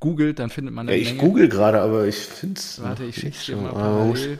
googelt, 0.00 0.38
dann 0.38 0.50
findet 0.50 0.74
man 0.74 0.88
ja, 0.88 0.94
Ich 0.94 1.18
google 1.18 1.48
gerade, 1.48 1.80
aber 1.80 2.06
ich 2.06 2.16
finde 2.16 2.58
es. 2.58 2.82
Warte, 2.82 3.04
ich 3.04 3.16
schicke 3.16 3.38
dir 3.46 3.56
mal 3.56 3.72
parallel. 3.72 4.38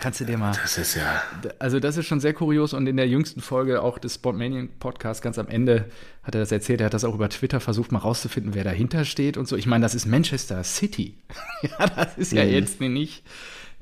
Kannst 0.00 0.20
du 0.20 0.24
dir 0.24 0.36
mal. 0.36 0.52
Das 0.60 0.78
ist 0.78 0.96
ja. 0.96 1.22
Also, 1.60 1.78
das 1.78 1.96
ist 1.96 2.06
schon 2.06 2.18
sehr 2.18 2.32
kurios 2.32 2.72
und 2.72 2.88
in 2.88 2.96
der 2.96 3.06
jüngsten 3.06 3.40
Folge 3.40 3.82
auch 3.82 3.98
des 3.98 4.16
Sportmanian 4.16 4.68
Podcasts 4.80 5.22
ganz 5.22 5.38
am 5.38 5.46
Ende 5.46 5.84
hat 6.24 6.34
er 6.34 6.40
das 6.40 6.50
erzählt. 6.50 6.80
Er 6.80 6.86
hat 6.86 6.94
das 6.94 7.04
auch 7.04 7.14
über 7.14 7.28
Twitter 7.28 7.60
versucht, 7.60 7.92
mal 7.92 8.00
rauszufinden, 8.00 8.54
wer 8.54 8.64
dahinter 8.64 9.04
steht 9.04 9.36
und 9.36 9.46
so. 9.46 9.56
Ich 9.56 9.66
meine, 9.66 9.84
das 9.84 9.94
ist 9.94 10.06
Manchester 10.06 10.64
City. 10.64 11.14
ja, 11.62 11.86
das 11.86 12.18
ist 12.18 12.32
ja 12.32 12.44
mhm. 12.44 12.50
jetzt 12.50 12.80
nicht 12.80 13.22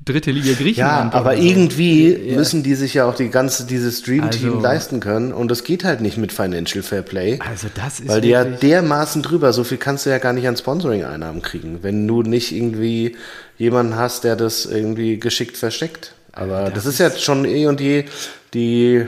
dritte 0.03 0.31
Liga 0.31 0.53
Griechenland. 0.53 1.13
Ja, 1.13 1.19
aber 1.19 1.35
irgendwie 1.37 2.13
ja. 2.13 2.35
müssen 2.35 2.63
die 2.63 2.75
sich 2.75 2.93
ja 2.93 3.05
auch 3.05 3.15
die 3.15 3.29
ganze, 3.29 3.65
dieses 3.65 4.03
Dream 4.03 4.29
Team 4.29 4.55
also, 4.55 4.59
leisten 4.59 4.99
können 4.99 5.33
und 5.33 5.49
das 5.49 5.63
geht 5.63 5.83
halt 5.83 6.01
nicht 6.01 6.17
mit 6.17 6.31
Financial 6.31 6.83
Fair 6.83 7.01
Play. 7.01 7.39
Also 7.47 7.67
das 7.73 7.99
ist 7.99 8.07
Weil 8.07 8.21
die 8.21 8.29
ja 8.29 8.43
dermaßen 8.43 9.23
drüber, 9.23 9.53
so 9.53 9.63
viel 9.63 9.77
kannst 9.77 10.05
du 10.05 10.09
ja 10.09 10.17
gar 10.19 10.33
nicht 10.33 10.47
an 10.47 10.57
Sponsoring-Einnahmen 10.57 11.41
kriegen, 11.41 11.79
wenn 11.81 12.07
du 12.07 12.21
nicht 12.21 12.51
irgendwie 12.51 13.15
jemanden 13.57 13.95
hast, 13.95 14.23
der 14.23 14.35
das 14.35 14.65
irgendwie 14.65 15.19
geschickt 15.19 15.57
versteckt. 15.57 16.13
Aber 16.33 16.65
das, 16.65 16.83
das 16.83 16.85
ist 16.85 16.99
jetzt 16.99 17.23
schon 17.23 17.45
eh 17.45 17.65
und 17.67 17.79
je 17.79 18.05
die, 18.53 19.05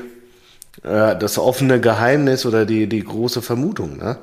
äh, 0.84 1.16
das 1.18 1.38
offene 1.38 1.80
Geheimnis 1.80 2.46
oder 2.46 2.66
die, 2.66 2.88
die 2.88 3.04
große 3.04 3.42
Vermutung, 3.42 3.98
ne? 3.98 4.18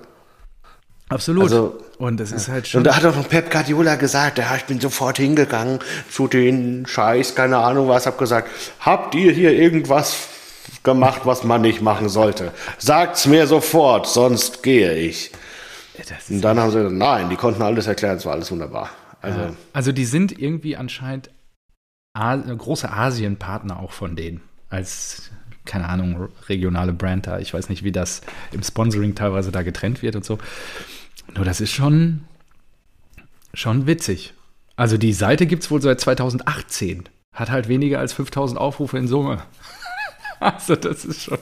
Absolut. 1.08 1.44
Also, 1.44 1.78
und 1.98 2.18
das 2.18 2.32
ist 2.32 2.48
halt 2.48 2.66
schon. 2.66 2.78
Und 2.78 2.84
da 2.84 2.96
hat 2.96 3.04
auch 3.04 3.14
noch 3.14 3.28
Pep 3.28 3.50
Guardiola 3.50 3.96
gesagt, 3.96 4.38
ja, 4.38 4.56
ich 4.56 4.64
bin 4.64 4.80
sofort 4.80 5.18
hingegangen 5.18 5.80
zu 6.10 6.28
den 6.28 6.86
Scheiß, 6.86 7.34
keine 7.34 7.58
Ahnung 7.58 7.88
was, 7.88 8.06
hab 8.06 8.18
gesagt, 8.18 8.48
habt 8.80 9.14
ihr 9.14 9.32
hier 9.32 9.52
irgendwas 9.52 10.28
gemacht, 10.82 11.22
was 11.24 11.44
man 11.44 11.60
nicht 11.60 11.82
machen 11.82 12.08
sollte? 12.08 12.52
Sagt's 12.78 13.26
mir 13.26 13.46
sofort, 13.46 14.06
sonst 14.06 14.62
gehe 14.62 14.94
ich. 14.94 15.30
Und 16.28 16.40
dann 16.40 16.58
haben 16.58 16.70
sie 16.70 16.78
gesagt, 16.78 16.94
nein, 16.94 17.30
die 17.30 17.36
konnten 17.36 17.62
alles 17.62 17.86
erklären, 17.86 18.16
es 18.16 18.26
war 18.26 18.32
alles 18.32 18.50
wunderbar. 18.50 18.90
Also, 19.20 19.38
ja. 19.38 19.52
also 19.72 19.92
die 19.92 20.04
sind 20.04 20.38
irgendwie 20.38 20.76
anscheinend 20.76 21.30
A 22.16 22.36
große 22.36 22.90
Asienpartner 22.90 23.80
auch 23.80 23.90
von 23.90 24.14
denen. 24.14 24.40
Als, 24.68 25.30
keine 25.64 25.88
Ahnung, 25.88 26.28
regionale 26.48 26.92
Brand 26.92 27.26
da. 27.26 27.40
Ich 27.40 27.52
weiß 27.52 27.68
nicht, 27.68 27.82
wie 27.82 27.90
das 27.90 28.22
im 28.52 28.62
Sponsoring 28.62 29.16
teilweise 29.16 29.50
da 29.50 29.62
getrennt 29.62 30.00
wird 30.02 30.14
und 30.14 30.24
so. 30.24 30.38
Nur 31.34 31.44
das 31.44 31.60
ist 31.60 31.72
schon, 31.72 32.24
schon 33.52 33.86
witzig. 33.86 34.34
Also 34.76 34.98
die 34.98 35.12
Seite 35.12 35.46
gibt 35.46 35.62
es 35.62 35.70
wohl 35.70 35.80
seit 35.80 36.00
2018. 36.00 37.04
Hat 37.32 37.50
halt 37.50 37.68
weniger 37.68 37.98
als 37.98 38.12
5000 38.12 38.58
Aufrufe 38.58 38.98
in 38.98 39.08
Summe. 39.08 39.42
also 40.40 40.76
das 40.76 41.04
ist 41.04 41.22
schon. 41.22 41.38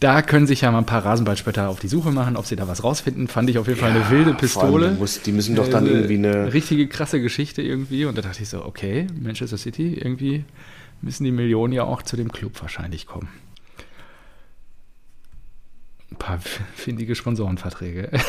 Da 0.00 0.22
können 0.22 0.46
sich 0.46 0.60
ja 0.60 0.70
mal 0.70 0.78
ein 0.78 0.86
paar 0.86 1.04
Rasenballspötter 1.04 1.68
auf 1.68 1.80
die 1.80 1.88
Suche 1.88 2.12
machen, 2.12 2.36
ob 2.36 2.46
sie 2.46 2.54
da 2.54 2.68
was 2.68 2.84
rausfinden. 2.84 3.26
Fand 3.26 3.50
ich 3.50 3.58
auf 3.58 3.66
jeden 3.66 3.80
Fall 3.80 3.90
eine 3.90 4.10
wilde 4.10 4.32
Pistole. 4.32 4.92
Muss, 4.92 5.22
die 5.22 5.32
müssen 5.32 5.56
doch 5.56 5.68
dann 5.68 5.86
äh, 5.86 5.90
irgendwie 5.90 6.14
eine. 6.14 6.52
Richtige 6.52 6.86
krasse 6.86 7.20
Geschichte 7.20 7.62
irgendwie. 7.62 8.04
Und 8.04 8.16
da 8.16 8.22
dachte 8.22 8.42
ich 8.42 8.48
so, 8.48 8.64
okay, 8.64 9.08
Manchester 9.20 9.58
City, 9.58 9.94
irgendwie 9.94 10.44
müssen 11.02 11.24
die 11.24 11.32
Millionen 11.32 11.72
ja 11.72 11.82
auch 11.82 12.02
zu 12.02 12.16
dem 12.16 12.30
Club 12.30 12.60
wahrscheinlich 12.62 13.06
kommen. 13.06 13.28
Paar 16.18 16.40
findige 16.74 17.14
Sponsorenverträge. 17.14 18.10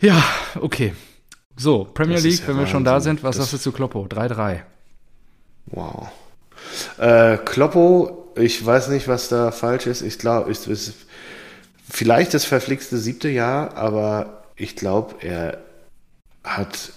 ja, 0.00 0.22
okay. 0.60 0.94
So, 1.56 1.84
Premier 1.84 2.18
League, 2.18 2.40
ja 2.40 2.48
wenn 2.48 2.58
wir 2.58 2.66
schon 2.66 2.84
da 2.84 3.00
sind, 3.00 3.22
was 3.22 3.36
sagst 3.36 3.54
du 3.54 3.58
zu 3.58 3.72
Kloppo? 3.72 4.04
3-3. 4.04 4.60
Wow. 5.66 6.08
Äh, 6.98 7.38
Kloppo, 7.38 8.32
ich 8.36 8.64
weiß 8.64 8.88
nicht, 8.88 9.08
was 9.08 9.28
da 9.28 9.50
falsch 9.50 9.86
ist. 9.86 10.02
Ich 10.02 10.18
glaube, 10.18 10.50
es 10.50 10.66
ist 10.66 10.94
vielleicht 11.88 12.34
das 12.34 12.44
verflixte 12.44 12.98
siebte 12.98 13.28
Jahr, 13.28 13.76
aber 13.76 14.44
ich 14.56 14.76
glaube, 14.76 15.16
er 15.20 15.58
hat 16.44 16.92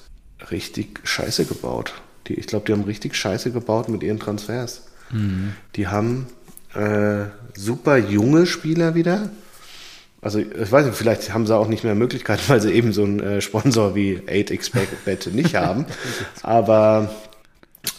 richtig 0.51 0.99
Scheiße 1.03 1.45
gebaut. 1.45 1.93
Die, 2.27 2.33
ich 2.33 2.47
glaube, 2.47 2.65
die 2.65 2.73
haben 2.73 2.83
richtig 2.83 3.15
Scheiße 3.15 3.51
gebaut 3.51 3.89
mit 3.89 4.03
ihren 4.03 4.19
Transfers. 4.19 4.87
Mhm. 5.11 5.53
Die 5.75 5.87
haben 5.87 6.27
äh, 6.75 7.25
super 7.55 7.97
junge 7.97 8.45
Spieler 8.45 8.95
wieder. 8.95 9.29
Also 10.21 10.39
ich 10.39 10.71
weiß 10.71 10.85
nicht, 10.85 10.97
vielleicht 10.97 11.33
haben 11.33 11.47
sie 11.47 11.55
auch 11.55 11.67
nicht 11.67 11.83
mehr 11.83 11.95
Möglichkeiten, 11.95 12.43
weil 12.47 12.61
sie 12.61 12.71
eben 12.71 12.93
so 12.93 13.03
einen 13.03 13.19
äh, 13.19 13.41
Sponsor 13.41 13.95
wie 13.95 14.17
8xBet 14.19 15.31
nicht 15.31 15.55
haben. 15.55 15.85
Aber 16.43 17.09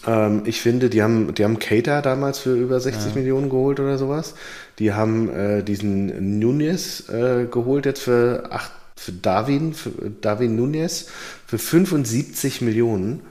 ähm, 0.07 0.43
ich 0.45 0.61
finde, 0.61 0.91
die 0.91 1.03
haben, 1.03 1.35
die 1.35 1.45
haben 1.45 1.59
Cater 1.59 2.03
damals 2.03 2.39
für 2.39 2.55
über 2.55 2.81
60 2.81 3.15
ja. 3.15 3.19
Millionen 3.19 3.49
geholt 3.49 3.81
oder 3.81 3.99
sowas. 3.99 4.35
Die 4.79 4.93
haben 4.93 5.31
äh, 5.31 5.63
diesen 5.63 6.39
Nunez 6.39 7.09
äh, 7.09 7.47
geholt 7.51 7.87
jetzt 7.87 8.03
für, 8.03 8.49
acht, 8.51 8.73
für 8.97 9.13
Darwin, 9.13 9.73
für 9.73 9.91
Darwin 10.21 10.57
Nunez 10.57 11.07
für 11.47 11.59
75 11.59 12.61
Millionen. 12.61 13.23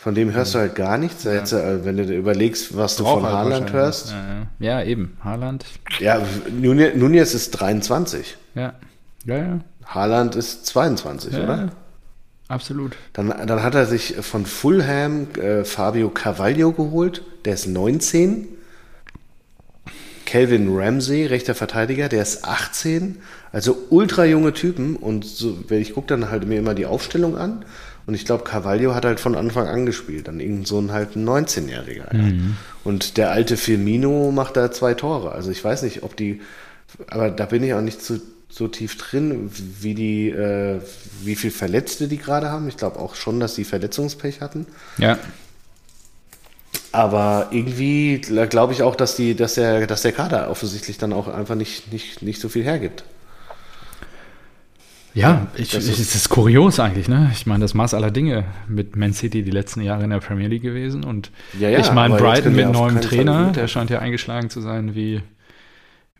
Von 0.00 0.14
dem 0.14 0.32
hörst 0.32 0.54
du 0.54 0.60
halt 0.60 0.76
gar 0.76 0.96
nichts. 0.96 1.24
Ja. 1.24 1.34
Jetzt, 1.34 1.52
äh, 1.52 1.84
wenn 1.84 1.96
du 1.96 2.04
überlegst, 2.04 2.76
was 2.76 2.96
du 2.96 3.04
von 3.04 3.24
halt 3.24 3.34
Haaland 3.34 3.72
hörst. 3.72 4.12
Ja, 4.12 4.16
ja. 4.60 4.80
ja, 4.80 4.84
eben. 4.84 5.16
Haaland. 5.24 5.66
Ja, 5.98 6.22
Nunez 6.50 7.34
ist 7.34 7.50
23. 7.50 8.36
Ja. 8.54 8.74
Ja, 9.24 9.36
ja. 9.36 9.58
Haaland 9.84 10.36
ist 10.36 10.66
22, 10.66 11.34
oder? 11.34 11.70
Absolut. 12.46 12.96
Dann, 13.12 13.28
dann 13.28 13.62
hat 13.62 13.74
er 13.74 13.86
sich 13.86 14.14
von 14.20 14.46
Fulham 14.46 15.28
äh, 15.34 15.64
Fabio 15.64 16.10
Carvalho 16.10 16.72
geholt, 16.72 17.22
der 17.44 17.54
ist 17.54 17.66
19. 17.66 18.48
Calvin 20.26 20.76
Ramsey, 20.76 21.26
rechter 21.26 21.54
Verteidiger, 21.54 22.08
der 22.08 22.22
ist 22.22 22.44
18. 22.44 23.18
Also 23.50 23.76
ultra 23.88 24.26
junge 24.26 24.52
Typen. 24.52 24.96
Und 24.96 25.24
so, 25.24 25.58
ich 25.70 25.94
gucke 25.94 26.08
dann 26.08 26.30
halt 26.30 26.46
mir 26.46 26.58
immer 26.58 26.74
die 26.74 26.84
Aufstellung 26.86 27.36
an. 27.36 27.64
Und 28.08 28.14
ich 28.14 28.24
glaube, 28.24 28.42
Carvalho 28.42 28.94
hat 28.94 29.04
halt 29.04 29.20
von 29.20 29.34
Anfang 29.34 29.68
an 29.68 29.84
gespielt, 29.84 30.28
dann 30.28 30.40
irgend 30.40 30.66
so 30.66 30.80
ein 30.80 30.92
halt 30.92 31.14
ein 31.14 31.28
19-Jähriger. 31.28 32.16
Ja. 32.16 32.22
Mhm. 32.22 32.56
Und 32.82 33.18
der 33.18 33.30
alte 33.32 33.58
Firmino 33.58 34.32
macht 34.32 34.56
da 34.56 34.72
zwei 34.72 34.94
Tore. 34.94 35.32
Also 35.32 35.50
ich 35.50 35.62
weiß 35.62 35.82
nicht, 35.82 36.02
ob 36.04 36.16
die, 36.16 36.40
aber 37.08 37.30
da 37.30 37.44
bin 37.44 37.62
ich 37.62 37.74
auch 37.74 37.82
nicht 37.82 38.00
zu, 38.00 38.18
so 38.48 38.66
tief 38.66 38.96
drin, 38.96 39.50
wie 39.52 39.92
die, 39.92 40.30
äh, 40.30 40.80
wie 41.22 41.36
viel 41.36 41.50
Verletzte 41.50 42.08
die 42.08 42.16
gerade 42.16 42.48
haben. 42.48 42.66
Ich 42.66 42.78
glaube 42.78 42.98
auch 42.98 43.14
schon, 43.14 43.40
dass 43.40 43.56
die 43.56 43.64
Verletzungspech 43.64 44.40
hatten. 44.40 44.64
Ja. 44.96 45.18
Aber 46.92 47.48
irgendwie 47.50 48.22
glaube 48.22 48.72
ich 48.72 48.82
auch, 48.82 48.96
dass 48.96 49.16
die, 49.16 49.34
dass 49.34 49.52
der, 49.52 49.86
dass 49.86 50.00
der 50.00 50.12
Kader 50.12 50.50
offensichtlich 50.50 50.96
dann 50.96 51.12
auch 51.12 51.28
einfach 51.28 51.56
nicht, 51.56 51.92
nicht, 51.92 52.22
nicht 52.22 52.40
so 52.40 52.48
viel 52.48 52.64
hergibt. 52.64 53.04
Ja, 55.14 55.48
ich, 55.56 55.70
das 55.70 55.86
ist, 55.86 56.14
ist 56.14 56.28
kurios 56.28 56.78
eigentlich, 56.78 57.08
ne? 57.08 57.30
Ich 57.32 57.46
meine, 57.46 57.62
das 57.62 57.74
Maß 57.74 57.94
aller 57.94 58.10
Dinge 58.10 58.44
mit 58.68 58.96
Man 58.96 59.12
City 59.12 59.42
die 59.42 59.50
letzten 59.50 59.80
Jahre 59.80 60.04
in 60.04 60.10
der 60.10 60.18
Premier 60.18 60.48
League 60.48 60.62
gewesen. 60.62 61.04
Und 61.04 61.30
ja, 61.58 61.68
ja, 61.68 61.78
ich 61.78 61.92
meine, 61.92 62.16
Brighton 62.16 62.54
mit 62.54 62.70
neuem 62.70 63.00
Trainer, 63.00 63.50
der 63.52 63.68
scheint 63.68 63.90
ja 63.90 63.98
eingeschlagen 63.98 64.50
zu 64.50 64.60
sein 64.60 64.94
wie, 64.94 65.22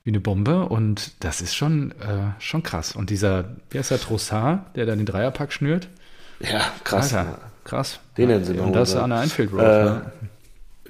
wie 0.05 0.11
eine 0.11 0.21
Bombe. 0.21 0.69
Und 0.69 1.13
das 1.21 1.41
ist 1.41 1.55
schon, 1.55 1.93
äh, 1.93 2.33
schon 2.41 2.63
krass. 2.63 2.97
Und 2.97 3.11
dieser, 3.11 3.57
wie 3.71 3.79
heißt 3.79 3.91
der 3.91 4.01
Trossard, 4.01 4.75
der 4.77 4.87
dann 4.87 4.99
den 4.99 5.07
Dreierpack 5.07 5.53
schnürt? 5.53 5.89
Ja, 6.41 6.63
krass. 6.85 7.15
Alter, 7.15 7.39
krass. 7.65 8.01
Den 8.17 8.31
ja, 8.31 8.41
sie 8.41 8.55
Und 8.55 8.73
das 8.73 8.95
an 8.97 9.11
der 9.11 9.21
Einfield 9.21 9.53
Road. 9.53 9.61
Äh, 9.61 9.85
ne? 9.85 10.13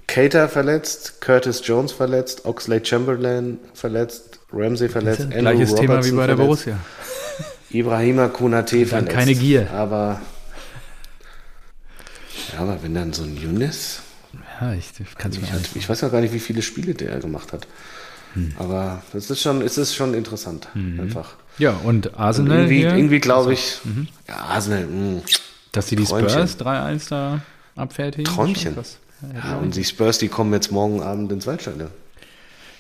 Cater 0.07 0.49
verletzt, 0.49 1.21
Curtis 1.21 1.61
Jones 1.65 1.93
verletzt, 1.93 2.47
Oxley 2.47 2.83
Chamberlain 2.83 3.59
verletzt, 3.75 4.41
Ramsey 4.51 4.89
verletzt, 4.89 5.21
Andrew 5.21 5.41
Gleiches 5.41 5.73
Robertson 5.73 5.87
Thema 5.87 6.05
wie 6.05 6.11
bei 6.13 6.27
der 6.27 6.37
verletzt. 6.37 6.65
Borussia. 6.65 6.79
Ibrahima 7.71 8.29
Konate 8.29 8.87
verletzt. 8.87 9.15
Keine 9.15 9.35
Gier. 9.35 9.71
Aber, 9.73 10.21
ja, 12.53 12.61
aber 12.61 12.83
wenn 12.83 12.95
dann 12.95 13.13
so 13.13 13.23
ein 13.25 13.37
Younes. 13.37 14.01
Ja, 14.61 14.73
ich 14.73 14.91
kann 15.17 15.31
es 15.31 15.41
mir 15.41 15.51
halt, 15.53 15.71
Ich 15.75 15.89
weiß 15.89 16.01
ja 16.01 16.09
gar 16.09 16.21
nicht, 16.21 16.35
wie 16.35 16.41
viele 16.41 16.63
Spiele 16.63 16.95
der 16.95 17.19
gemacht 17.21 17.53
hat. 17.53 17.67
Hm. 18.35 18.55
Aber 18.59 19.03
es 19.15 19.31
ist 19.31 19.41
schon, 19.41 19.63
es 19.63 19.79
ist 19.79 19.95
schon 19.95 20.15
interessant, 20.15 20.69
mhm. 20.75 21.01
einfach. 21.01 21.37
Ja, 21.59 21.73
und 21.73 22.19
Arsenal. 22.19 22.53
Und 22.53 22.71
irgendwie, 22.71 22.83
irgendwie 22.83 23.21
glaube 23.21 23.53
ich, 23.53 23.79
mhm. 23.85 24.09
ja, 24.27 24.37
Arsenal, 24.37 24.85
mh. 24.87 24.91
Hm. 24.91 25.23
Dass 25.73 25.89
sie 25.89 25.97
die 25.97 26.07
Spurs 26.07 26.59
3-1 26.59 27.09
da 27.11 27.43
abfertigen. 27.77 28.25
Träumchen. 28.25 28.75
Ja, 29.35 29.57
und 29.59 29.77
die 29.77 29.85
Spurs, 29.85 30.19
die 30.19 30.29
kommen 30.29 30.53
jetzt 30.53 30.73
morgen 30.73 31.03
Abend 31.03 31.31
ins 31.33 31.47
Waldstadion. 31.47 31.91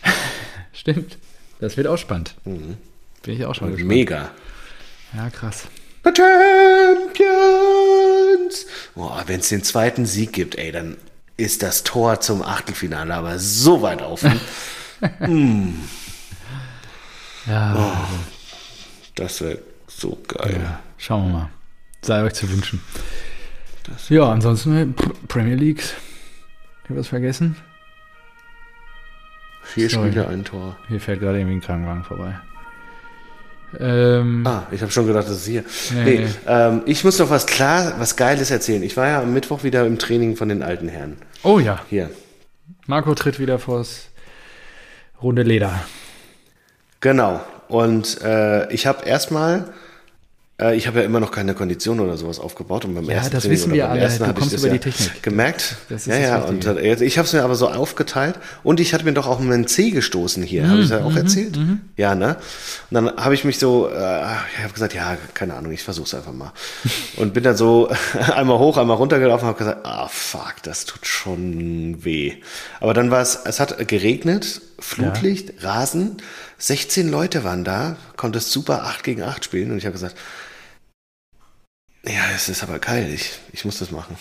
Stimmt. 0.72 1.18
Das 1.60 1.76
wird 1.76 1.86
auch 1.86 1.98
spannend. 1.98 2.34
Mhm. 2.44 2.76
Bin 3.22 3.34
ich 3.34 3.44
auch 3.44 3.54
schon 3.54 3.72
gespannt. 3.72 3.88
Mega. 3.88 4.30
Ja, 5.14 5.30
krass. 5.30 5.68
The 6.04 6.10
Champions! 6.14 7.16
Boah, 8.94 9.24
wenn 9.26 9.40
es 9.40 9.48
den 9.48 9.62
zweiten 9.62 10.06
Sieg 10.06 10.32
gibt, 10.32 10.56
ey, 10.56 10.72
dann 10.72 10.96
ist 11.36 11.62
das 11.62 11.84
Tor 11.84 12.20
zum 12.20 12.42
Achtelfinale 12.42 13.14
aber 13.14 13.38
so 13.38 13.82
weit 13.82 14.02
offen. 14.02 14.40
mm. 15.20 15.74
Ja. 17.46 17.74
Oh, 17.76 17.96
das 19.14 19.40
wäre 19.40 19.60
so 19.86 20.18
geil. 20.28 20.60
Ja, 20.62 20.80
schauen 20.98 21.26
wir 21.26 21.38
mal. 21.38 21.48
Sei 22.02 22.22
euch 22.22 22.34
zu 22.34 22.50
wünschen. 22.50 22.82
ja, 24.08 24.30
ansonsten 24.30 24.76
äh, 24.76 24.86
Premier 25.28 25.54
League. 25.56 25.82
Ich 26.84 26.96
was 26.96 27.08
vergessen? 27.08 27.56
Vier 29.62 29.90
Sorry. 29.90 30.10
Spiele, 30.10 30.28
ein 30.28 30.44
Tor. 30.44 30.76
Hier 30.88 31.00
fährt 31.00 31.20
gerade 31.20 31.38
irgendwie 31.38 31.56
ein 31.56 31.60
Krankenwagen 31.60 32.04
vorbei. 32.04 32.38
Ähm, 33.78 34.46
ah, 34.46 34.66
ich 34.70 34.80
habe 34.80 34.90
schon 34.90 35.06
gedacht, 35.06 35.26
das 35.26 35.36
ist 35.36 35.46
hier. 35.46 35.64
Nee, 35.94 36.04
nee, 36.04 36.18
nee. 36.20 36.28
Ähm, 36.46 36.82
ich 36.86 37.04
muss 37.04 37.18
noch 37.18 37.30
was 37.30 37.46
klar, 37.46 37.94
was 37.98 38.16
Geiles 38.16 38.50
erzählen. 38.50 38.82
Ich 38.82 38.96
war 38.96 39.08
ja 39.08 39.20
am 39.20 39.34
Mittwoch 39.34 39.62
wieder 39.62 39.86
im 39.86 39.98
Training 39.98 40.36
von 40.36 40.48
den 40.48 40.62
alten 40.62 40.88
Herren. 40.88 41.18
Oh 41.42 41.58
ja. 41.58 41.80
Hier. 41.90 42.10
Marco 42.86 43.14
tritt 43.14 43.38
wieder 43.38 43.58
vors 43.58 44.08
runde 45.22 45.42
Leder. 45.42 45.80
Genau. 47.00 47.40
Und 47.68 48.22
äh, 48.22 48.72
ich 48.72 48.86
habe 48.86 49.04
erstmal 49.04 49.72
Äh, 50.60 50.76
ich 50.76 50.86
habe 50.88 50.98
ja 51.00 51.04
immer 51.04 51.20
noch 51.20 51.30
keine 51.30 51.54
Kondition 51.54 52.00
oder 52.00 52.16
sowas 52.16 52.40
aufgebaut 52.40 52.84
und 52.84 52.94
beim 52.94 53.04
ja, 53.04 53.12
ersten 53.14 53.32
das 53.32 53.42
Training 53.44 53.58
wissen 53.58 53.72
wir 53.74 53.88
alle. 53.88 54.00
ersten 54.00 54.24
Du 54.24 54.34
kommst 54.34 54.54
über 54.56 54.66
ja 54.66 54.72
die 54.72 54.78
Technik. 54.80 55.22
gemerkt. 55.22 55.76
Das 55.88 56.02
ist 56.02 56.08
ja, 56.08 56.18
ja, 56.18 56.38
und 56.40 56.64
äh, 56.66 56.94
ich 57.04 57.16
habe 57.18 57.26
es 57.26 57.32
mir 57.32 57.42
aber 57.44 57.54
so 57.54 57.68
aufgeteilt 57.68 58.36
und 58.64 58.80
ich 58.80 58.92
hatte 58.92 59.04
mir 59.04 59.12
doch 59.12 59.26
auch 59.26 59.40
einen 59.40 59.66
C 59.68 59.90
gestoßen 59.90 60.42
hier. 60.42 60.68
habe 60.68 60.80
ich 60.82 60.88
ja 60.90 60.98
Mhm, 60.98 61.06
auch 61.06 61.16
erzählt? 61.16 61.58
Ja, 61.96 62.14
ne? 62.14 62.36
Und 62.90 62.94
dann 62.94 63.16
habe 63.16 63.34
ich 63.34 63.44
mich 63.44 63.58
so, 63.58 63.88
äh, 63.88 63.92
ich 63.92 64.62
habe 64.64 64.72
gesagt, 64.72 64.94
ja, 64.94 65.16
keine 65.34 65.54
Ahnung, 65.54 65.70
ich 65.72 65.82
versuche 65.84 66.06
es 66.06 66.14
einfach 66.14 66.32
mal. 66.32 66.52
und 67.16 67.34
bin 67.34 67.44
dann 67.44 67.56
so 67.56 67.88
einmal 68.34 68.58
hoch, 68.58 68.78
einmal 68.78 68.96
runtergelaufen 68.96 69.44
und 69.48 69.54
habe 69.54 69.58
gesagt, 69.58 69.86
ah, 69.86 70.08
fuck, 70.08 70.56
das 70.64 70.84
tut 70.86 71.06
schon 71.06 72.04
weh. 72.04 72.34
Aber 72.80 72.94
dann 72.94 73.10
war 73.12 73.22
es, 73.22 73.38
es 73.44 73.60
hat 73.60 73.86
geregnet, 73.86 74.60
Flutlicht, 74.80 75.62
Rasen, 75.62 76.16
16 76.58 77.08
Leute 77.10 77.44
waren 77.44 77.62
da, 77.64 77.96
konntest 78.16 78.50
super 78.50 78.84
8 78.84 79.04
gegen 79.04 79.22
8 79.22 79.44
spielen 79.44 79.70
und 79.70 79.78
ich 79.78 79.84
habe 79.86 79.92
gesagt, 79.92 80.16
ja, 82.06 82.30
es 82.34 82.48
ist 82.48 82.62
aber 82.62 82.78
geil, 82.78 83.10
ich, 83.14 83.30
ich 83.52 83.64
muss 83.64 83.78
das 83.78 83.90
machen. 83.90 84.16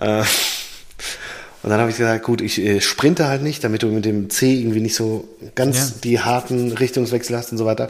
Äh, 0.00 0.22
und 1.62 1.70
dann 1.70 1.80
habe 1.80 1.90
ich 1.90 1.96
gesagt, 1.96 2.24
gut, 2.24 2.40
ich 2.40 2.58
äh, 2.60 2.80
sprinte 2.80 3.26
halt 3.26 3.42
nicht, 3.42 3.62
damit 3.64 3.82
du 3.82 3.88
mit 3.88 4.04
dem 4.04 4.30
C 4.30 4.54
irgendwie 4.60 4.80
nicht 4.80 4.94
so 4.94 5.28
ganz 5.54 5.76
Ja. 5.76 5.94
die 6.04 6.20
harten 6.20 6.72
Richtungswechsel 6.72 7.36
hast 7.36 7.50
und 7.52 7.58
so 7.58 7.66
weiter. 7.66 7.86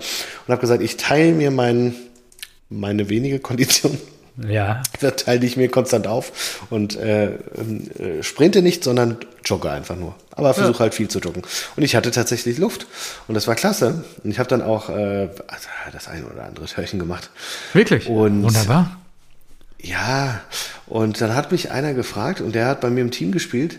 Und 0.47 0.53
habe 0.53 0.61
gesagt, 0.61 0.83
ich 0.83 0.97
teile 0.97 1.33
mir 1.33 1.51
mein, 1.51 1.95
meine 2.71 3.09
wenige 3.09 3.39
Kondition, 3.41 3.99
Ja. 4.47 4.83
verteile 4.99 5.45
ich 5.47 5.57
mir 5.57 5.69
konstant 5.69 6.07
auf 6.07 6.65
und 6.71 6.97
äh, 6.97 7.27
äh, 7.33 8.23
sprinte 8.23 8.63
nicht, 8.63 8.85
sondern 8.85 9.17
jogge 9.45 9.71
einfach 9.71 9.97
nur. 9.97 10.15
Aber 10.33 10.55
versuche 10.55 10.79
halt 10.81 10.95
viel 10.95 11.09
zu 11.09 11.19
joggen. 11.19 11.43
Und 11.77 11.83
ich 11.83 11.97
hatte 11.97 12.11
tatsächlich 12.13 12.59
Luft 12.59 12.87
und 13.27 13.35
das 13.35 13.49
war 13.49 13.55
klasse. 13.57 14.05
Und 14.23 14.31
ich 14.31 14.39
habe 14.39 14.49
dann 14.49 14.63
auch 14.63 14.89
äh, 14.91 15.29
das 15.93 16.07
eine 16.09 16.27
oder 16.27 16.45
andere 16.45 16.67
Törchen 16.67 16.99
gemacht. 16.99 17.31
Wirklich? 17.73 18.09
Und- 18.09 18.45
Wunderbar. 18.45 18.97
Ja, 19.81 20.41
und 20.87 21.21
dann 21.21 21.35
hat 21.37 21.53
mich 21.53 21.71
einer 21.71 21.95
gefragt 21.95 22.41
und 22.41 22.55
der 22.55 22.67
hat 22.67 22.81
bei 22.81 22.91
mir 22.91 23.01
im 23.01 23.11
Team 23.13 23.31
gespielt. 23.33 23.79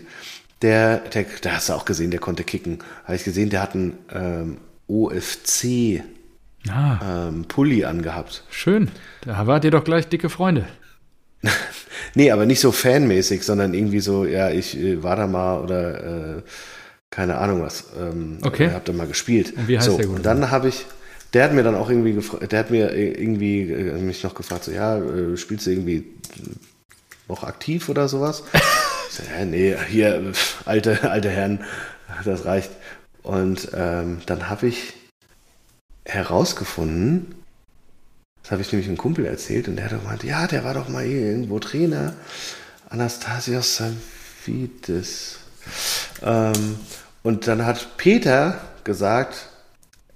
Der, 0.62 0.98
der, 0.98 1.24
da 1.42 1.52
hast 1.52 1.68
du 1.68 1.72
auch 1.74 1.84
gesehen, 1.84 2.10
der 2.10 2.20
konnte 2.20 2.44
kicken. 2.44 2.78
Habe 3.04 3.16
ich 3.16 3.24
gesehen, 3.24 3.50
der 3.50 3.62
hat 3.62 3.74
einen 3.74 3.98
ähm, 4.14 4.56
OFC 4.88 6.02
Ah, 6.68 7.28
ähm, 7.28 7.44
Pulli 7.46 7.84
angehabt. 7.84 8.44
schön. 8.50 8.90
Da 9.22 9.46
wart 9.46 9.64
ihr 9.64 9.70
doch 9.70 9.84
gleich 9.84 10.08
dicke 10.08 10.28
Freunde. 10.28 10.66
Nee, 12.14 12.30
aber 12.32 12.44
nicht 12.44 12.60
so 12.60 12.72
fanmäßig, 12.72 13.44
sondern 13.44 13.72
irgendwie 13.72 14.00
so, 14.00 14.24
ja, 14.24 14.50
ich 14.50 14.76
äh, 14.76 15.02
war 15.02 15.14
da 15.16 15.26
mal 15.28 15.60
oder 15.60 16.38
äh, 16.38 16.42
keine 17.10 17.38
Ahnung 17.38 17.62
was. 17.62 17.84
Ähm, 17.98 18.38
Okay. 18.42 18.66
oder 18.66 18.74
Hab 18.74 18.84
da 18.84 18.92
mal 18.92 19.06
gespielt. 19.06 19.52
Und 19.56 19.68
wie 19.68 19.76
heißt 19.78 19.86
so, 19.86 19.96
der 19.96 20.06
Gute? 20.06 20.16
Und 20.16 20.26
dann 20.26 20.50
habe 20.50 20.68
ich, 20.68 20.86
der 21.34 21.44
hat 21.44 21.52
mir 21.52 21.62
dann 21.62 21.76
auch 21.76 21.88
irgendwie 21.88 22.14
gefragt, 22.14 22.50
der 22.50 22.58
hat 22.58 22.70
mir 22.70 22.90
äh, 22.92 23.12
irgendwie 23.12 23.70
äh, 23.70 23.98
mich 23.98 24.24
noch 24.24 24.34
gefragt, 24.34 24.64
so, 24.64 24.72
ja, 24.72 24.98
äh, 24.98 25.36
spielst 25.36 25.66
du 25.66 25.70
irgendwie 25.70 26.04
noch 27.28 27.44
aktiv 27.44 27.88
oder 27.88 28.08
sowas? 28.08 28.42
ich 29.08 29.14
so, 29.14 29.22
ja, 29.38 29.44
nee, 29.44 29.76
hier, 29.88 30.14
äh, 30.16 30.32
alte, 30.64 31.08
alte 31.10 31.28
Herren, 31.30 31.60
das 32.24 32.44
reicht. 32.44 32.70
Und 33.22 33.68
ähm, 33.74 34.18
dann 34.26 34.48
habe 34.50 34.66
ich 34.66 34.94
herausgefunden, 36.04 37.34
das 38.42 38.52
habe 38.52 38.62
ich 38.62 38.72
nämlich 38.72 38.88
einem 38.88 38.96
Kumpel 38.96 39.26
erzählt 39.26 39.68
und 39.68 39.76
der 39.76 39.86
hat 39.86 39.92
doch 39.92 40.02
gemeint, 40.02 40.24
ja, 40.24 40.46
der 40.46 40.64
war 40.64 40.74
doch 40.74 40.88
mal 40.88 41.04
irgendwo 41.04 41.58
Trainer. 41.58 42.14
Anastasios 42.88 43.76
Savides. 43.76 45.38
Ähm, 46.22 46.76
und 47.22 47.46
dann 47.46 47.64
hat 47.64 47.96
Peter 47.96 48.60
gesagt, 48.82 49.46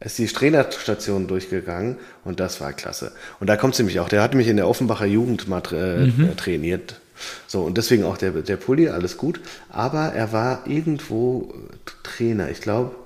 er 0.00 0.06
ist 0.06 0.18
die 0.18 0.26
Trainerstation 0.26 1.28
durchgegangen 1.28 1.98
und 2.24 2.40
das 2.40 2.60
war 2.60 2.72
klasse. 2.72 3.12
Und 3.40 3.46
da 3.46 3.56
kommt 3.56 3.74
es 3.74 3.78
nämlich 3.78 4.00
auch, 4.00 4.08
der 4.08 4.22
hat 4.22 4.34
mich 4.34 4.48
in 4.48 4.56
der 4.56 4.68
Offenbacher 4.68 5.06
Jugend 5.06 5.46
mal 5.46 5.60
tra 5.60 5.76
äh, 5.76 6.34
trainiert. 6.36 7.00
So, 7.46 7.62
und 7.62 7.78
deswegen 7.78 8.02
auch 8.02 8.18
der, 8.18 8.32
der 8.32 8.56
Pulli, 8.56 8.88
alles 8.88 9.16
gut. 9.16 9.40
Aber 9.68 10.12
er 10.12 10.32
war 10.32 10.66
irgendwo 10.66 11.54
Trainer, 12.02 12.50
ich 12.50 12.60
glaube, 12.60 12.96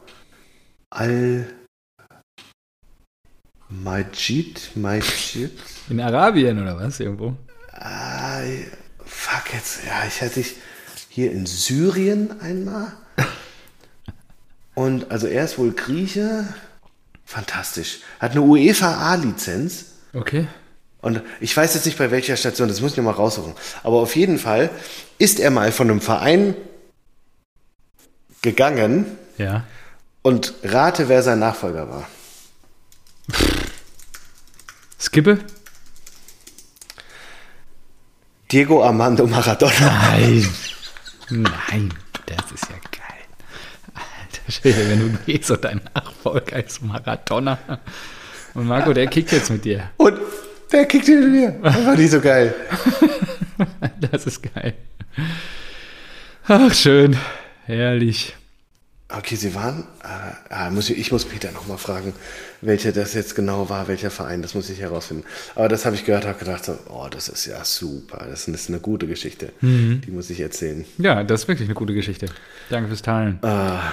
Al 0.90 1.46
Majid, 3.70 4.70
Majid. 4.76 5.50
In 5.88 6.00
Arabien 6.00 6.60
oder 6.60 6.78
was? 6.78 7.00
Irgendwo? 7.00 7.36
Ah, 7.72 8.40
fuck 9.04 9.52
jetzt. 9.52 9.80
Ja, 9.86 10.04
ich 10.06 10.20
hatte 10.22 10.40
ich 10.40 10.54
hier 11.08 11.30
in 11.32 11.46
Syrien 11.46 12.40
einmal. 12.40 12.92
Und 14.74 15.10
also 15.10 15.26
er 15.26 15.44
ist 15.44 15.58
wohl 15.58 15.72
Grieche. 15.72 16.46
Fantastisch. 17.24 17.98
Hat 18.20 18.30
eine 18.32 18.42
UEFA 18.42 19.12
A-Lizenz. 19.12 19.86
Okay. 20.14 20.46
Und 21.00 21.20
ich 21.40 21.54
weiß 21.56 21.74
jetzt 21.74 21.84
nicht 21.84 21.98
bei 21.98 22.10
welcher 22.10 22.36
Station, 22.36 22.68
das 22.68 22.80
muss 22.80 22.92
ich 22.92 22.96
noch 22.96 23.04
mal 23.04 23.10
raussuchen. 23.12 23.52
Aber 23.82 23.96
auf 24.00 24.16
jeden 24.16 24.38
Fall 24.38 24.70
ist 25.18 25.38
er 25.40 25.50
mal 25.50 25.70
von 25.72 25.90
einem 25.90 26.00
Verein 26.00 26.54
gegangen 28.42 29.06
Ja. 29.36 29.64
und 30.22 30.54
rate, 30.62 31.08
wer 31.08 31.22
sein 31.22 31.38
Nachfolger 31.38 31.88
war. 31.88 32.08
Skippe? 35.08 35.38
Diego 38.52 38.82
Armando 38.84 39.26
Maradona. 39.26 39.72
Nein. 39.80 40.46
Nein, 41.30 41.94
das 42.26 42.52
ist 42.52 42.68
ja 42.68 42.76
geil. 42.76 43.24
Alter 43.94 44.52
Schwede, 44.52 44.86
wenn 44.90 45.00
du 45.00 45.18
gehst 45.24 45.50
und 45.50 45.64
dein 45.64 45.80
Nachfolger 45.94 46.62
ist 46.62 46.82
Maradona. 46.82 47.58
Und 48.52 48.66
Marco, 48.66 48.92
der 48.92 49.06
kickt 49.06 49.32
jetzt 49.32 49.50
mit 49.50 49.64
dir. 49.64 49.90
Und 49.96 50.18
der 50.72 50.84
kickt 50.84 51.06
hinter 51.06 51.26
mir. 51.28 51.52
Das 51.62 51.86
war 51.86 51.96
nicht 51.96 52.10
so 52.10 52.20
geil. 52.20 52.54
Das 54.12 54.26
ist 54.26 54.42
geil. 54.54 54.74
Ach, 56.46 56.72
schön. 56.72 57.16
Herrlich. 57.64 58.36
Okay, 59.10 59.36
Sie 59.36 59.54
waren. 59.54 59.84
Äh, 60.02 60.52
ah, 60.52 60.70
muss 60.70 60.90
ich, 60.90 60.98
ich 60.98 61.10
muss 61.12 61.24
Peter 61.24 61.50
noch 61.52 61.66
mal 61.66 61.78
fragen, 61.78 62.12
welcher 62.60 62.92
das 62.92 63.14
jetzt 63.14 63.34
genau 63.34 63.70
war, 63.70 63.88
welcher 63.88 64.10
Verein. 64.10 64.42
Das 64.42 64.54
muss 64.54 64.68
ich 64.68 64.80
herausfinden. 64.80 65.24
Aber 65.54 65.68
das 65.68 65.86
habe 65.86 65.96
ich 65.96 66.04
gehört, 66.04 66.26
habe 66.26 66.38
gedacht, 66.38 66.66
so, 66.66 66.78
oh, 66.90 67.06
das 67.10 67.28
ist 67.28 67.46
ja 67.46 67.64
super. 67.64 68.26
Das 68.28 68.46
ist 68.46 68.68
eine 68.68 68.80
gute 68.80 69.06
Geschichte. 69.06 69.52
Die 69.62 70.10
muss 70.10 70.28
ich 70.28 70.40
erzählen. 70.40 70.84
Ja, 70.98 71.24
das 71.24 71.42
ist 71.42 71.48
wirklich 71.48 71.68
eine 71.68 71.74
gute 71.74 71.94
Geschichte. 71.94 72.26
Danke 72.68 72.88
fürs 72.88 73.00
Teilen. 73.00 73.38
Ah, 73.42 73.92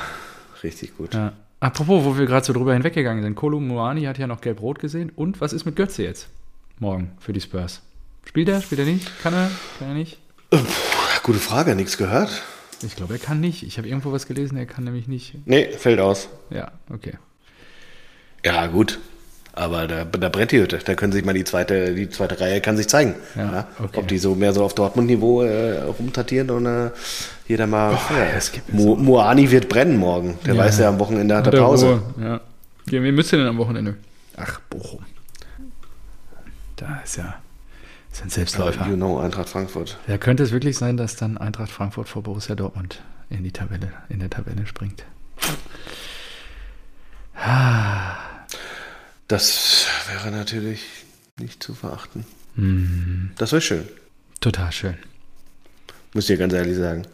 richtig 0.63 0.97
gut. 0.97 1.13
Ja. 1.13 1.31
Apropos, 1.61 2.03
wo 2.03 2.17
wir 2.17 2.25
gerade 2.25 2.45
so 2.45 2.51
drüber 2.51 2.73
hinweggegangen 2.73 3.23
sind. 3.23 3.35
Kolo 3.35 3.61
Muani 3.61 4.03
hat 4.03 4.17
ja 4.17 4.27
noch 4.27 4.41
gelb-rot 4.41 4.79
gesehen. 4.79 5.13
Und 5.15 5.39
was 5.39 5.53
ist 5.53 5.63
mit 5.63 5.77
Götze 5.77 6.03
jetzt? 6.03 6.27
Morgen 6.79 7.11
für 7.19 7.31
die 7.31 7.39
Spurs. 7.39 7.81
Spielt 8.25 8.49
er? 8.49 8.61
Spielt 8.61 8.79
er 8.79 8.85
nicht? 8.85 9.09
Kann 9.23 9.33
er? 9.33 9.49
Kann 9.79 9.87
er 9.87 9.93
nicht? 9.93 10.19
Gute 11.23 11.39
Frage, 11.39 11.73
nichts 11.73 11.97
gehört? 11.97 12.43
Ich 12.85 12.95
glaube, 12.95 13.13
er 13.13 13.19
kann 13.19 13.39
nicht. 13.39 13.63
Ich 13.63 13.77
habe 13.77 13.87
irgendwo 13.87 14.11
was 14.11 14.27
gelesen, 14.27 14.57
er 14.57 14.65
kann 14.65 14.83
nämlich 14.83 15.07
nicht. 15.07 15.35
Nee, 15.45 15.69
fällt 15.71 15.99
aus. 15.99 16.29
Ja, 16.49 16.71
okay. 16.93 17.13
Ja, 18.45 18.67
gut. 18.67 18.99
Aber 19.53 19.87
da, 19.87 20.03
da 20.03 20.27
brennt 20.29 20.51
die 20.51 20.59
Hütte. 20.61 20.79
Da 20.83 20.95
können 20.95 21.13
sich 21.13 21.23
mal 21.23 21.33
die 21.33 21.45
zweite, 21.45 21.95
die 21.95 22.09
zweite 22.09 22.39
Reihe 22.41 22.59
kann 22.59 22.75
sich 22.75 22.89
zeigen. 22.89 23.15
Ja, 23.35 23.67
okay. 23.79 23.99
Ob 23.99 24.07
die 24.09 24.17
so 24.17 24.35
mehr 24.35 24.51
so 24.53 24.63
auf 24.65 24.75
Dortmund-Niveau 24.75 25.43
äh, 25.43 25.79
rumtatieren 25.83 26.49
oder 26.51 26.91
jeder 27.47 27.65
mal. 27.65 27.93
ja, 27.93 28.25
es 28.37 28.51
gibt 28.51 28.73
Mu 28.73 28.95
Muani 28.95 29.49
wird 29.49 29.69
brennen 29.69 29.97
morgen. 29.97 30.37
Der 30.45 30.55
Ja. 30.55 30.63
weiß 30.65 30.79
ja, 30.79 30.89
am 30.89 30.99
Wochenende 30.99 31.35
hat 31.37 31.45
er 31.45 31.47
Hat 31.47 31.53
er 31.53 31.61
Pause. 31.61 32.01
Ja. 32.21 32.41
Wie 32.87 33.11
müsst 33.11 33.31
ihr 33.33 33.39
denn 33.39 33.47
am 33.47 33.57
Wochenende? 33.57 33.95
Ach, 34.35 34.59
Bochum. 34.69 34.99
Da 36.75 36.99
ist 37.03 37.15
ja 37.17 37.35
ein 38.23 38.29
Selbstläufer. 38.29 38.87
You 38.87 38.95
know, 38.95 39.19
Eintracht 39.19 39.49
Frankfurt. 39.49 39.97
Da 40.07 40.17
könnte 40.17 40.43
es 40.43 40.51
wirklich 40.51 40.77
sein, 40.77 40.97
dass 40.97 41.15
dann 41.15 41.37
Eintracht 41.37 41.71
Frankfurt 41.71 42.07
vor 42.07 42.23
Borussia 42.23 42.55
Dortmund 42.55 43.01
in 43.29 43.43
die 43.43 43.51
Tabelle, 43.51 43.91
in 44.09 44.19
der 44.19 44.29
Tabelle 44.29 44.65
springt. 44.67 45.03
Das 49.27 49.87
wäre 50.07 50.31
natürlich 50.31 50.81
nicht 51.39 51.61
zu 51.61 51.73
verachten. 51.73 52.25
Mhm. 52.55 53.31
Das 53.37 53.51
wäre 53.51 53.61
schön. 53.61 53.87
Total 54.39 54.71
schön. 54.71 54.95
Muss 56.13 56.23
ich 56.23 56.27
dir 56.27 56.37
ganz 56.37 56.53
ehrlich 56.53 56.77
sagen. 56.77 57.05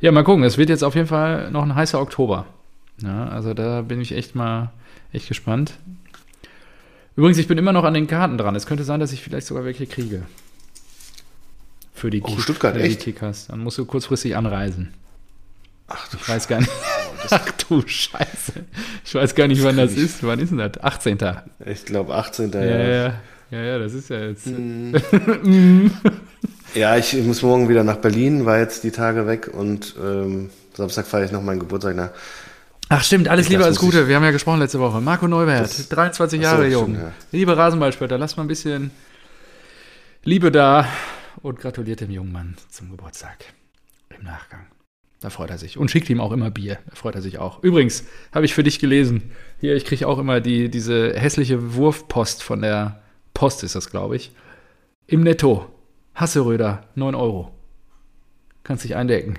Ja, 0.00 0.12
mal 0.12 0.24
gucken. 0.24 0.44
Es 0.44 0.58
wird 0.58 0.68
jetzt 0.68 0.84
auf 0.84 0.94
jeden 0.94 1.08
Fall 1.08 1.50
noch 1.50 1.62
ein 1.62 1.74
heißer 1.74 2.00
Oktober. 2.00 2.46
Ja, 3.02 3.28
also 3.28 3.54
da 3.54 3.82
bin 3.82 4.00
ich 4.00 4.12
echt 4.12 4.34
mal 4.34 4.72
echt 5.12 5.26
gespannt. 5.26 5.74
Übrigens, 7.16 7.38
ich 7.38 7.46
bin 7.48 7.58
immer 7.58 7.72
noch 7.72 7.84
an 7.84 7.94
den 7.94 8.06
Karten 8.06 8.38
dran. 8.38 8.54
Es 8.56 8.66
könnte 8.66 8.84
sein, 8.84 9.00
dass 9.00 9.12
ich 9.12 9.22
vielleicht 9.22 9.46
sogar 9.46 9.64
welche 9.64 9.86
kriege. 9.86 10.22
Für 11.94 12.10
die, 12.10 12.22
Oh, 12.22 12.26
Kick- 12.26 12.40
Stuttgart, 12.40 12.74
für 12.74 12.80
die 12.82 12.88
echt? 12.88 13.00
Kickers. 13.00 13.46
Dann 13.48 13.60
musst 13.60 13.78
du 13.78 13.84
kurzfristig 13.84 14.34
anreisen. 14.36 14.94
Ach 15.88 16.08
du 16.08 16.16
Ich 16.20 16.28
weiß 16.28 16.48
gar 16.48 16.58
nicht. 16.60 16.70
Ach 17.30 17.50
du 17.68 17.82
Scheiße. 17.86 18.52
Ich 19.04 19.14
weiß 19.14 19.34
gar 19.34 19.46
nicht, 19.46 19.62
wann 19.62 19.76
das 19.76 19.92
ist. 19.92 20.24
Wann 20.26 20.38
ist 20.40 20.50
denn 20.50 20.58
das? 20.58 20.82
18. 20.82 21.18
Ja, 21.20 21.44
Ich 21.66 21.84
glaube 21.84 22.14
18. 22.14 22.50
ja, 22.52 22.64
ja. 22.64 23.14
Ja, 23.50 23.60
ja, 23.62 23.78
das 23.78 23.92
ist 23.92 24.08
ja 24.08 24.20
jetzt. 24.20 24.46
Ja, 26.74 26.96
ich 26.96 27.12
muss 27.22 27.42
morgen 27.42 27.68
wieder 27.68 27.84
nach 27.84 27.96
Berlin, 27.98 28.46
war 28.46 28.58
jetzt 28.58 28.82
die 28.82 28.90
Tage 28.92 29.26
weg 29.26 29.50
und 29.52 29.94
ähm, 30.02 30.48
Samstag 30.72 31.06
feiere 31.06 31.26
ich 31.26 31.30
noch 31.32 31.42
meinen 31.42 31.60
Geburtstag 31.60 31.94
nach. 31.94 32.10
Ach 32.94 33.02
stimmt, 33.02 33.26
alles 33.26 33.48
Liebe, 33.48 33.64
alles 33.64 33.78
Gute. 33.78 34.06
Wir 34.06 34.16
haben 34.16 34.22
ja 34.22 34.32
gesprochen 34.32 34.58
letzte 34.58 34.78
Woche. 34.78 35.00
Marco 35.00 35.26
Neubert, 35.26 35.62
das, 35.62 35.88
23 35.88 36.42
Jahre 36.42 36.70
so, 36.70 36.78
jung. 36.80 36.94
Ja. 36.96 37.12
Liebe 37.30 37.56
Rasenballspötter, 37.56 38.18
lasst 38.18 38.36
mal 38.36 38.44
ein 38.44 38.48
bisschen 38.48 38.90
Liebe 40.24 40.52
da 40.52 40.86
und 41.40 41.58
gratuliert 41.58 42.00
dem 42.00 42.10
jungen 42.10 42.32
Mann 42.32 42.54
zum 42.68 42.90
Geburtstag 42.90 43.46
im 44.10 44.22
Nachgang. 44.26 44.66
Da 45.20 45.30
freut 45.30 45.48
er 45.48 45.56
sich. 45.56 45.78
Und 45.78 45.90
schickt 45.90 46.10
ihm 46.10 46.20
auch 46.20 46.32
immer 46.32 46.50
Bier. 46.50 46.80
Da 46.90 46.94
freut 46.94 47.14
er 47.14 47.22
sich 47.22 47.38
auch. 47.38 47.62
Übrigens, 47.62 48.04
habe 48.30 48.44
ich 48.44 48.52
für 48.52 48.62
dich 48.62 48.78
gelesen. 48.78 49.30
Hier, 49.58 49.74
ich 49.74 49.86
kriege 49.86 50.06
auch 50.06 50.18
immer 50.18 50.42
die, 50.42 50.68
diese 50.68 51.14
hässliche 51.14 51.74
Wurfpost 51.74 52.42
von 52.42 52.60
der 52.60 53.00
Post, 53.32 53.62
ist 53.62 53.74
das, 53.74 53.88
glaube 53.88 54.16
ich. 54.16 54.32
Im 55.06 55.22
Netto. 55.22 55.64
Hasseröder, 56.14 56.84
9 56.94 57.14
Euro. 57.14 57.54
Kannst 58.64 58.84
dich 58.84 58.96
eindecken. 58.96 59.38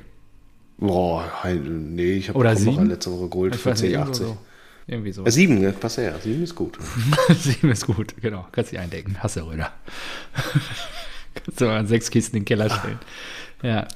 Boah, 0.83 1.31
nee, 1.45 2.15
ich 2.15 2.27
habe 2.27 2.43
letzte 2.43 3.11
Woche 3.13 3.29
geholt 3.29 3.55
für 3.55 3.71
10,80. 3.71 4.13
So. 4.15 4.37
Irgendwie 4.85 5.13
so. 5.13 5.23
Sieben, 5.29 5.61
ne? 5.61 5.71
Passt 5.71 5.97
ja. 5.97 6.19
Sieben 6.19 6.43
ist 6.43 6.55
gut. 6.55 6.77
sieben 7.39 7.71
ist 7.71 7.87
gut, 7.87 8.13
genau. 8.21 8.45
Kannst 8.51 8.73
dich 8.73 8.79
eindecken. 8.79 9.15
Hasseröder. 9.23 9.71
Kannst 11.35 11.61
du 11.61 11.65
mal 11.65 11.87
sechs 11.87 12.11
Kisten 12.11 12.35
in 12.35 12.41
den 12.41 12.45
Keller 12.45 12.69
stellen. 12.69 12.99
Ah. 13.61 13.67
Ja. 13.67 13.87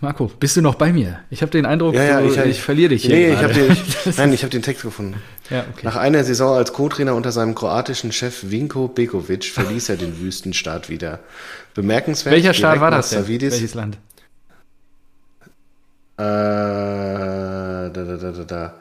Marco, 0.00 0.30
bist 0.38 0.56
du 0.56 0.62
noch 0.62 0.76
bei 0.76 0.92
mir? 0.92 1.18
Ich 1.28 1.42
habe 1.42 1.50
den 1.50 1.66
Eindruck, 1.66 1.94
ja, 1.94 2.04
ja, 2.04 2.20
du, 2.20 2.28
ich, 2.28 2.36
ich, 2.38 2.62
verliere 2.62 2.90
dich 2.90 3.02
hier. 3.02 3.16
Nee, 3.16 3.32
ich 3.32 3.42
hab 3.42 3.52
den, 3.52 3.76
nein, 4.16 4.32
ich 4.32 4.42
habe 4.42 4.50
den 4.50 4.62
Text 4.62 4.82
gefunden. 4.82 5.20
Ja, 5.50 5.64
okay. 5.72 5.80
Nach 5.82 5.96
einer 5.96 6.22
Saison 6.22 6.56
als 6.56 6.72
Co-Trainer 6.72 7.16
unter 7.16 7.32
seinem 7.32 7.56
kroatischen 7.56 8.12
Chef 8.12 8.48
Vinko 8.48 8.86
Bekovic 8.86 9.44
verließ 9.46 9.88
er 9.88 9.96
den 9.96 10.20
Wüstenstaat 10.20 10.88
wieder. 10.88 11.18
Bemerkenswert. 11.74 12.32
Welcher 12.34 12.54
Staat 12.54 12.80
war 12.80 12.92
das 12.92 13.10
denn? 13.10 13.26
Welches 13.26 13.74
Land? 13.74 13.98
Äh, 16.16 16.22
da, 16.22 17.90
da, 17.92 18.16
da, 18.16 18.32
da, 18.32 18.44
da. 18.44 18.74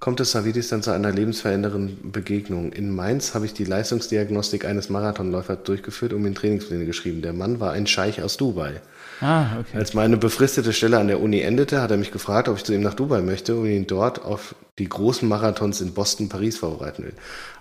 Kommt 0.00 0.18
es 0.20 0.30
Savidis 0.30 0.68
dann 0.68 0.82
zu 0.82 0.92
einer 0.92 1.12
lebensverändernden 1.12 2.10
Begegnung? 2.10 2.72
In 2.72 2.88
Mainz 2.88 3.34
habe 3.34 3.44
ich 3.44 3.52
die 3.52 3.64
Leistungsdiagnostik 3.64 4.64
eines 4.64 4.88
Marathonläufers 4.88 5.58
durchgeführt 5.64 6.14
und 6.14 6.22
mir 6.22 6.32
Trainingspläne 6.32 6.86
geschrieben. 6.86 7.20
Der 7.20 7.34
Mann 7.34 7.60
war 7.60 7.72
ein 7.72 7.86
Scheich 7.86 8.22
aus 8.22 8.38
Dubai. 8.38 8.80
Ah, 9.20 9.58
okay. 9.60 9.76
Als 9.76 9.92
meine 9.92 10.16
befristete 10.16 10.72
Stelle 10.72 10.98
an 10.98 11.08
der 11.08 11.20
Uni 11.20 11.42
endete, 11.42 11.82
hat 11.82 11.90
er 11.90 11.98
mich 11.98 12.12
gefragt, 12.12 12.48
ob 12.48 12.56
ich 12.56 12.64
zu 12.64 12.72
ihm 12.72 12.80
nach 12.80 12.94
Dubai 12.94 13.20
möchte 13.20 13.54
und 13.56 13.66
ihn 13.66 13.86
dort 13.86 14.24
auf 14.24 14.54
die 14.78 14.88
großen 14.88 15.28
Marathons 15.28 15.82
in 15.82 15.92
Boston, 15.92 16.30
Paris 16.30 16.56
vorbereiten 16.56 17.04
will. 17.04 17.12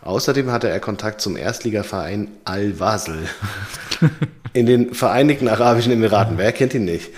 Außerdem 0.01 0.49
hatte 0.49 0.69
er 0.69 0.79
Kontakt 0.79 1.19
zum 1.19 1.35
Erstligaverein 1.35 2.29
Al-Wasl 2.45 3.17
in 4.53 4.65
den 4.65 4.93
Vereinigten 4.93 5.47
Arabischen 5.47 5.91
Emiraten. 5.91 6.37
Wer 6.37 6.51
kennt 6.51 6.73
ihn 6.73 6.85
nicht? 6.85 7.09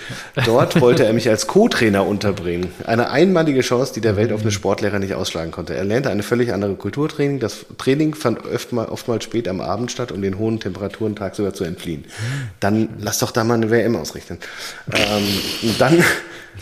Dort 0.45 0.79
wollte 0.81 1.05
er 1.05 1.13
mich 1.13 1.29
als 1.29 1.47
Co-Trainer 1.47 2.05
unterbringen. 2.05 2.71
Eine 2.85 3.09
einmalige 3.09 3.61
Chance, 3.61 3.93
die 3.93 4.01
der 4.01 4.17
weltoffene 4.17 4.51
Sportlehrer 4.51 4.99
nicht 4.99 5.13
ausschlagen 5.13 5.51
konnte. 5.51 5.73
Er 5.75 5.83
lernte 5.83 6.09
eine 6.09 6.23
völlig 6.23 6.53
andere 6.53 6.75
Kulturtraining. 6.75 7.39
Das 7.39 7.65
Training 7.77 8.15
fand 8.15 8.39
oftmals 8.45 9.23
spät 9.23 9.47
am 9.47 9.61
Abend 9.61 9.91
statt, 9.91 10.11
um 10.11 10.21
den 10.21 10.37
hohen 10.37 10.59
Temperaturen 10.59 11.15
tagsüber 11.15 11.53
zu 11.53 11.63
entfliehen. 11.63 12.05
Dann 12.59 12.89
lass 12.99 13.19
doch 13.19 13.31
da 13.31 13.43
mal 13.43 13.55
eine 13.55 13.71
WM 13.71 13.95
ausrichten. 13.95 14.37
Ähm, 14.93 15.77
dann 15.79 16.03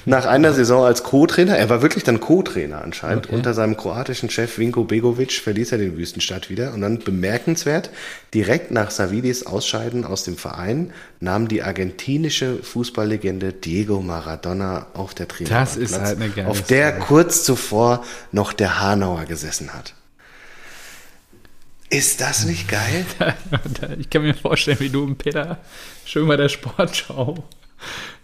nach 0.06 0.26
einer 0.26 0.54
Saison 0.54 0.86
als 0.86 1.04
Co-Trainer, 1.04 1.58
er 1.58 1.70
war 1.70 1.82
wirklich 1.82 2.04
dann 2.04 2.20
Co-Trainer 2.20 2.82
anscheinend, 2.82 3.28
okay. 3.28 3.36
unter 3.36 3.54
seinem 3.54 3.78
kroatischen 3.78 4.30
Chef 4.30 4.58
Vinko 4.58 4.84
Begovic 4.84 5.34
verließ 5.34 5.72
er 5.72 5.78
den 5.78 5.98
Wüstenstadt 5.98 6.50
wieder 6.50 6.74
und 6.74 6.82
dann 6.82 7.00
bemerkenswert, 7.00 7.90
direkt 8.34 8.72
nach 8.72 8.92
Savidis 8.92 9.46
Ausscheiden 9.46 10.06
aus 10.06 10.24
dem 10.24 10.38
Verein 10.38 10.94
nahm 11.20 11.48
die 11.48 11.64
argentinische 11.64 12.58
Fußballlegende 12.62 13.54
Diego 13.54 14.02
Maradona 14.02 14.88
auf 14.94 15.14
der 15.14 15.28
Tribüne 15.28 15.58
Das 15.58 15.76
ist 15.76 16.00
halt 16.00 16.22
eine 16.22 16.30
geile 16.30 16.48
auf 16.48 16.62
der 16.64 16.90
Story. 16.90 17.04
kurz 17.08 17.44
zuvor 17.44 18.04
noch 18.32 18.54
der 18.54 18.82
Hanauer 18.82 19.26
gesessen 19.26 19.74
hat. 19.74 19.94
Ist 21.90 22.22
das 22.22 22.46
nicht 22.46 22.68
geil? 22.68 23.06
ich 24.00 24.10
kann 24.10 24.22
mir 24.22 24.36
vorstellen, 24.36 24.80
wie 24.80 24.90
du 24.90 25.04
und 25.04 25.18
Peter 25.18 25.58
schön 26.06 26.28
bei 26.28 26.38
der 26.38 26.50
Sportschau 26.50 27.44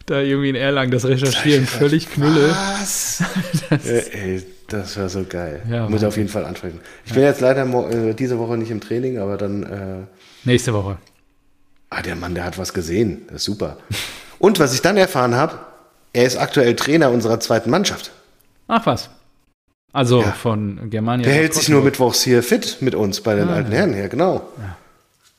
da 0.06 0.22
irgendwie 0.22 0.49
in 0.49 0.56
Erlangen 0.56 0.91
das 0.91 1.06
Recherchieren 1.06 1.66
das 1.66 1.74
völlig 1.74 2.10
knülle. 2.10 2.49
Was? 2.49 3.24
Das, 3.70 3.86
ja, 3.86 3.93
ey, 3.93 4.43
das 4.68 4.97
war 4.97 5.10
so 5.10 5.26
geil. 5.28 5.64
Ja, 5.70 5.89
Muss 5.89 6.03
auf 6.03 6.18
jeden 6.18 6.30
Fall 6.30 6.45
ansprechen. 6.45 6.80
Ich 7.06 7.14
bin 7.14 7.24
jetzt 7.24 7.41
leider 7.41 7.66
äh, 7.89 8.14
diese 8.14 8.38
Woche 8.38 8.58
nicht 8.58 8.70
im 8.70 8.80
Training, 8.80 9.18
aber 9.18 9.38
dann. 9.38 9.64
Äh, 9.64 10.47
Nächste 10.47 10.74
Woche. 10.74 10.97
Ah, 11.89 12.01
der 12.01 12.16
Mann, 12.16 12.36
der 12.36 12.45
hat 12.45 12.58
was 12.58 12.74
gesehen. 12.74 13.24
Das 13.28 13.38
ist 13.38 13.45
super. 13.45 13.78
Und 14.38 14.60
was 14.60 14.74
ich 14.74 14.82
dann 14.82 14.97
erfahren 14.97 15.36
habe, 15.36 15.60
er 16.14 16.26
ist 16.26 16.38
aktuell 16.38 16.76
Trainer 16.76 17.10
unserer 17.10 17.39
zweiten 17.39 17.70
Mannschaft. 17.70 18.12
Ach 18.68 18.86
was. 18.86 19.10
Also 19.91 20.22
ja. 20.22 20.32
von 20.32 20.89
Germania. 20.89 21.26
Der 21.26 21.34
hält 21.34 21.53
sich 21.53 21.70
nur 21.70 21.82
mittwochs 21.82 22.22
hier 22.22 22.43
fit 22.43 22.78
mit 22.82 22.95
uns 22.95 23.22
bei 23.22 23.36
den 23.36 23.47
ah, 23.47 23.56
alten 23.56 23.72
Herren 23.72 23.93
her, 23.93 24.10
genau. 24.10 24.47
Ja. 24.58 24.78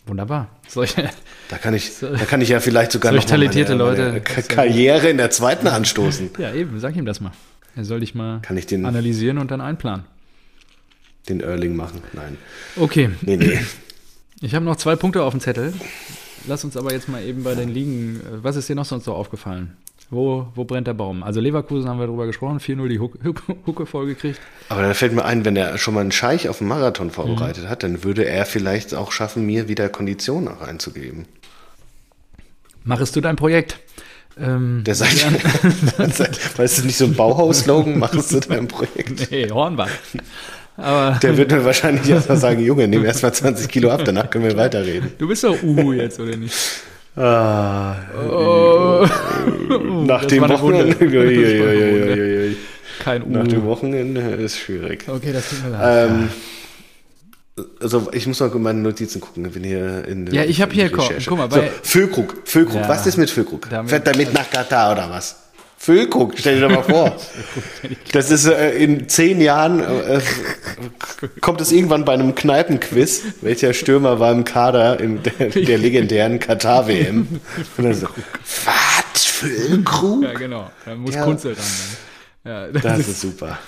Wunderbar. 0.06 0.48
Solche, 0.68 1.10
da 1.48 1.58
kann 1.58 1.74
ich, 1.74 1.90
da 2.00 2.24
kann 2.24 2.40
ich 2.40 2.48
ja 2.48 2.60
vielleicht 2.60 2.92
sogar 2.92 3.12
noch 3.12 3.24
talentierte 3.24 3.72
meine, 3.74 3.90
Leute 3.90 4.02
meine 4.08 4.20
Karriere 4.20 5.08
in 5.08 5.16
der 5.16 5.30
zweiten 5.30 5.66
anstoßen. 5.66 6.30
Ja, 6.38 6.54
eben, 6.54 6.78
sag 6.78 6.94
ihm 6.96 7.06
das 7.06 7.20
mal. 7.20 7.32
Er 7.74 7.84
soll 7.84 8.00
dich 8.00 8.14
mal 8.14 8.40
kann 8.40 8.56
ich 8.56 8.66
den, 8.66 8.86
analysieren 8.86 9.38
und 9.38 9.50
dann 9.50 9.60
einplanen. 9.60 10.06
Den 11.28 11.40
Erling 11.40 11.74
machen? 11.74 12.02
Nein. 12.12 12.36
Okay. 12.76 13.10
Nee, 13.22 13.36
nee. 13.36 13.58
Ich 14.40 14.54
habe 14.54 14.64
noch 14.64 14.76
zwei 14.76 14.94
Punkte 14.96 15.22
auf 15.22 15.32
dem 15.32 15.40
Zettel. 15.40 15.74
Lass 16.46 16.62
uns 16.62 16.76
aber 16.76 16.92
jetzt 16.92 17.08
mal 17.08 17.22
eben 17.22 17.42
bei 17.42 17.54
den 17.54 17.68
Ligen. 17.68 18.20
Was 18.42 18.54
ist 18.54 18.68
dir 18.68 18.76
noch 18.76 18.84
sonst 18.84 19.04
so 19.04 19.12
aufgefallen? 19.12 19.76
Wo, 20.08 20.46
wo 20.54 20.64
brennt 20.64 20.86
der 20.86 20.94
Baum? 20.94 21.24
Also 21.24 21.40
Leverkusen 21.40 21.88
haben 21.88 21.98
wir 21.98 22.06
darüber 22.06 22.26
gesprochen, 22.26 22.58
4-0 22.60 22.88
die 22.88 23.00
Hucke, 23.00 23.18
Hucke 23.66 23.86
vollgekriegt. 23.86 24.40
Aber 24.68 24.82
da 24.82 24.94
fällt 24.94 25.12
mir 25.12 25.24
ein, 25.24 25.44
wenn 25.44 25.56
er 25.56 25.78
schon 25.78 25.94
mal 25.94 26.00
einen 26.00 26.12
Scheich 26.12 26.48
auf 26.48 26.58
dem 26.58 26.68
Marathon 26.68 27.10
vorbereitet 27.10 27.64
mhm. 27.64 27.68
hat, 27.68 27.82
dann 27.82 28.04
würde 28.04 28.24
er 28.24 28.46
vielleicht 28.46 28.94
auch 28.94 29.10
schaffen, 29.10 29.44
mir 29.44 29.68
wieder 29.68 29.88
Konditionen 29.88 30.48
auch 30.48 30.60
einzugeben. 30.60 31.26
Machst 32.84 33.16
du 33.16 33.20
dein 33.20 33.34
Projekt? 33.34 33.80
Ähm, 34.38 34.84
der 34.84 34.94
sagt, 34.94 35.16
weißt 36.58 36.78
du 36.78 36.82
nicht 36.84 36.98
so 36.98 37.06
ein 37.06 37.14
Bauhaus-Slogan, 37.14 37.98
machst 37.98 38.32
du 38.32 38.38
dein 38.40 38.68
Projekt? 38.68 39.30
Nee, 39.30 39.50
Hornbach. 39.50 39.90
Aber 40.76 41.18
der 41.20 41.36
wird 41.36 41.50
mir 41.50 41.64
wahrscheinlich 41.64 42.08
erstmal 42.08 42.36
sagen, 42.36 42.60
Junge, 42.60 42.86
nimm 42.86 43.04
erstmal 43.04 43.32
20 43.32 43.68
Kilo 43.68 43.90
ab, 43.90 44.02
danach 44.04 44.30
können 44.30 44.44
wir 44.44 44.56
weiterreden. 44.58 45.12
Du 45.18 45.26
bist 45.26 45.42
doch 45.42 45.60
Uhu 45.62 45.94
jetzt, 45.94 46.20
oder 46.20 46.36
nicht? 46.36 46.54
Ah, 47.16 47.96
oh. 48.28 49.06
nach 50.04 50.24
dem 50.26 50.48
Wochenende. 50.48 52.56
Kein 53.02 53.22
U. 53.22 53.30
Nach 53.30 53.46
dem 53.46 53.64
Wochenende 53.64 54.20
ist 54.20 54.58
schwierig. 54.58 55.04
Okay, 55.08 55.32
das 55.32 55.48
tut 55.48 55.64
mir 55.64 55.70
leid. 55.70 56.10
Ähm, 56.10 56.28
also 57.80 58.08
ich 58.12 58.26
muss 58.26 58.40
mal 58.40 58.50
meine 58.50 58.80
Notizen 58.80 59.20
gucken, 59.20 59.54
wenn 59.54 59.64
hier 59.64 60.06
in 60.06 60.26
Ja, 60.26 60.44
ich 60.44 60.60
habe 60.60 60.74
hier, 60.74 60.90
guck, 60.90 61.38
mal, 61.38 61.46
bei 61.46 61.56
so, 61.56 61.62
Füllkrug, 61.82 62.34
Füllkrug, 62.44 62.82
ja. 62.82 62.88
was 62.88 63.06
ist 63.06 63.16
mit 63.16 63.30
Füllkrug? 63.30 63.66
Fährt 63.86 64.06
damit 64.06 64.34
nach 64.34 64.50
Katar 64.50 64.92
oder 64.92 65.08
was? 65.08 65.45
Füllkrug, 65.78 66.34
stell 66.36 66.58
dir 66.58 66.68
doch 66.68 66.74
mal 66.74 66.82
vor. 66.82 67.16
Das 68.12 68.30
ist 68.30 68.46
äh, 68.46 68.72
in 68.72 69.08
zehn 69.08 69.40
Jahren, 69.40 69.80
äh, 69.80 70.20
kommt 71.40 71.60
es 71.60 71.70
irgendwann 71.70 72.04
bei 72.04 72.14
einem 72.14 72.34
Kneipenquiz, 72.34 73.22
welcher 73.42 73.74
Stürmer 73.74 74.18
war 74.18 74.32
im 74.32 74.44
Kader 74.44 74.98
in 74.98 75.22
der, 75.22 75.50
der 75.50 75.78
legendären 75.78 76.38
Katar-WM. 76.38 77.40
Und 77.76 77.84
dann 77.84 77.94
so, 77.94 78.08
was, 78.64 79.24
Füllkrug? 79.24 80.24
Ja, 80.24 80.32
genau, 80.32 80.70
da 80.84 80.94
muss 80.94 81.14
ja. 81.14 81.24
Kunzel 81.24 81.52
ran. 81.52 81.64
Ja, 82.44 82.68
das, 82.68 82.82
das 82.82 82.98
ist, 83.00 83.08
ist 83.08 83.20
super. 83.20 83.58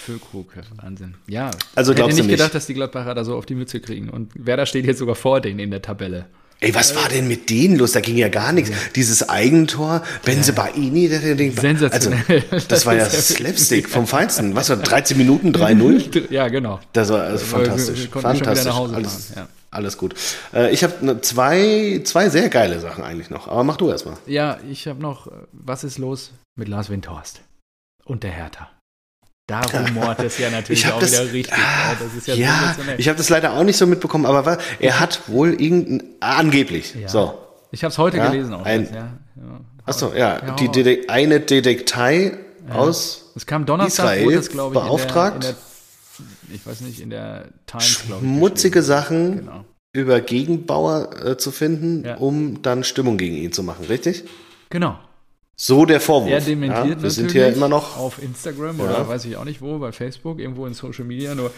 Füllkrug, 0.00 0.52
Wahnsinn. 0.76 1.14
Ja, 1.26 1.50
also 1.74 1.92
ich 1.92 1.98
hätte 1.98 2.08
nicht, 2.08 2.18
nicht 2.18 2.30
gedacht, 2.30 2.54
dass 2.54 2.66
die 2.66 2.74
Gladbacher 2.74 3.14
da 3.14 3.22
so 3.22 3.36
auf 3.36 3.44
die 3.44 3.54
Mütze 3.54 3.80
kriegen. 3.80 4.08
Und 4.08 4.32
Werder 4.34 4.66
steht 4.66 4.86
jetzt 4.86 4.98
sogar 4.98 5.14
vor 5.14 5.40
denen 5.40 5.58
in 5.58 5.70
der 5.70 5.82
Tabelle. 5.82 6.26
Ey, 6.62 6.74
was 6.74 6.94
war 6.94 7.08
denn 7.08 7.26
mit 7.26 7.48
denen 7.48 7.76
los? 7.76 7.92
Da 7.92 8.00
ging 8.00 8.18
ja 8.18 8.28
gar 8.28 8.52
nichts. 8.52 8.70
Dieses 8.94 9.26
Eigentor, 9.30 10.02
Benze 10.26 10.52
Baini, 10.52 11.08
der, 11.08 11.34
Ding. 11.34 11.56
Sensationell. 11.56 12.44
Also, 12.50 12.66
das 12.68 12.84
war 12.84 12.94
ja 12.94 13.08
Slapstick 13.08 13.88
vom 13.88 14.06
Feinsten. 14.06 14.54
Was 14.54 14.68
war 14.68 14.76
13 14.76 15.16
Minuten 15.16 15.52
3-0? 15.52 16.28
Ja, 16.30 16.48
genau. 16.48 16.78
Das 16.92 17.08
war 17.08 17.22
also 17.22 17.44
fantastisch. 17.44 18.08
fantastisch. 18.10 18.72
Alles, 18.72 19.32
ja. 19.34 19.48
alles 19.70 19.96
gut. 19.96 20.14
Äh, 20.52 20.70
ich 20.70 20.84
habe 20.84 21.20
zwei, 21.22 22.02
zwei 22.04 22.28
sehr 22.28 22.50
geile 22.50 22.78
Sachen 22.78 23.04
eigentlich 23.04 23.30
noch. 23.30 23.48
Aber 23.48 23.64
mach 23.64 23.78
du 23.78 23.88
erstmal. 23.88 24.16
Ja, 24.26 24.58
ich 24.70 24.86
habe 24.86 25.00
noch, 25.00 25.32
was 25.52 25.82
ist 25.82 25.98
los 25.98 26.32
mit 26.56 26.68
Lars 26.68 26.90
Windhorst 26.90 27.40
und 28.04 28.22
der 28.22 28.32
Hertha? 28.32 28.68
Da 29.50 29.60
rumort 29.88 30.20
es 30.20 30.38
ja 30.38 30.48
natürlich 30.48 30.86
auch 30.86 31.00
das, 31.00 31.10
wieder 31.10 31.32
richtig. 31.32 31.58
Ah, 31.58 31.96
das 31.98 32.14
ist 32.14 32.28
ja, 32.28 32.34
ja 32.34 32.74
ich 32.96 33.08
habe 33.08 33.18
das 33.18 33.28
leider 33.30 33.54
auch 33.54 33.64
nicht 33.64 33.76
so 33.76 33.86
mitbekommen, 33.86 34.24
aber 34.24 34.46
was, 34.46 34.58
er 34.78 35.00
hat 35.00 35.22
wohl 35.26 35.60
irgendein, 35.60 36.04
angeblich, 36.20 36.94
ja. 36.94 37.08
so. 37.08 37.36
Ich 37.72 37.82
habe 37.82 37.90
es 37.90 37.98
heute 37.98 38.18
gelesen 38.18 38.54
auch. 38.54 38.64
Ein, 38.64 38.82
jetzt, 38.82 38.94
ja. 38.94 39.10
Achso, 39.84 40.12
ja, 40.14 40.54
die 40.54 40.68
Dede 40.68 41.08
eine 41.08 41.40
Detektei 41.40 42.38
aus 42.68 43.32
Es 43.34 43.44
kam 43.44 43.66
Donnerstag, 43.66 44.18
Israel, 44.18 44.36
das, 44.36 44.46
ich, 44.46 44.54
beauftragt, 44.54 45.34
in 45.34 45.40
der, 45.40 45.50
in 45.50 45.56
der, 46.48 46.54
ich 46.54 46.66
weiß 46.66 46.80
nicht, 46.82 47.00
in 47.00 47.10
der 47.10 47.44
Times, 47.66 48.02
glaube 48.06 48.24
ich. 48.24 48.28
Schmutzige 48.28 48.82
Sachen 48.84 49.38
genau. 49.38 49.64
über 49.92 50.20
Gegenbauer 50.20 51.24
äh, 51.24 51.36
zu 51.38 51.50
finden, 51.50 52.08
um 52.18 52.62
dann 52.62 52.84
Stimmung 52.84 53.16
gegen 53.18 53.36
ihn 53.36 53.52
zu 53.52 53.64
machen, 53.64 53.86
richtig? 53.86 54.24
Genau. 54.68 54.96
So 55.56 55.84
der 55.84 56.00
Vorwurf. 56.00 56.30
Er 56.30 56.40
dementiert 56.40 56.98
ja, 56.98 57.02
wir 57.02 57.10
sind 57.10 57.32
hier 57.32 57.52
immer 57.52 57.68
noch 57.68 57.96
auf 57.98 58.22
Instagram 58.22 58.80
oder 58.80 59.06
weiß 59.08 59.26
ich 59.26 59.36
auch 59.36 59.44
nicht 59.44 59.60
wo, 59.60 59.78
bei 59.78 59.92
Facebook, 59.92 60.38
irgendwo 60.38 60.66
in 60.66 60.74
Social 60.74 61.04
Media. 61.04 61.34
Nur 61.34 61.50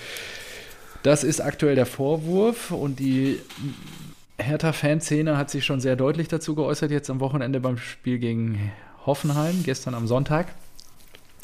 das 1.02 1.24
ist 1.24 1.40
aktuell 1.40 1.74
der 1.74 1.86
Vorwurf 1.86 2.70
und 2.70 2.98
die 2.98 3.38
Hertha-Fanszene 4.38 5.36
hat 5.36 5.50
sich 5.50 5.64
schon 5.64 5.80
sehr 5.80 5.96
deutlich 5.96 6.28
dazu 6.28 6.54
geäußert, 6.54 6.90
jetzt 6.90 7.10
am 7.10 7.20
Wochenende 7.20 7.60
beim 7.60 7.78
Spiel 7.78 8.18
gegen 8.18 8.72
Hoffenheim, 9.06 9.62
gestern 9.64 9.94
am 9.94 10.06
Sonntag. 10.06 10.48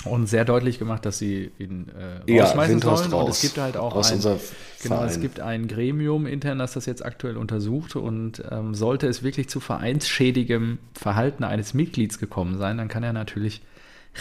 Und 0.05 0.29
sehr 0.29 0.45
deutlich 0.45 0.79
gemacht, 0.79 1.05
dass 1.05 1.19
sie 1.19 1.51
ihn 1.59 1.89
äh, 1.89 2.41
rausschmeißen 2.41 2.79
ja, 2.79 2.97
sollen. 2.97 3.13
Raus. 3.13 3.25
Und 3.25 3.31
es 3.31 3.41
gibt 3.41 3.59
halt 3.59 3.77
auch 3.77 3.97
Aus 3.97 4.13
ein, 4.13 4.39
genau, 4.83 5.05
es 5.05 5.21
gibt 5.21 5.41
ein 5.41 5.67
Gremium 5.67 6.27
intern, 6.27 6.59
das 6.59 6.75
das 6.75 6.87
jetzt 6.87 7.05
aktuell 7.05 7.37
untersucht. 7.37 7.97
Und 7.97 8.43
ähm, 8.51 8.75
sollte 8.75 9.09
es 9.09 9.25
wirklich 9.25 9.49
zu 9.49 9.59
vereinsschädigem 9.59 10.79
Verhalten 10.95 11.43
eines 11.43 11.75
Mitglieds 11.75 12.19
gekommen 12.19 12.59
sein, 12.59 12.79
dann 12.79 12.87
kann 12.89 13.03
er 13.03 13.13
natürlich 13.13 13.63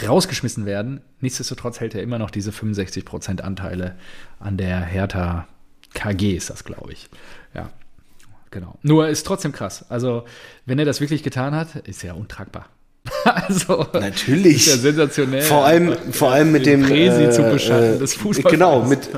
rausgeschmissen 0.05 0.65
werden. 0.65 1.01
Nichtsdestotrotz 1.21 1.80
hält 1.80 1.95
er 1.95 2.01
immer 2.01 2.19
noch 2.19 2.32
diese 2.32 2.51
65% 2.51 3.41
Anteile 3.41 3.95
an 4.39 4.57
der 4.57 4.82
Hertha 4.82 5.47
KG, 5.93 6.36
ist 6.36 6.49
das, 6.49 6.63
glaube 6.63 6.91
ich. 6.91 7.09
Ja, 7.53 7.69
genau. 8.51 8.78
Nur 8.82 9.07
ist 9.09 9.25
trotzdem 9.25 9.51
krass. 9.51 9.89
Also, 9.89 10.25
wenn 10.65 10.80
er 10.80 10.86
das 10.86 11.01
wirklich 11.01 11.23
getan 11.23 11.55
hat, 11.55 11.75
ist 11.75 12.03
er 12.03 12.17
untragbar. 12.17 12.67
also, 13.23 13.85
natürlich. 13.93 14.57
Ist 14.57 14.67
ja 14.67 14.77
sensationell. 14.77 15.41
Vor 15.41 15.65
allem, 15.65 15.95
vor 16.11 16.31
allem 16.31 16.51
mit 16.51 16.65
dem 16.65 16.83
Presi 16.83 17.23
äh, 17.23 17.29
zu 17.31 17.43
beschatten 17.43 17.95
äh, 17.95 17.99
des 17.99 18.15
Fußballs. 18.15 18.51
Genau, 18.51 18.83
mit 18.83 19.09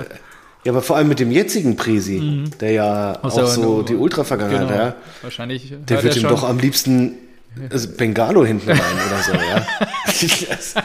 ja, 0.66 0.74
aber 0.74 0.82
vor 0.82 0.98
allem 0.98 1.08
mit 1.08 1.20
dem 1.20 1.32
jetzigen 1.32 1.78
Presi, 1.78 2.20
mhm. 2.20 2.58
der 2.60 2.72
ja 2.72 3.20
Aus 3.22 3.38
auch 3.38 3.48
so 3.48 3.82
die 3.82 3.96
Ultra-Vergangenheit, 3.96 4.68
genau. 4.68 4.80
ja. 4.80 4.96
Wahrscheinlich. 5.22 5.74
Der 5.88 6.04
wird 6.04 6.18
ihm 6.18 6.24
doch 6.24 6.44
am 6.44 6.60
liebsten 6.60 7.14
also 7.70 7.90
Bengalo 7.90 8.46
hinten 8.46 8.70
rein 8.70 8.80
oder 8.80 9.24
so, 9.24 9.34
ja. 9.34 9.66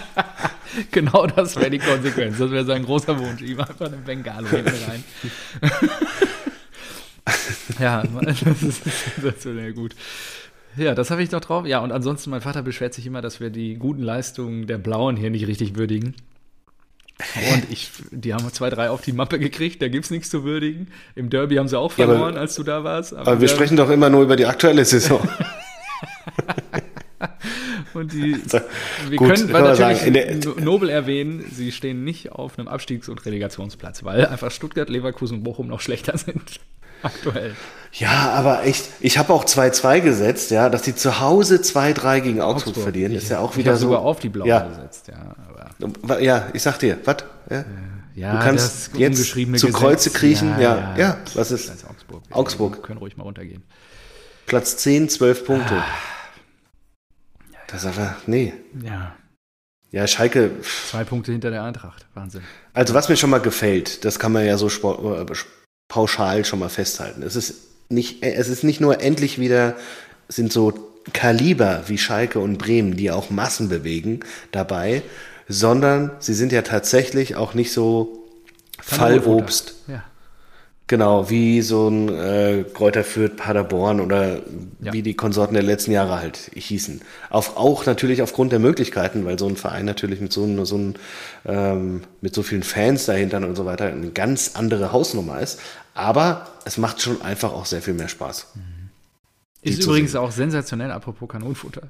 genau 0.91 1.27
das 1.27 1.57
wäre 1.57 1.71
die 1.71 1.79
Konsequenz. 1.79 2.39
Das 2.39 2.51
wäre 2.51 2.65
sein 2.65 2.85
großer 2.85 3.19
Wunsch. 3.19 3.43
Ihm 3.43 3.61
einfach 3.61 3.87
eine 3.87 3.97
Bengalo 3.99 4.49
hinten 4.49 4.75
rein. 4.89 5.05
ja, 7.79 8.03
das 8.03 8.43
ist 8.63 8.83
sensationell 9.17 9.73
gut. 9.73 9.95
Ja, 10.77 10.95
das 10.95 11.11
habe 11.11 11.23
ich 11.23 11.31
noch 11.31 11.41
drauf. 11.41 11.67
Ja, 11.67 11.81
und 11.81 11.93
ansonsten, 11.93 12.31
mein 12.31 12.41
Vater 12.41 12.63
beschwert 12.63 12.95
sich 12.95 13.07
immer, 13.07 13.21
dass 13.21 13.41
wir 13.41 13.51
die 13.51 13.75
guten 13.77 14.03
Leistungen 14.03 14.67
der 14.67 14.79
Blauen 14.79 15.17
hier 15.17 15.31
nicht 15.31 15.47
richtig 15.47 15.77
würdigen. 15.77 16.15
Und 17.53 17.67
ich, 17.71 17.91
die 18.11 18.35
haben 18.35 18.51
zwei, 18.53 18.71
drei 18.71 18.91
auf 18.91 19.03
die 19.03 19.13
Mappe 19.13 19.39
gekriegt, 19.39 19.81
da 19.83 19.89
gibt 19.89 20.05
es 20.05 20.11
nichts 20.11 20.31
zu 20.31 20.45
würdigen. 20.45 20.89
Im 21.15 21.31
Derby 21.31 21.57
haben 21.57 21.69
sie 21.69 21.79
auch 21.79 21.93
verloren, 21.93 22.19
ja, 22.19 22.27
aber, 22.29 22.41
als 22.41 22.55
du 22.57 22.63
da 22.63 22.83
warst. 22.85 23.15
Aber, 23.15 23.33
aber 23.33 23.41
wir 23.41 23.49
sprechen 23.49 23.77
doch 23.77 23.91
immer 23.91 24.11
nur 24.11 24.23
über 24.23 24.37
die 24.37 24.47
aktuelle 24.47 24.85
Saison. 24.85 25.21
Und 27.95 28.13
die, 28.13 28.35
also, 28.35 28.59
wir 29.09 29.19
gut, 29.19 29.29
können 29.29 29.53
natürlich 29.53 29.99
sagen, 29.99 30.65
nobel 30.65 30.89
erwähnen, 30.89 31.45
sie 31.51 31.71
stehen 31.71 32.03
nicht 32.03 32.33
auf 32.33 32.59
einem 32.59 32.67
Abstiegs- 32.67 33.09
und 33.09 33.25
Relegationsplatz, 33.25 34.03
weil 34.03 34.27
einfach 34.27 34.51
Stuttgart, 34.51 34.89
Leverkusen 34.91 35.39
und 35.39 35.45
Bochum 35.45 35.69
noch 35.69 35.81
schlechter 35.81 36.19
sind. 36.19 36.61
Aktuell. 37.05 37.55
Ja, 37.93 38.33
aber 38.33 38.65
echt, 38.65 38.87
ich 39.01 39.19
habe 39.19 39.33
auch 39.33 39.45
2-2 39.45 40.01
gesetzt, 40.01 40.51
ja, 40.51 40.69
dass 40.69 40.83
die 40.83 40.97
zu 40.97 41.21
Hause 41.21 41.57
2-3 41.57 42.21
gegen 42.21 42.41
Augsburg, 42.41 42.71
Augsburg, 42.71 42.83
verlieren, 42.83 43.13
ist 43.13 43.31
ja 43.31 43.39
auch 43.39 43.57
wieder 43.57 43.75
ich 43.75 43.79
so. 43.79 43.87
sogar 43.87 44.01
auf 44.01 44.19
die 44.19 44.31
Blauen 44.31 44.49
ja. 44.49 44.67
gesetzt, 44.67 45.09
ja. 45.09 45.37
Aber. 46.03 46.21
Ja, 46.21 46.49
ich 46.53 46.63
sag 46.63 46.79
dir, 46.79 46.99
was? 47.05 47.19
Ja? 47.51 47.65
ja? 48.17 48.33
du 48.33 48.39
kannst 48.41 48.91
jetzt 48.97 49.25
zu 49.61 49.71
Kreuze 49.71 50.11
kriechen, 50.11 50.55
ja, 50.59 50.95
ja, 50.97 50.97
ja, 50.97 51.17
was 51.35 51.53
ist? 51.53 51.71
Augsburg. 51.89 52.23
Augsburg. 52.31 52.83
können 52.83 52.99
ruhig 52.99 53.17
mal 53.17 53.25
runtergehen. 53.25 53.63
Platz 54.47 54.77
10, 54.79 55.09
12 55.09 55.47
Punkte. 55.47 55.75
Ah. 55.77 55.85
Das 57.69 57.83
ist 57.83 57.87
einfach, 57.87 58.17
nee. 58.27 58.53
Ja. 58.83 59.15
Ja, 59.91 60.09
Schalke. 60.09 60.51
Zwei 60.91 61.05
Punkte 61.05 61.31
hinter 61.31 61.51
der 61.51 61.63
Eintracht. 61.63 62.07
Wahnsinn. 62.15 62.43
Also, 62.73 62.95
was 62.95 63.09
mir 63.09 63.17
schon 63.17 63.31
mal 63.31 63.39
gefällt, 63.39 64.05
das 64.05 64.19
kann 64.19 64.33
man 64.33 64.45
ja 64.45 64.59
so 64.59 64.67
äh, 64.67 65.25
pauschal 65.89 66.45
schon 66.45 66.59
mal 66.59 66.69
festhalten. 66.69 67.23
Es 67.23 67.37
ist 67.37 67.55
nicht, 67.89 68.23
es 68.23 68.49
ist 68.49 68.65
nicht 68.65 68.81
nur 68.81 69.01
endlich 69.01 69.39
wieder, 69.39 69.77
sind 70.29 70.53
so 70.53 70.73
Kaliber 71.13 71.85
wie 71.87 71.99
Schalke 71.99 72.39
und 72.41 72.59
Bremen, 72.59 72.97
die 72.97 73.11
auch 73.11 73.31
Massen 73.31 73.69
bewegen, 73.69 74.21
dabei, 74.53 75.03
sondern 75.49 76.11
sie 76.19 76.35
sind 76.35 76.53
ja 76.53 76.63
tatsächlich 76.63 77.37
auch 77.37 77.55
nicht 77.55 77.73
so 77.73 78.25
Fallobst. 78.81 79.75
Ja. 79.87 80.05
Genau, 80.87 81.31
wie 81.31 81.63
so 81.63 81.89
ein 81.89 82.11
äh, 82.11 82.65
Kräuter 82.75 83.05
Fürth, 83.05 83.37
Paderborn 83.37 84.01
oder 84.01 84.43
ja. 84.81 84.93
wie 84.93 85.01
die 85.01 85.15
Konsorten 85.15 85.55
der 85.55 85.63
letzten 85.63 85.93
Jahre 85.93 86.21
halt 86.21 86.51
hießen. 86.55 87.01
Auf, 87.31 87.57
auch 87.57 87.87
natürlich 87.87 88.21
aufgrund 88.21 88.53
der 88.53 88.59
Möglichkeiten, 88.59 89.25
weil 89.25 89.39
so 89.39 89.49
ein 89.49 89.57
Verein 89.57 89.87
natürlich 89.87 90.21
mit 90.21 90.31
so, 90.31 90.45
ein, 90.45 90.63
so 90.67 90.77
ein, 90.77 90.95
ähm, 91.47 92.03
mit 92.21 92.35
so 92.35 92.43
vielen 92.43 92.63
Fans 92.63 93.07
dahinter 93.07 93.39
und 93.39 93.57
so 93.57 93.65
weiter 93.65 93.87
eine 93.87 94.11
ganz 94.11 94.57
andere 94.57 94.93
Hausnummer 94.93 95.41
ist. 95.41 95.59
Aber 95.95 96.49
es 96.67 96.77
macht 96.77 97.01
schon 97.01 97.23
einfach 97.23 97.53
auch 97.55 97.65
sehr 97.65 97.81
viel 97.81 97.95
mehr 97.95 98.09
Spaß. 98.09 98.49
Mhm. 98.55 98.91
Ist 99.63 99.85
übrigens 99.85 100.13
sehen. 100.13 100.21
auch 100.21 100.33
sensationell, 100.33 100.91
apropos 100.91 101.31
Kanonenfutter. 101.31 101.89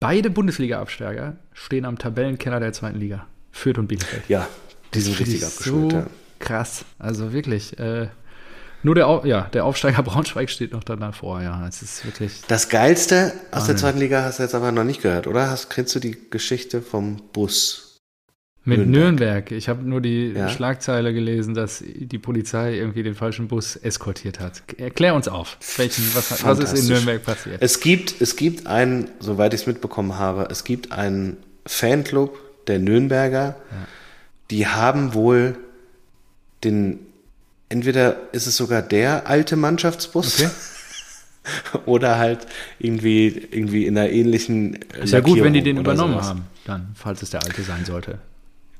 Beide 0.00 0.28
Bundesliga-Absteiger 0.30 1.36
stehen 1.52 1.84
am 1.84 1.98
Tabellenkenner 1.98 2.58
der 2.58 2.72
zweiten 2.72 2.98
Liga. 2.98 3.26
Fürth 3.52 3.78
und 3.78 3.86
Bielefeld. 3.86 4.24
Ja, 4.28 4.48
die 4.92 5.00
sind 5.00 5.20
richtig 5.20 5.46
abgeschult. 5.46 5.92
So 5.92 5.98
ja 5.98 6.06
krass. 6.42 6.84
Also 6.98 7.32
wirklich. 7.32 7.78
Äh, 7.78 8.08
nur 8.82 8.94
der, 8.94 9.22
ja, 9.24 9.42
der 9.52 9.64
Aufsteiger 9.64 10.02
Braunschweig 10.02 10.50
steht 10.50 10.72
noch 10.72 10.84
danach 10.84 11.14
vor, 11.14 11.40
ja. 11.40 11.66
Es 11.66 11.82
ist 11.82 12.04
wirklich. 12.04 12.42
Das 12.48 12.68
Geilste 12.68 13.32
aus 13.50 13.66
der 13.66 13.76
zweiten 13.76 13.98
Liga 13.98 14.22
hast 14.22 14.38
du 14.38 14.42
jetzt 14.42 14.54
aber 14.54 14.72
noch 14.72 14.84
nicht 14.84 15.02
gehört, 15.02 15.26
oder? 15.26 15.48
Hast, 15.48 15.70
kennst 15.70 15.94
du 15.94 16.00
die 16.00 16.18
Geschichte 16.30 16.82
vom 16.82 17.22
Bus? 17.32 17.92
Mit 18.64 18.78
Nürnberg. 18.78 18.92
Nürnberg. 18.92 19.52
Ich 19.52 19.68
habe 19.68 19.82
nur 19.82 20.00
die 20.00 20.32
ja. 20.32 20.48
Schlagzeile 20.48 21.12
gelesen, 21.12 21.54
dass 21.54 21.82
die 21.84 22.18
Polizei 22.18 22.74
irgendwie 22.74 23.02
den 23.02 23.16
falschen 23.16 23.48
Bus 23.48 23.74
eskortiert 23.74 24.38
hat. 24.38 24.62
Erklär 24.78 25.16
uns 25.16 25.26
auf, 25.26 25.58
welchen, 25.78 26.04
was, 26.14 26.44
was 26.44 26.58
ist 26.60 26.84
in 26.84 26.94
Nürnberg 26.94 27.24
passiert? 27.24 27.60
Es 27.60 27.80
gibt, 27.80 28.20
es 28.20 28.36
gibt 28.36 28.68
einen, 28.68 29.08
soweit 29.18 29.52
ich 29.52 29.62
es 29.62 29.66
mitbekommen 29.66 30.16
habe, 30.16 30.46
es 30.48 30.62
gibt 30.62 30.92
einen 30.92 31.38
Fanclub 31.66 32.38
der 32.68 32.78
Nürnberger, 32.78 33.56
ja. 33.56 33.88
die 34.52 34.68
haben 34.68 35.12
wohl 35.14 35.56
den, 36.64 37.00
entweder 37.68 38.16
ist 38.32 38.46
es 38.46 38.56
sogar 38.56 38.82
der 38.82 39.26
alte 39.26 39.56
Mannschaftsbus. 39.56 40.40
Okay. 40.40 40.50
oder 41.86 42.18
halt 42.18 42.46
irgendwie, 42.78 43.48
irgendwie 43.50 43.86
in 43.86 43.98
einer 43.98 44.10
ähnlichen. 44.10 44.78
Ist 45.02 45.12
ja 45.12 45.20
gut, 45.20 45.42
wenn 45.42 45.52
die 45.52 45.62
den 45.62 45.78
übernommen 45.78 46.14
sowas. 46.14 46.28
haben, 46.28 46.44
dann, 46.64 46.88
falls 46.94 47.22
es 47.22 47.30
der 47.30 47.42
alte 47.42 47.62
sein 47.62 47.84
sollte. 47.84 48.18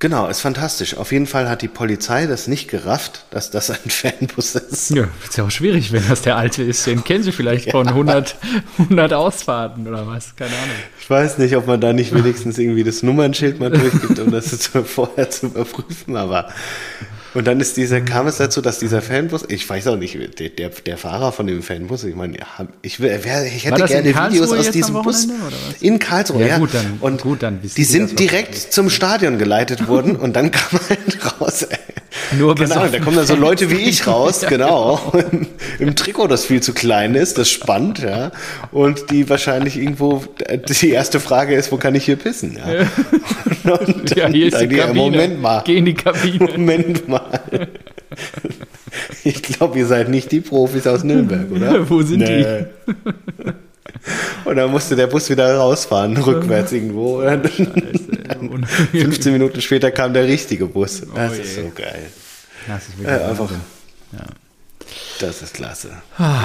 Genau, 0.02 0.26
ist 0.26 0.40
fantastisch. 0.40 0.96
Auf 0.96 1.12
jeden 1.12 1.28
Fall 1.28 1.48
hat 1.48 1.62
die 1.62 1.68
Polizei 1.68 2.26
das 2.26 2.48
nicht 2.48 2.66
gerafft, 2.68 3.24
dass 3.30 3.52
das 3.52 3.70
ein 3.70 3.78
Fanbus 3.88 4.56
ist. 4.56 4.90
Ja, 4.90 5.06
ist 5.22 5.36
ja 5.36 5.44
auch 5.44 5.50
schwierig, 5.52 5.92
wenn 5.92 6.02
das 6.08 6.22
der 6.22 6.36
alte 6.36 6.64
ist. 6.64 6.84
Den 6.88 7.04
kennen 7.04 7.22
sie 7.22 7.30
vielleicht 7.30 7.66
ja. 7.66 7.70
von 7.70 7.86
100, 7.86 8.34
100 8.78 9.12
Ausfahrten 9.12 9.86
oder 9.86 10.04
was, 10.08 10.34
keine 10.34 10.56
Ahnung. 10.56 10.74
Ich 11.00 11.08
weiß 11.08 11.38
nicht, 11.38 11.56
ob 11.56 11.68
man 11.68 11.80
da 11.80 11.92
nicht 11.92 12.12
wenigstens 12.12 12.58
irgendwie 12.58 12.82
das 12.82 13.04
Nummernschild 13.04 13.60
mal 13.60 13.70
durchgibt, 13.70 14.18
um 14.18 14.32
das 14.32 14.66
vorher 14.86 15.30
zu 15.30 15.46
überprüfen, 15.46 16.16
aber 16.16 16.48
und 17.34 17.46
dann 17.46 17.60
ist 17.60 17.76
dieser, 17.76 18.00
kam 18.00 18.26
es 18.26 18.36
dazu, 18.36 18.60
dass 18.60 18.78
dieser 18.78 19.02
Fanbus, 19.02 19.44
ich 19.48 19.68
weiß 19.68 19.86
auch 19.88 19.96
nicht, 19.96 20.18
der, 20.38 20.50
der, 20.50 20.68
der 20.68 20.98
Fahrer 20.98 21.32
von 21.32 21.46
dem 21.46 21.62
Fanbus, 21.62 22.04
ich 22.04 22.14
meine, 22.14 22.36
ich, 22.82 23.00
ich 23.00 23.64
hätte 23.64 23.84
gerne 23.84 24.14
Videos 24.14 24.52
aus 24.52 24.70
diesem 24.70 25.02
Bus. 25.02 25.28
In 25.80 25.98
Karlsruhe, 25.98 26.42
ja. 26.42 26.46
ja. 26.46 26.58
Gut, 26.58 26.74
dann, 26.74 26.98
und 27.00 27.22
gut, 27.22 27.42
dann 27.42 27.60
die 27.62 27.84
sind 27.84 28.18
direkt 28.18 28.56
zum 28.56 28.90
Stadion 28.90 29.38
geleitet 29.38 29.88
worden 29.88 30.16
und 30.16 30.34
dann 30.34 30.50
kam 30.50 30.78
halt 30.88 31.40
raus, 31.40 31.62
ey. 31.62 31.78
Nur 32.38 32.54
genau, 32.54 32.86
da 32.86 32.98
kommen 32.98 33.16
dann 33.16 33.26
so 33.26 33.34
Leute 33.34 33.70
wie 33.70 33.76
ich 33.76 34.06
raus, 34.06 34.42
ja, 34.42 34.48
genau. 34.48 35.00
genau. 35.12 35.24
Im 35.78 35.96
Trikot, 35.96 36.28
das 36.28 36.44
viel 36.44 36.62
zu 36.62 36.72
klein 36.72 37.14
ist, 37.14 37.38
das 37.38 37.50
spannt, 37.50 38.00
ja. 38.00 38.32
Und 38.70 39.10
die 39.10 39.28
wahrscheinlich 39.28 39.76
irgendwo, 39.76 40.24
die 40.48 40.90
erste 40.90 41.20
Frage 41.20 41.54
ist, 41.54 41.72
wo 41.72 41.76
kann 41.76 41.94
ich 41.94 42.04
hier 42.04 42.16
pissen? 42.16 42.58
Ja, 42.58 43.74
und 43.74 44.16
ja 44.16 44.28
hier 44.28 44.48
ist 44.48 44.60
die 44.60 44.68
Kabine. 44.68 44.94
Moment 44.94 45.40
mal. 45.40 45.62
Geh 45.64 45.78
in 45.78 45.84
die 45.84 45.94
Kabine. 45.94 46.50
Moment 46.52 47.08
mal. 47.08 47.21
Ich 49.24 49.42
glaube, 49.42 49.78
ihr 49.78 49.86
seid 49.86 50.08
nicht 50.08 50.32
die 50.32 50.40
Profis 50.40 50.86
aus 50.86 51.04
Nürnberg, 51.04 51.50
oder? 51.50 51.88
Wo 51.90 52.02
sind 52.02 52.20
nee. 52.20 52.44
die? 52.44 53.52
Und 54.44 54.56
dann 54.56 54.70
musste 54.70 54.96
der 54.96 55.06
Bus 55.06 55.30
wieder 55.30 55.56
rausfahren, 55.56 56.16
rückwärts 56.16 56.72
irgendwo. 56.72 57.22
Scheiße, 57.22 57.42
15 58.92 59.32
Minuten 59.32 59.60
später 59.60 59.90
kam 59.90 60.12
der 60.12 60.26
richtige 60.26 60.66
Bus. 60.66 61.02
Oh 61.04 61.14
das 61.14 61.32
oh 61.38 61.42
ist 61.42 61.54
so 61.54 61.72
geil. 61.74 62.10
Das 62.66 62.88
ist 62.88 62.98
wirklich 62.98 63.20
äh, 63.20 63.24
einfach. 63.24 63.50
Ja. 64.12 64.24
Das 65.20 65.40
ist 65.40 65.54
klasse. 65.54 65.90
Ah. 66.18 66.42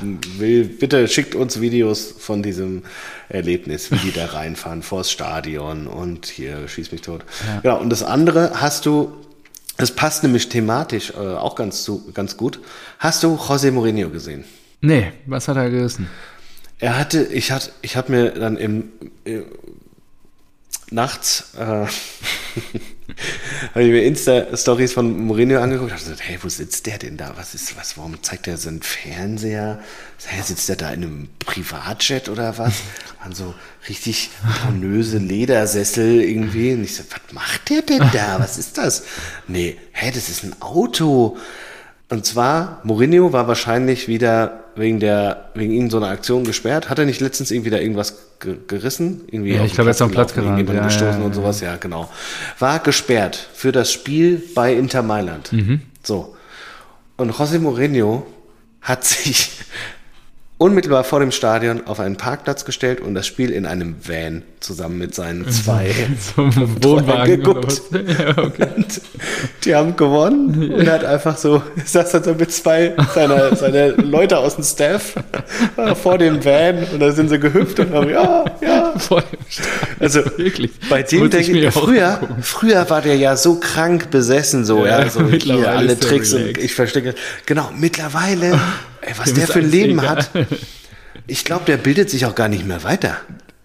Ich, 0.00 0.28
ich, 0.28 0.40
will, 0.40 0.64
bitte 0.64 1.06
schickt 1.06 1.36
uns 1.36 1.60
Videos 1.60 2.12
von 2.18 2.42
diesem 2.42 2.82
Erlebnis, 3.28 3.92
wie 3.92 3.96
die 3.96 4.12
da 4.12 4.26
reinfahren 4.26 4.82
vors 4.82 5.10
Stadion 5.10 5.86
und 5.86 6.26
hier 6.26 6.66
schieß 6.66 6.90
mich 6.90 7.02
tot. 7.02 7.24
Ja. 7.46 7.60
Genau. 7.60 7.80
Und 7.80 7.90
das 7.90 8.02
andere 8.02 8.60
hast 8.60 8.84
du 8.84 9.12
das 9.76 9.90
passt 9.90 10.22
nämlich 10.22 10.48
thematisch 10.48 11.10
äh, 11.10 11.16
auch 11.16 11.54
ganz, 11.54 11.82
zu, 11.82 12.10
ganz 12.12 12.36
gut. 12.36 12.60
Hast 12.98 13.22
du 13.22 13.36
José 13.36 13.70
Mourinho 13.70 14.10
gesehen? 14.10 14.44
Nee, 14.80 15.12
was 15.26 15.48
hat 15.48 15.56
er 15.56 15.70
gerissen? 15.70 16.08
Er 16.78 16.98
hatte, 16.98 17.24
ich 17.24 17.52
hatte, 17.52 17.70
ich 17.82 17.96
habe 17.96 18.12
mir 18.12 18.30
dann 18.30 18.56
im, 18.56 18.92
im 19.24 19.44
nachts 20.90 21.54
äh, 21.58 21.86
habe 23.74 23.84
ich 23.84 23.90
mir 23.90 24.04
Insta-Stories 24.04 24.92
von 24.92 25.26
Mourinho 25.26 25.60
angeguckt 25.60 25.92
und 25.92 25.98
gesagt, 25.98 26.20
hey, 26.22 26.38
wo 26.42 26.48
sitzt 26.48 26.86
der 26.86 26.98
denn 26.98 27.16
da? 27.16 27.32
Was 27.36 27.54
ist, 27.54 27.76
was, 27.76 27.96
warum 27.96 28.22
zeigt 28.22 28.46
er 28.46 28.56
so 28.56 28.68
einen 28.68 28.82
Fernseher? 28.82 29.80
Hey, 30.24 30.42
sitzt 30.42 30.68
der 30.68 30.76
da 30.76 30.90
in 30.90 31.02
einem 31.02 31.28
Privatjet 31.38 32.28
oder 32.28 32.58
was? 32.58 32.74
An 33.20 33.34
so 33.34 33.54
richtig 33.88 34.30
pornöse 34.62 35.18
Ledersessel 35.18 36.20
irgendwie. 36.20 36.72
Und 36.74 36.84
ich 36.84 36.96
so, 36.96 37.04
was 37.10 37.32
macht 37.32 37.70
der 37.70 37.82
denn 37.82 38.10
da? 38.12 38.38
Was 38.38 38.58
ist 38.58 38.78
das? 38.78 39.04
Nee, 39.46 39.76
hä, 39.92 40.10
das 40.12 40.28
ist 40.28 40.44
ein 40.44 40.60
Auto. 40.60 41.36
Und 42.08 42.24
zwar, 42.24 42.80
Mourinho 42.84 43.32
war 43.32 43.48
wahrscheinlich 43.48 44.06
wieder 44.06 44.64
wegen 44.76 45.00
der, 45.00 45.50
wegen 45.54 45.72
ihnen 45.72 45.90
so 45.90 45.96
einer 45.96 46.08
Aktion 46.08 46.44
gesperrt. 46.44 46.88
Hat 46.88 46.98
er 46.98 47.04
nicht 47.04 47.20
letztens 47.20 47.50
irgendwie 47.50 47.70
da 47.70 47.78
irgendwas 47.78 48.16
gerissen? 48.38 49.22
Irgendwie 49.26 49.54
ja, 49.54 49.64
ich 49.64 49.74
glaube, 49.74 49.90
er 49.90 49.92
ist 49.92 50.02
am 50.02 50.10
Platz 50.12 50.32
gerannt. 50.32 50.68
Ja, 50.68 50.84
gestoßen 50.84 51.20
ja, 51.20 51.26
und 51.26 51.34
sowas, 51.34 51.60
ja, 51.60 51.76
genau. 51.76 52.08
War 52.60 52.78
gesperrt 52.78 53.48
für 53.52 53.72
das 53.72 53.90
Spiel 53.90 54.40
bei 54.54 54.74
Inter 54.74 55.02
Mailand. 55.02 55.52
Mhm. 55.52 55.80
So. 56.02 56.36
Und 57.16 57.32
José 57.32 57.58
Mourinho 57.58 58.26
hat 58.82 59.04
sich 59.04 59.50
unmittelbar 60.58 61.04
vor 61.04 61.20
dem 61.20 61.32
Stadion 61.32 61.86
auf 61.86 62.00
einen 62.00 62.16
Parkplatz 62.16 62.64
gestellt 62.64 63.00
und 63.00 63.14
das 63.14 63.26
Spiel 63.26 63.50
in 63.50 63.66
einem 63.66 63.96
Van 64.02 64.42
zusammen 64.60 64.98
mit 64.98 65.14
seinen 65.14 65.48
zwei 65.50 65.94
Wohnwagen 66.36 67.42
geguckt. 67.42 67.82
Ja, 67.92 68.38
okay. 68.38 68.68
Die 69.64 69.74
haben 69.74 69.96
gewonnen 69.96 70.72
und 70.72 70.86
er 70.86 70.94
hat 70.94 71.04
einfach 71.04 71.36
so, 71.36 71.62
saß 71.84 72.12
dann 72.12 72.24
so 72.24 72.34
mit 72.34 72.52
zwei 72.52 72.94
seiner, 73.14 73.54
seiner 73.54 73.88
Leute 73.88 74.38
aus 74.38 74.54
dem 74.54 74.64
Staff 74.64 75.14
vor 76.02 76.18
dem 76.18 76.42
Van 76.44 76.84
und 76.92 77.00
da 77.00 77.12
sind 77.12 77.28
sie 77.28 77.38
gehüpft 77.38 77.78
und 77.80 77.92
haben, 77.92 78.08
ja, 78.08 78.44
ja. 78.62 78.94
Also 80.00 80.20
wirklich. 80.36 80.70
Bei 80.88 81.02
dem 81.02 81.28
denke 81.28 81.52
ich, 81.52 81.74
früher, 81.74 82.20
früher 82.40 82.88
war 82.88 83.02
der 83.02 83.16
ja 83.16 83.36
so 83.36 83.56
krank 83.56 84.10
besessen, 84.10 84.64
so, 84.64 84.86
ja, 84.86 85.00
ja 85.00 85.10
so 85.10 85.26
hier 85.28 85.70
alle 85.70 85.98
Tricks 85.98 86.32
und 86.32 86.56
ich 86.56 86.74
verstecke. 86.74 87.14
Genau, 87.44 87.70
mittlerweile 87.76 88.58
Ey, 89.06 89.12
was 89.16 89.32
der 89.32 89.46
für 89.46 89.60
ein 89.60 89.70
Leben 89.70 89.98
egal. 89.98 90.18
hat. 90.18 90.30
Ich 91.26 91.44
glaube, 91.44 91.64
der 91.64 91.76
bildet 91.76 92.10
sich 92.10 92.26
auch 92.26 92.34
gar 92.34 92.48
nicht 92.48 92.66
mehr 92.66 92.84
weiter. 92.84 93.16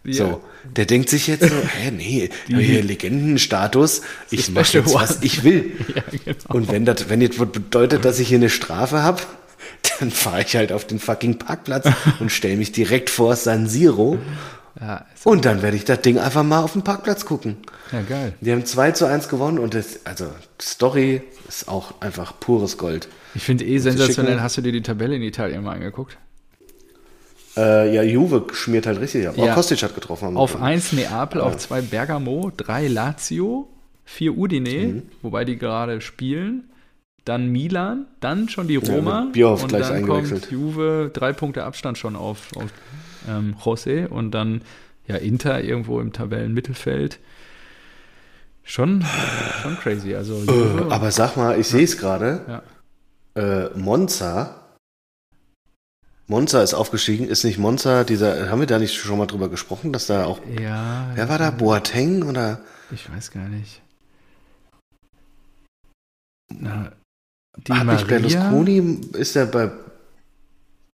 Ja. 0.04 0.14
So, 0.14 0.44
der 0.76 0.86
denkt 0.86 1.10
sich 1.10 1.28
jetzt 1.28 1.48
so, 1.48 1.56
hä, 1.56 1.92
nee, 1.92 2.30
Die, 2.48 2.56
hier 2.56 2.84
Legendenstatus, 2.84 4.02
ich 4.32 4.50
mache 4.50 4.80
jetzt, 4.80 4.94
was 4.94 5.22
ich 5.22 5.44
will. 5.44 5.72
Ja, 5.96 6.04
genau. 6.12 6.38
Und 6.56 6.72
wenn 6.72 6.86
das, 6.86 7.10
wenn 7.10 7.22
jetzt 7.22 7.38
bedeutet, 7.38 8.06
dass 8.06 8.20
ich 8.20 8.30
hier 8.30 8.38
eine 8.38 8.50
Strafe 8.50 9.04
habe, 9.04 9.22
dann 10.00 10.12
fahre 10.12 10.42
ich 10.42 10.56
halt 10.56 10.72
auf 10.72 10.86
den 10.86 11.00
fucking 11.00 11.38
Parkplatz 11.38 11.88
und 12.20 12.32
stelle 12.32 12.58
mich 12.58 12.72
direkt 12.72 13.10
vor 13.10 13.36
San 13.36 13.68
Siro. 13.68 14.18
Ja, 14.80 15.06
und 15.26 15.46
dann 15.46 15.62
werde 15.62 15.76
ich 15.76 15.84
das 15.86 16.02
Ding 16.02 16.18
einfach 16.18 16.44
mal 16.44 16.62
auf 16.62 16.74
dem 16.74 16.84
Parkplatz 16.84 17.26
gucken. 17.26 17.58
Ja, 17.92 18.02
geil. 18.02 18.34
Die 18.40 18.52
haben 18.52 18.66
2 18.66 18.92
zu 18.92 19.06
1 19.06 19.28
gewonnen 19.28 19.60
und 19.60 19.74
das, 19.74 20.00
also 20.06 20.28
Story 20.60 21.22
ist 21.48 21.68
auch 21.68 22.00
einfach 22.00 22.40
pures 22.40 22.78
Gold. 22.78 23.10
Ich 23.36 23.44
finde 23.44 23.66
eh 23.66 23.78
sensationell. 23.78 24.42
Hast 24.42 24.58
du 24.58 24.62
dir 24.62 24.72
die 24.72 24.82
Tabelle 24.82 25.16
in 25.16 25.22
Italien 25.22 25.64
mal 25.64 25.74
angeguckt? 25.74 26.18
Äh, 27.58 27.94
ja, 27.94 28.04
Juve 28.04 28.48
schmiert 28.54 28.86
halt 28.86 29.00
richtig 29.00 29.28
ab. 29.28 29.36
Ja. 29.38 29.52
Auch 29.52 29.56
Kostic 29.56 29.84
hat 29.84 29.94
getroffen. 29.94 30.38
Auf 30.38 30.62
1 30.62 30.94
Neapel, 30.94 31.40
ja. 31.40 31.48
auf 31.48 31.58
2 31.58 31.82
Bergamo, 31.82 32.52
3 32.56 32.88
Lazio, 32.88 33.68
4 34.06 34.38
Udine, 34.38 34.88
mhm. 34.88 35.04
wobei 35.22 35.44
die 35.44 35.58
gerade 35.58 36.02
spielen. 36.02 36.70
Dann 37.26 37.52
Milan, 37.52 38.08
dann 38.20 38.50
schon 38.50 38.68
die 38.68 38.78
Roma. 38.78 39.28
Ja, 39.36 39.48
und 39.48 39.68
gleich 39.68 39.90
dann 39.90 40.08
kommt 40.08 40.50
Juve, 40.50 41.12
drei 41.14 41.34
Punkte 41.34 41.66
Abstand 41.66 42.00
schon 42.00 42.16
auf, 42.16 42.48
auf 42.56 42.72
ähm, 43.30 43.56
José 43.64 44.08
und 44.08 44.32
dann 44.32 44.62
ja 45.08 45.18
Inter 45.18 45.64
irgendwo 45.64 46.00
im 46.00 46.14
Tabellenmittelfeld. 46.14 47.20
Schon, 48.64 49.06
schon 49.62 49.78
crazy. 49.78 50.16
Also, 50.16 50.42
äh, 50.48 50.92
aber 50.92 51.12
sag 51.12 51.38
mal, 51.38 51.60
ich 51.60 51.68
sehe 51.68 51.84
es 51.84 51.98
gerade. 52.00 52.42
Ja 52.48 52.64
äh, 53.36 53.70
Monza. 53.76 54.58
Monza 56.28 56.64
ist 56.64 56.74
aufgestiegen. 56.74 57.28
Ist 57.28 57.44
nicht 57.44 57.58
Monza 57.58 58.04
dieser, 58.04 58.50
haben 58.50 58.60
wir 58.60 58.68
da 58.68 58.80
nicht 58.80 58.96
schon 58.96 59.18
mal 59.18 59.28
drüber 59.28 59.50
gesprochen, 59.50 59.92
dass 59.92 60.08
da 60.08 60.26
auch. 60.26 60.40
Ja. 60.60 61.12
Wer 61.16 61.30
war 61.30 61.38
da? 61.38 61.52
Boateng 61.52 62.24
oder? 62.24 62.62
Ich 62.92 63.12
weiß 63.12 63.32
gar 63.32 63.48
nicht. 63.48 63.82
Na, 66.50 66.92
die 67.58 67.74
Hat 67.74 67.88
nicht 67.88 68.08
Berlusconi, 68.08 69.02
ist 69.14 69.36
der 69.36 69.46
bei. 69.46 69.72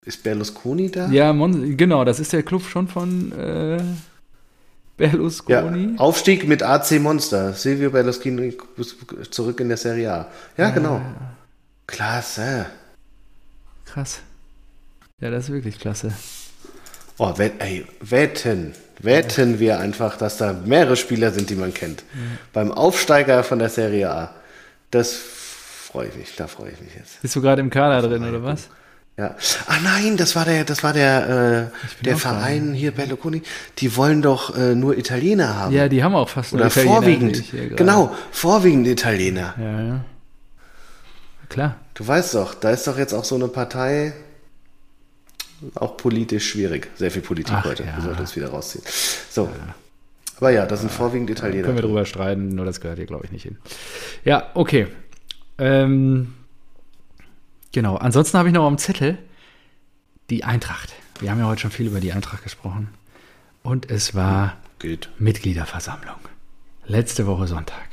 Ist 0.05 0.21
Berlusconi 0.21 0.91
da? 0.91 1.07
Ja, 1.09 1.31
Mon 1.33 1.77
genau, 1.77 2.03
das 2.03 2.19
ist 2.19 2.33
der 2.33 2.43
Club 2.43 2.63
schon 2.63 2.87
von 2.87 3.31
äh, 3.31 3.81
Berlusconi. 4.97 5.93
Ja, 5.93 5.99
Aufstieg 5.99 6.47
mit 6.47 6.61
AC 6.61 6.99
Monster. 6.99 7.53
Silvio 7.53 7.89
Berlusconi 7.89 8.57
zurück 9.31 9.59
in 9.61 9.69
der 9.69 9.77
Serie 9.77 10.11
A. 10.11 10.27
Ja, 10.57 10.69
äh, 10.69 10.73
genau. 10.73 11.01
Klasse. 11.87 12.67
Krass. 13.85 14.21
Ja, 15.21 15.29
das 15.31 15.45
ist 15.45 15.51
wirklich 15.51 15.79
klasse. 15.79 16.13
Oh, 17.17 17.37
wett, 17.37 17.53
ey, 17.59 17.85
wetten, 18.01 18.73
wetten 18.99 19.53
ja. 19.53 19.59
wir 19.59 19.79
einfach, 19.79 20.17
dass 20.17 20.37
da 20.37 20.53
mehrere 20.53 20.95
Spieler 20.95 21.31
sind, 21.31 21.49
die 21.49 21.55
man 21.55 21.73
kennt. 21.73 22.01
Ja. 22.13 22.19
Beim 22.53 22.71
Aufsteiger 22.71 23.43
von 23.43 23.59
der 23.59 23.69
Serie 23.69 24.09
A. 24.09 24.33
Das 24.91 25.13
freue 25.13 26.07
ich 26.07 26.15
mich, 26.15 26.35
da 26.35 26.47
freue 26.47 26.71
ich 26.71 26.81
mich 26.81 26.95
jetzt. 26.95 27.21
Bist 27.21 27.35
du 27.35 27.41
gerade 27.41 27.61
im 27.61 27.69
Kader 27.69 28.07
drin, 28.07 28.27
oder 28.27 28.43
was? 28.43 28.69
Ja. 29.15 29.35
Ah 29.67 29.77
nein, 29.83 30.17
das 30.17 30.35
war 30.35 30.43
der, 30.43 30.63
das 30.63 30.83
war 30.83 30.91
der, 30.91 31.69
äh, 32.01 32.03
der 32.03 32.17
Verein 32.17 32.67
dran. 32.67 32.73
hier 32.73 32.91
Berlusconi. 32.91 33.43
Die 33.77 33.95
wollen 33.95 34.23
doch 34.23 34.57
äh, 34.57 34.73
nur 34.73 34.97
Italiener 34.97 35.55
haben. 35.55 35.73
Ja, 35.73 35.87
die 35.87 36.03
haben 36.03 36.15
auch 36.15 36.29
fast 36.29 36.53
nur 36.53 36.61
Oder 36.61 36.71
Italiener. 36.71 36.95
Vorwiegend. 36.95 37.43
Genau, 37.77 38.15
vorwiegend 38.31 38.87
Italiener. 38.87 39.53
Ja, 39.59 39.81
ja. 39.81 40.05
Klar. 41.49 41.77
Du 41.93 42.07
weißt 42.07 42.35
doch, 42.35 42.53
da 42.55 42.71
ist 42.71 42.87
doch 42.87 42.97
jetzt 42.97 43.13
auch 43.13 43.23
so 43.23 43.35
eine 43.35 43.47
Partei, 43.47 44.13
auch 45.75 45.97
politisch 45.97 46.49
schwierig. 46.49 46.89
Sehr 46.95 47.11
viel 47.11 47.21
Politik 47.21 47.53
Ach, 47.55 47.65
heute. 47.65 47.83
Ja. 47.83 47.95
Wir 47.95 48.03
sollten 48.03 48.21
uns 48.21 48.35
wieder 48.35 48.49
rausziehen. 48.49 48.83
So. 49.29 49.45
Ja. 49.45 49.75
Aber 50.37 50.49
ja, 50.49 50.65
das 50.65 50.81
sind 50.81 50.91
ja. 50.91 50.97
vorwiegend 50.97 51.29
Italiener. 51.29 51.63
Können 51.63 51.77
wir 51.77 51.83
drüber 51.83 52.05
streiten, 52.05 52.49
nur 52.49 52.65
das 52.65 52.81
gehört 52.81 52.97
hier, 52.97 53.05
glaube 53.05 53.25
ich, 53.25 53.31
nicht 53.31 53.43
hin. 53.43 53.57
Ja, 54.25 54.49
okay. 54.55 54.87
Ähm, 55.57 56.33
genau. 57.71 57.95
Ansonsten 57.95 58.37
habe 58.37 58.49
ich 58.49 58.53
noch 58.53 58.65
am 58.65 58.77
Zettel 58.77 59.17
die 60.29 60.43
Eintracht. 60.43 60.91
Wir 61.19 61.31
haben 61.31 61.39
ja 61.39 61.45
heute 61.45 61.61
schon 61.61 61.71
viel 61.71 61.87
über 61.87 61.99
die 61.99 62.11
Eintracht 62.11 62.43
gesprochen. 62.43 62.89
Und 63.61 63.89
es 63.89 64.15
war 64.15 64.57
Geht. 64.79 65.09
Mitgliederversammlung. 65.19 66.17
Letzte 66.85 67.27
Woche 67.27 67.47
Sonntag. 67.47 67.87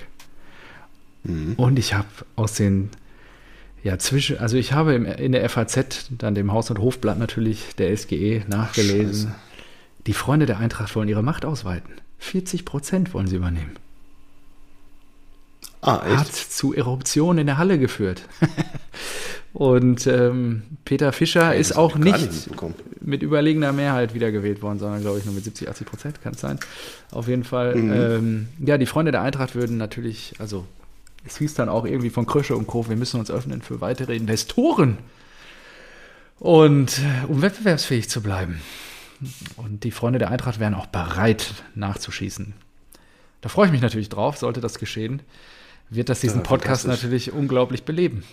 Mhm. 1.22 1.54
Und 1.54 1.78
ich 1.78 1.94
habe 1.94 2.08
aus 2.34 2.54
den 2.54 2.90
ja, 3.82 3.98
zwischen, 3.98 4.38
also 4.38 4.56
ich 4.56 4.72
habe 4.72 4.94
im, 4.94 5.06
in 5.06 5.32
der 5.32 5.48
FAZ, 5.48 6.10
dann 6.10 6.34
dem 6.34 6.52
Haus- 6.52 6.70
und 6.70 6.78
Hofblatt 6.78 7.18
natürlich 7.18 7.74
der 7.76 7.96
SGE 7.96 8.42
nachgelesen. 8.48 9.32
Ach, 9.34 9.50
die 10.06 10.12
Freunde 10.12 10.46
der 10.46 10.58
Eintracht 10.58 10.94
wollen 10.96 11.08
ihre 11.08 11.22
Macht 11.22 11.44
ausweiten. 11.44 11.94
40 12.18 12.64
Prozent 12.64 13.14
wollen 13.14 13.26
sie 13.26 13.36
übernehmen. 13.36 13.76
Ah, 15.82 16.02
echt? 16.06 16.16
Hat 16.18 16.32
zu 16.32 16.74
Eruptionen 16.74 17.38
in 17.38 17.46
der 17.46 17.58
Halle 17.58 17.78
geführt. 17.78 18.22
und 19.54 20.06
ähm, 20.06 20.62
Peter 20.84 21.12
Fischer 21.12 21.40
ja, 21.40 21.52
ist 21.52 21.72
auch 21.72 21.96
nicht, 21.96 22.50
mit 23.00 23.22
überlegener 23.22 23.72
Mehrheit 23.72 24.12
wiedergewählt 24.12 24.60
worden, 24.60 24.78
sondern 24.78 25.00
glaube 25.00 25.18
ich 25.18 25.24
nur 25.24 25.34
mit 25.34 25.44
70, 25.44 25.68
80 25.70 25.86
Prozent 25.86 26.22
kann 26.22 26.34
es 26.34 26.40
sein. 26.40 26.58
Auf 27.10 27.28
jeden 27.28 27.44
Fall. 27.44 27.74
Mhm. 27.74 27.92
Ähm, 27.92 28.48
ja, 28.58 28.76
die 28.76 28.86
Freunde 28.86 29.12
der 29.12 29.22
Eintracht 29.22 29.54
würden 29.54 29.78
natürlich, 29.78 30.34
also 30.38 30.66
es 31.24 31.38
hieß 31.38 31.54
dann 31.54 31.68
auch 31.68 31.84
irgendwie 31.84 32.10
von 32.10 32.26
Krösche 32.26 32.56
und 32.56 32.66
Co., 32.66 32.88
wir 32.88 32.96
müssen 32.96 33.20
uns 33.20 33.30
öffnen 33.30 33.62
für 33.62 33.80
weitere 33.80 34.16
Investoren. 34.16 34.98
Und 36.38 36.98
äh, 36.98 37.26
um 37.26 37.42
wettbewerbsfähig 37.42 38.08
zu 38.08 38.22
bleiben. 38.22 38.60
Und 39.56 39.84
die 39.84 39.90
Freunde 39.90 40.18
der 40.18 40.30
Eintracht 40.30 40.58
wären 40.58 40.74
auch 40.74 40.86
bereit 40.86 41.52
nachzuschießen. 41.74 42.54
Da 43.42 43.48
freue 43.48 43.66
ich 43.66 43.72
mich 43.72 43.82
natürlich 43.82 44.08
drauf, 44.08 44.38
sollte 44.38 44.60
das 44.60 44.78
geschehen. 44.78 45.22
Wird 45.90 46.08
das 46.08 46.20
diesen 46.20 46.42
Podcast 46.42 46.86
natürlich 46.86 47.32
unglaublich 47.32 47.84
beleben. 47.84 48.24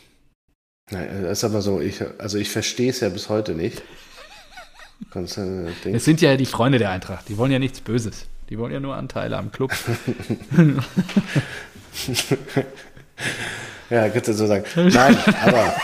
Nein, 0.90 1.24
das 1.24 1.40
ist 1.40 1.44
aber 1.44 1.62
so, 1.62 1.82
ich, 1.82 2.02
also 2.18 2.38
ich 2.38 2.50
verstehe 2.50 2.92
es 2.92 3.02
ja 3.02 3.10
bis 3.10 3.28
heute 3.28 3.56
nicht. 3.56 3.82
es 5.14 6.06
sind 6.06 6.22
ja 6.22 6.38
die 6.38 6.46
Freunde 6.46 6.78
der 6.78 6.92
Eintracht, 6.92 7.28
die 7.28 7.38
wollen 7.38 7.52
ja 7.52 7.60
nichts 7.60 7.82
Böses. 7.82 8.26
Die 8.50 8.58
wollen 8.58 8.72
ja 8.72 8.80
nur 8.80 8.96
Anteile 8.96 9.38
am 9.38 9.52
Club. 9.52 9.74
ja, 13.90 14.10
kannst 14.10 14.28
du 14.28 14.34
so 14.34 14.48
sagen. 14.48 14.66
Nein, 14.76 15.18
aber. 15.44 15.76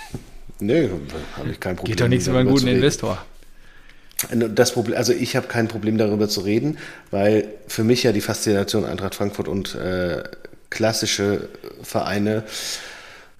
Nö, 0.58 0.88
habe 1.36 1.50
ich 1.50 1.60
kein 1.60 1.76
Problem. 1.76 1.92
Geht 1.92 2.00
doch 2.00 2.08
nichts 2.08 2.26
über 2.26 2.38
einen 2.38 2.48
guten 2.48 2.68
Investor. 2.68 3.24
Das 4.30 4.72
Problem, 4.72 4.96
also 4.96 5.12
ich 5.12 5.36
habe 5.36 5.46
kein 5.46 5.68
Problem 5.68 5.98
darüber 5.98 6.28
zu 6.28 6.40
reden, 6.40 6.78
weil 7.10 7.48
für 7.68 7.84
mich 7.84 8.02
ja 8.02 8.12
die 8.12 8.22
Faszination 8.22 8.86
Eintracht 8.86 9.14
Frankfurt 9.14 9.46
und 9.46 9.74
äh, 9.74 10.22
klassische 10.70 11.50
Vereine 11.82 12.44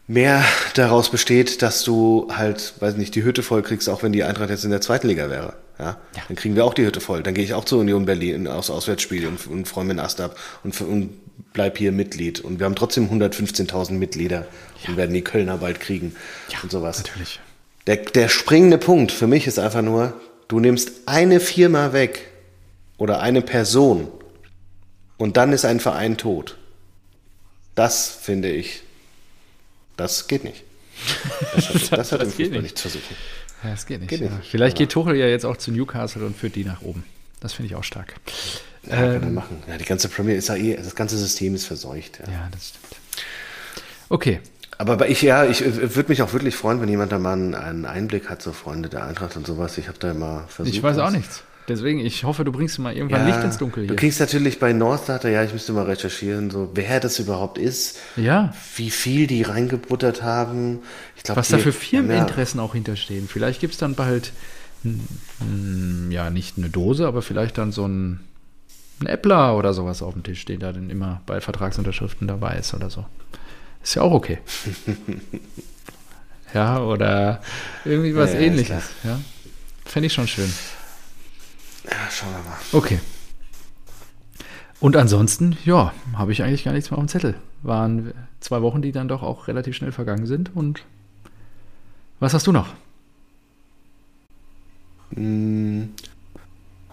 mehr 0.06 0.44
daraus 0.74 1.10
besteht, 1.10 1.62
dass 1.62 1.82
du 1.82 2.28
halt, 2.30 2.74
weiß 2.80 2.96
nicht, 2.96 3.14
die 3.14 3.24
Hütte 3.24 3.42
voll 3.42 3.62
kriegst, 3.62 3.88
auch 3.88 4.02
wenn 4.02 4.12
die 4.12 4.22
Eintracht 4.22 4.50
jetzt 4.50 4.64
in 4.64 4.70
der 4.70 4.80
zweiten 4.80 5.08
Liga 5.08 5.30
wäre. 5.30 5.54
Ja? 5.78 5.84
ja? 6.14 6.22
Dann 6.28 6.36
kriegen 6.36 6.54
wir 6.54 6.64
auch 6.64 6.74
die 6.74 6.86
Hütte 6.86 7.00
voll. 7.00 7.22
Dann 7.22 7.34
gehe 7.34 7.44
ich 7.44 7.54
auch 7.54 7.64
zur 7.64 7.80
Union 7.80 8.04
Berlin 8.04 8.46
aus 8.46 8.70
Auswärtsspiel 8.70 9.26
und, 9.26 9.46
und 9.46 9.66
freue 9.66 9.84
mir 9.84 9.90
einen 9.92 10.00
Ast 10.00 10.20
ab 10.20 10.36
und, 10.62 10.80
und 10.80 11.10
bleib 11.56 11.78
hier 11.78 11.90
Mitglied. 11.90 12.40
Und 12.40 12.58
wir 12.60 12.66
haben 12.66 12.76
trotzdem 12.76 13.08
115.000 13.08 13.92
Mitglieder 13.92 14.46
ja. 14.82 14.90
und 14.90 14.98
werden 14.98 15.14
die 15.14 15.22
Kölner 15.22 15.56
bald 15.56 15.80
kriegen 15.80 16.14
ja, 16.50 16.58
und 16.62 16.70
sowas. 16.70 16.98
Natürlich. 16.98 17.40
Der, 17.86 17.96
der 17.96 18.28
springende 18.28 18.76
Punkt 18.76 19.10
für 19.10 19.26
mich 19.26 19.46
ist 19.46 19.58
einfach 19.58 19.80
nur, 19.80 20.20
du 20.48 20.60
nimmst 20.60 20.92
eine 21.06 21.40
Firma 21.40 21.94
weg 21.94 22.28
oder 22.98 23.20
eine 23.20 23.40
Person 23.40 24.08
und 25.16 25.38
dann 25.38 25.54
ist 25.54 25.64
ein 25.64 25.80
Verein 25.80 26.18
tot. 26.18 26.58
Das 27.74 28.08
finde 28.20 28.50
ich, 28.50 28.82
das 29.96 30.28
geht 30.28 30.44
nicht. 30.44 30.62
Das 31.54 31.68
hat, 31.68 31.74
das 31.92 32.12
hat 32.12 32.20
das 32.20 32.28
im 32.28 32.34
Fußball 32.34 32.62
nicht. 32.62 32.76
zu 32.76 32.90
suchen. 32.90 33.16
Ja, 33.64 33.70
das 33.70 33.86
geht 33.86 34.00
nicht. 34.00 34.10
Geht 34.10 34.20
ja. 34.20 34.28
nicht. 34.28 34.50
Vielleicht 34.50 34.76
geht 34.76 34.92
Tuchel 34.92 35.16
ja 35.16 35.26
jetzt 35.26 35.46
auch 35.46 35.56
zu 35.56 35.72
Newcastle 35.72 36.24
und 36.26 36.36
führt 36.36 36.54
die 36.54 36.64
nach 36.64 36.82
oben. 36.82 37.04
Das 37.40 37.54
finde 37.54 37.68
ich 37.70 37.76
auch 37.76 37.84
stark. 37.84 38.14
Ja, 38.86 38.96
ähm, 38.96 39.12
kann 39.14 39.22
er 39.22 39.30
machen. 39.30 39.56
Ja, 39.68 39.78
die 39.78 39.84
ganze 39.84 40.08
Premier 40.08 40.36
ist 40.36 40.48
ja 40.48 40.56
eh, 40.56 40.76
das 40.76 40.94
ganze 40.94 41.16
System 41.16 41.54
ist 41.54 41.66
verseucht. 41.66 42.20
Ja, 42.26 42.32
ja 42.32 42.48
das 42.50 42.68
stimmt. 42.68 42.96
Okay. 44.08 44.40
Aber 44.78 45.08
ich, 45.08 45.22
ja, 45.22 45.46
ich 45.46 45.64
würde 45.64 46.10
mich 46.10 46.20
auch 46.20 46.34
wirklich 46.34 46.54
freuen, 46.54 46.82
wenn 46.82 46.88
jemand 46.88 47.10
da 47.10 47.18
mal 47.18 47.32
einen 47.32 47.86
Einblick 47.86 48.28
hat, 48.28 48.42
so 48.42 48.52
Freunde 48.52 48.90
der 48.90 49.06
Eintracht 49.06 49.36
und 49.36 49.46
sowas. 49.46 49.78
Ich 49.78 49.88
habe 49.88 49.98
da 49.98 50.10
immer 50.10 50.44
versucht. 50.48 50.76
Ich 50.76 50.82
weiß 50.82 50.98
auch 50.98 51.10
nichts. 51.10 51.42
Deswegen, 51.68 51.98
ich 51.98 52.22
hoffe, 52.22 52.44
du 52.44 52.52
bringst 52.52 52.78
mal 52.78 52.94
irgendwann 52.94 53.26
ja, 53.26 53.34
Licht 53.34 53.44
ins 53.44 53.58
Dunkel 53.58 53.84
hier. 53.84 53.88
Du 53.88 53.96
kriegst 53.96 54.20
natürlich 54.20 54.60
bei 54.60 54.72
Northstarter, 54.72 55.30
ja, 55.30 55.42
ich 55.42 55.52
müsste 55.52 55.72
mal 55.72 55.84
recherchieren, 55.84 56.50
so 56.50 56.70
wer 56.74 57.00
das 57.00 57.18
überhaupt 57.18 57.58
ist. 57.58 57.98
Ja. 58.16 58.54
Wie 58.76 58.90
viel 58.90 59.26
die 59.26 59.42
reingebuttert 59.42 60.22
haben. 60.22 60.80
Ich 61.16 61.24
glaub, 61.24 61.36
Was 61.36 61.48
die, 61.48 61.54
da 61.54 61.58
für 61.58 61.72
Firmeninteressen 61.72 62.60
ja. 62.60 62.64
auch 62.64 62.74
hinterstehen. 62.74 63.28
Vielleicht 63.28 63.60
gibt 63.60 63.72
es 63.72 63.80
dann 63.80 63.94
bald, 63.94 64.32
ja, 66.10 66.30
nicht 66.30 66.56
eine 66.56 66.68
Dose, 66.68 67.06
aber 67.06 67.22
vielleicht 67.22 67.58
dann 67.58 67.72
so 67.72 67.88
ein, 67.88 68.20
ein 69.00 69.06
Äppler 69.06 69.56
oder 69.56 69.74
sowas 69.74 70.02
auf 70.02 70.14
dem 70.14 70.22
Tisch, 70.22 70.44
den 70.44 70.60
da 70.60 70.72
dann 70.72 70.90
immer 70.90 71.20
bei 71.26 71.40
Vertragsunterschriften 71.40 72.26
dabei 72.26 72.56
ist 72.56 72.72
oder 72.74 72.90
so. 72.90 73.04
Ist 73.82 73.94
ja 73.94 74.02
auch 74.02 74.12
okay. 74.12 74.38
ja, 76.54 76.80
oder 76.80 77.40
irgendwie 77.84 78.14
was 78.16 78.32
ja, 78.32 78.40
ähnliches. 78.40 78.90
Ja. 79.04 79.20
Fände 79.84 80.06
ich 80.06 80.12
schon 80.12 80.26
schön. 80.26 80.50
Ja, 81.84 82.10
schauen 82.10 82.32
wir 82.32 82.50
mal. 82.50 82.58
Okay. 82.72 82.98
Und 84.80 84.96
ansonsten, 84.96 85.56
ja, 85.64 85.92
habe 86.14 86.32
ich 86.32 86.42
eigentlich 86.42 86.64
gar 86.64 86.72
nichts 86.72 86.90
mehr 86.90 86.98
auf 86.98 87.04
dem 87.04 87.08
Zettel. 87.08 87.34
Waren 87.62 88.12
zwei 88.40 88.62
Wochen, 88.62 88.82
die 88.82 88.92
dann 88.92 89.08
doch 89.08 89.22
auch 89.22 89.48
relativ 89.48 89.76
schnell 89.76 89.92
vergangen 89.92 90.26
sind. 90.26 90.54
Und 90.54 90.84
was 92.18 92.34
hast 92.34 92.46
du 92.46 92.52
noch? 92.52 92.68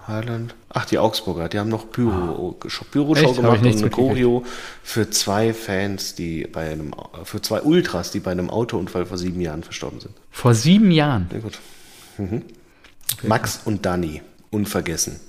Highland. 0.07 0.55
Ach, 0.69 0.85
die 0.85 0.97
Augsburger, 0.97 1.49
die 1.49 1.59
haben 1.59 1.69
noch 1.69 1.85
Büro, 1.85 2.57
ah. 2.61 2.85
Büroschau 2.91 3.25
Echt? 3.29 3.35
gemacht 3.35 3.61
und 3.61 3.77
eine 3.77 3.89
Choreo 3.89 4.43
für 4.83 5.09
zwei 5.09 5.53
Fans, 5.53 6.15
die 6.15 6.45
bei 6.45 6.71
einem, 6.71 6.93
für 7.23 7.41
zwei 7.41 7.61
Ultras, 7.61 8.11
die 8.11 8.19
bei 8.19 8.31
einem 8.31 8.49
Autounfall 8.49 9.05
vor 9.05 9.17
sieben 9.17 9.39
Jahren 9.41 9.63
verstorben 9.63 9.99
sind. 9.99 10.13
Vor 10.31 10.53
sieben 10.53 10.91
Jahren? 10.91 11.27
Sehr 11.31 11.39
gut. 11.39 11.59
Mhm. 12.17 12.43
Okay. 13.17 13.27
Max 13.27 13.61
und 13.65 13.85
Danny 13.85 14.21
unvergessen. 14.51 15.19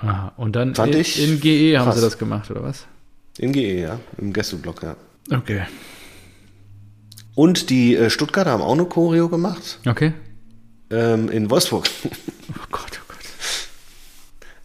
Aha, 0.00 0.32
und 0.36 0.56
dann 0.56 0.74
Fand 0.74 0.94
in, 0.94 1.00
ich 1.00 1.22
in 1.22 1.40
GE 1.40 1.78
haben 1.78 1.86
krass. 1.86 1.96
sie 1.96 2.02
das 2.02 2.18
gemacht, 2.18 2.50
oder 2.50 2.62
was? 2.62 2.86
In 3.38 3.52
GE, 3.52 3.80
ja. 3.80 4.00
Im 4.18 4.32
Gästeblock, 4.32 4.82
ja. 4.82 4.96
Okay. 5.30 5.62
Und 7.34 7.70
die 7.70 7.96
äh, 7.96 8.10
Stuttgarter 8.10 8.50
haben 8.50 8.62
auch 8.62 8.72
eine 8.72 8.84
Choreo 8.84 9.28
gemacht. 9.28 9.80
Okay. 9.86 10.12
Ähm, 10.90 11.28
in 11.30 11.50
Wolfsburg. 11.50 11.88
Oh 12.04 12.08
oh 12.56 12.66
Gott. 12.70 13.00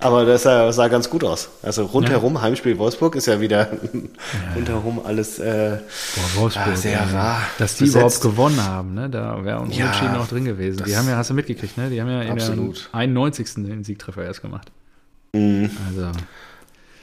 Aber 0.02 0.24
das 0.24 0.44
sah, 0.44 0.72
sah 0.72 0.88
ganz 0.88 1.10
gut 1.10 1.26
aus. 1.26 1.50
Also 1.62 1.84
rundherum, 1.86 2.36
ja. 2.36 2.42
Heimspiel 2.42 2.78
Wolfsburg 2.78 3.16
ist 3.16 3.26
ja 3.26 3.42
wieder 3.42 3.74
ja, 3.74 4.54
rundherum 4.56 5.02
alles 5.06 5.40
äh, 5.40 5.78
Boah, 6.16 6.42
Wolfsburg, 6.42 6.68
ah, 6.68 6.76
sehr 6.78 7.14
rar. 7.14 7.42
Dass 7.58 7.76
die 7.76 7.84
besetzt. 7.84 7.96
überhaupt 7.98 8.22
gewonnen 8.22 8.64
haben, 8.64 8.94
ne? 8.94 9.10
Da 9.10 9.44
wäre 9.44 9.58
ein 9.58 9.64
Unentschieden 9.64 10.16
auch 10.16 10.28
drin 10.28 10.46
gewesen. 10.46 10.86
Die 10.86 10.96
haben 10.96 11.10
ja, 11.10 11.18
hast 11.18 11.32
du 11.32 11.34
mitgekriegt, 11.34 11.78
ne? 11.78 11.90
Die 11.90 12.00
haben 12.00 12.10
ja 12.10 12.22
in 12.22 12.32
absolut. 12.32 12.90
der 12.94 13.00
91. 13.00 13.56
den 13.56 13.84
Siegtreffer 13.84 14.24
erst 14.24 14.42
gemacht. 14.42 14.72
Mhm. 15.34 15.70
Also. 15.90 16.12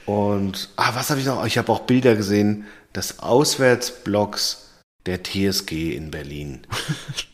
Und, 0.07 0.69
ah, 0.77 0.91
was 0.95 1.11
habe 1.11 1.19
ich 1.19 1.27
noch? 1.27 1.45
Ich 1.45 1.59
habe 1.59 1.71
auch 1.71 1.81
Bilder 1.81 2.15
gesehen 2.15 2.65
des 2.95 3.19
Auswärtsblocks 3.19 4.69
der 5.05 5.23
TSG 5.23 5.95
in 5.95 6.11
Berlin. 6.11 6.61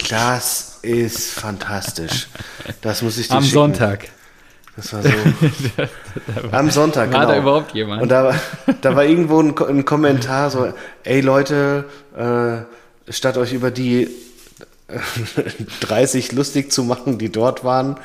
Das 0.10 0.80
ist 0.84 1.32
fantastisch. 1.32 2.28
Das 2.82 3.02
muss 3.02 3.18
ich 3.18 3.30
dir 3.30 3.36
Am 3.36 3.44
schicken. 3.44 3.54
Sonntag. 3.54 4.10
Das 4.76 4.92
war 4.94 5.04
so. 5.04 5.10
am 6.52 6.72
Sonntag, 6.72 7.12
war 7.14 7.20
genau. 7.20 7.20
War 7.20 7.28
da 7.28 7.38
überhaupt 7.38 7.74
jemand? 7.74 8.02
Und 8.02 8.10
da, 8.10 8.34
da 8.82 8.96
war 8.96 9.06
irgendwo 9.06 9.40
ein, 9.40 9.58
ein 9.58 9.86
Kommentar 9.86 10.50
so, 10.50 10.74
ey 11.04 11.22
Leute, 11.22 11.86
äh, 12.18 13.12
statt 13.12 13.38
euch 13.38 13.54
über 13.54 13.70
die 13.70 14.10
30 15.82 16.32
lustig 16.34 16.72
zu 16.72 16.84
machen, 16.84 17.18
die 17.18 17.32
dort 17.32 17.64
waren, 17.64 17.98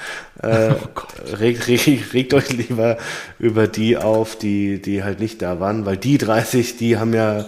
äh, 0.42 0.70
oh 0.96 1.34
regt, 1.36 1.68
regt, 1.68 2.14
regt, 2.14 2.34
euch 2.34 2.50
lieber 2.50 2.98
über 3.38 3.66
die 3.66 3.96
auf, 3.96 4.36
die, 4.36 4.80
die 4.80 5.02
halt 5.02 5.20
nicht 5.20 5.42
da 5.42 5.60
waren, 5.60 5.86
weil 5.86 5.96
die 5.96 6.18
30, 6.18 6.76
die 6.76 6.98
haben 6.98 7.14
ja, 7.14 7.46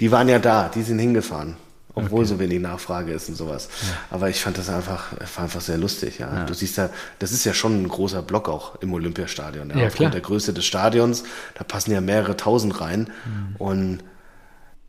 die 0.00 0.10
waren 0.10 0.28
ja 0.28 0.38
da, 0.38 0.68
die 0.68 0.82
sind 0.82 0.98
hingefahren 0.98 1.56
obwohl 2.04 2.20
okay. 2.20 2.28
so 2.28 2.38
wenig 2.38 2.60
Nachfrage 2.60 3.12
ist 3.12 3.28
und 3.28 3.34
sowas. 3.34 3.68
Ja. 3.82 3.88
Aber 4.10 4.28
ich 4.28 4.40
fand 4.40 4.58
das 4.58 4.68
einfach, 4.68 5.12
war 5.12 5.44
einfach 5.44 5.60
sehr 5.60 5.78
lustig. 5.78 6.18
Ja. 6.18 6.34
ja. 6.34 6.44
Du 6.44 6.54
siehst 6.54 6.76
ja, 6.76 6.90
das 7.18 7.32
ist 7.32 7.44
ja 7.44 7.54
schon 7.54 7.82
ein 7.82 7.88
großer 7.88 8.22
Block 8.22 8.48
auch 8.48 8.76
im 8.82 8.92
Olympiastadion. 8.92 9.70
Ja. 9.70 9.76
ja 9.76 9.86
Aufgrund 9.86 9.96
klar. 9.96 10.10
der 10.10 10.20
Größe 10.20 10.52
des 10.52 10.64
Stadions, 10.64 11.24
da 11.54 11.64
passen 11.64 11.92
ja 11.92 12.00
mehrere 12.00 12.36
tausend 12.36 12.80
rein. 12.80 13.10
Mhm. 13.24 13.56
Und 13.56 13.98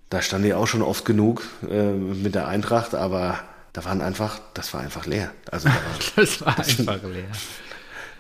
da 0.10 0.22
stand 0.22 0.46
ich 0.46 0.54
auch 0.54 0.68
schon 0.68 0.82
oft 0.82 1.06
genug 1.06 1.44
äh, 1.70 1.92
mit 1.92 2.36
der 2.36 2.48
Eintracht, 2.48 2.96
aber 2.96 3.40
da 3.74 3.86
waren 3.86 4.02
einfach, 4.02 4.40
das 4.54 4.74
war 4.74 4.82
einfach 4.82 5.06
leer. 5.06 5.32
Also 5.52 5.70
da 5.70 5.76
war, 5.76 5.82
das 6.16 6.46
war 6.46 6.56
das 6.56 6.80
einfach 6.80 7.04
leer. 7.04 7.30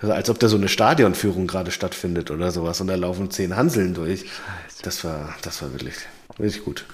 Also 0.02 0.14
als 0.14 0.30
ob 0.30 0.40
da 0.40 0.48
so 0.48 0.56
eine 0.56 0.70
Stadionführung 0.70 1.48
gerade 1.48 1.72
stattfindet 1.72 2.32
oder 2.32 2.52
sowas 2.52 2.80
und 2.80 2.88
da 2.88 2.96
laufen 2.96 3.32
zehn 3.32 3.56
Hanseln 3.56 3.94
durch. 3.94 4.26
Das 4.82 5.04
war, 5.04 5.36
das 5.42 5.62
war 5.62 5.74
wirklich, 5.74 5.96
wirklich 6.38 6.64
gut. 6.64 6.86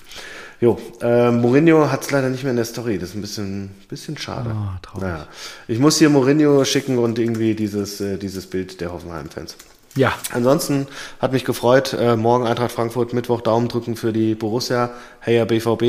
Jo, 0.61 0.79
äh, 1.01 1.31
Mourinho 1.31 1.91
hat 1.91 2.03
es 2.03 2.11
leider 2.11 2.29
nicht 2.29 2.43
mehr 2.43 2.51
in 2.51 2.55
der 2.55 2.65
Story. 2.65 2.97
Das 2.97 3.09
ist 3.09 3.15
ein 3.15 3.21
bisschen, 3.21 3.71
bisschen 3.89 4.17
schade. 4.17 4.51
Oh, 4.53 4.79
traurig. 4.81 5.01
Naja. 5.01 5.27
Ich 5.67 5.79
muss 5.79 5.97
hier 5.97 6.09
Mourinho 6.09 6.63
schicken 6.63 6.97
und 6.97 7.19
irgendwie 7.19 7.55
dieses, 7.55 7.99
äh, 7.99 8.17
dieses 8.17 8.47
Bild 8.47 8.79
der 8.79 8.93
Hoffenheim-Fans. 8.93 9.57
Ja. 9.95 10.13
Ansonsten 10.31 10.87
hat 11.19 11.33
mich 11.33 11.45
gefreut. 11.45 11.93
Äh, 11.93 12.15
morgen 12.15 12.45
Eintracht 12.45 12.71
Frankfurt, 12.71 13.13
Mittwoch 13.13 13.41
Daumen 13.41 13.67
drücken 13.67 13.95
für 13.95 14.13
die 14.13 14.35
Borussia. 14.35 14.91
Hey 15.19 15.37
ja, 15.37 15.45
BVB. 15.45 15.81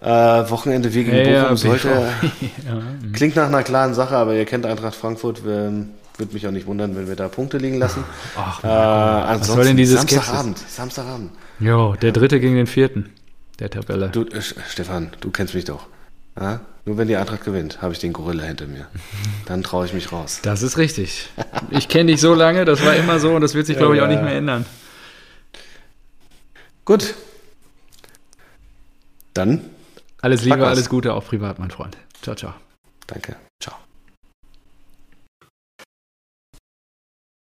Äh, 0.00 0.06
Wochenende 0.50 0.92
wir 0.92 1.04
gegen 1.04 1.16
hey, 1.16 1.40
Bochum 1.42 1.56
sollte. 1.56 1.88
ja. 1.88 2.82
Klingt 3.12 3.36
nach 3.36 3.46
einer 3.46 3.62
klaren 3.62 3.94
Sache, 3.94 4.16
aber 4.16 4.34
ihr 4.34 4.44
kennt 4.44 4.66
Eintracht 4.66 4.94
Frankfurt. 4.94 5.42
Ähm, 5.46 5.90
würde 6.16 6.32
mich 6.32 6.46
auch 6.46 6.52
nicht 6.52 6.66
wundern, 6.66 6.94
wenn 6.96 7.08
wir 7.08 7.16
da 7.16 7.28
Punkte 7.28 7.58
liegen 7.58 7.78
lassen. 7.78 8.04
Ach, 8.36 8.62
äh, 8.62 8.66
ansonsten 8.66 9.40
was 9.40 9.46
soll 9.46 9.64
denn 9.64 9.76
dieses 9.76 10.00
Samstagabend. 10.00 10.58
Samstagabend. 10.58 11.30
Jo, 11.58 11.94
der 11.94 12.12
dritte 12.12 12.38
gegen 12.38 12.54
den 12.54 12.66
vierten 12.66 13.10
der 13.58 13.70
Tabelle. 13.70 14.08
Du, 14.10 14.24
äh, 14.24 14.42
Stefan, 14.42 15.10
du 15.20 15.30
kennst 15.30 15.54
mich 15.54 15.64
doch. 15.64 15.86
Ja? 16.38 16.60
Nur 16.84 16.98
wenn 16.98 17.08
die 17.08 17.16
Eintracht 17.16 17.44
gewinnt, 17.44 17.80
habe 17.80 17.92
ich 17.92 17.98
den 17.98 18.12
Gorilla 18.12 18.44
hinter 18.44 18.66
mir. 18.66 18.86
Dann 19.46 19.62
traue 19.62 19.86
ich 19.86 19.94
mich 19.94 20.12
raus. 20.12 20.40
Das 20.42 20.62
ist 20.62 20.76
richtig. 20.76 21.30
Ich 21.70 21.88
kenne 21.88 22.12
dich 22.12 22.20
so 22.20 22.34
lange, 22.34 22.64
das 22.64 22.84
war 22.84 22.94
immer 22.94 23.18
so 23.18 23.34
und 23.34 23.40
das 23.40 23.54
wird 23.54 23.66
sich, 23.66 23.76
glaube 23.76 23.96
ich, 23.96 24.02
auch 24.02 24.08
nicht 24.08 24.22
mehr 24.22 24.34
ändern. 24.34 24.66
Gut. 26.84 27.14
Dann. 29.32 29.62
Alles 30.20 30.44
Liebe, 30.44 30.66
alles 30.66 30.88
Gute, 30.88 31.14
auch 31.14 31.24
privat, 31.24 31.58
mein 31.58 31.70
Freund. 31.70 31.96
Ciao, 32.22 32.34
ciao. 32.36 32.54
Danke. 33.06 33.36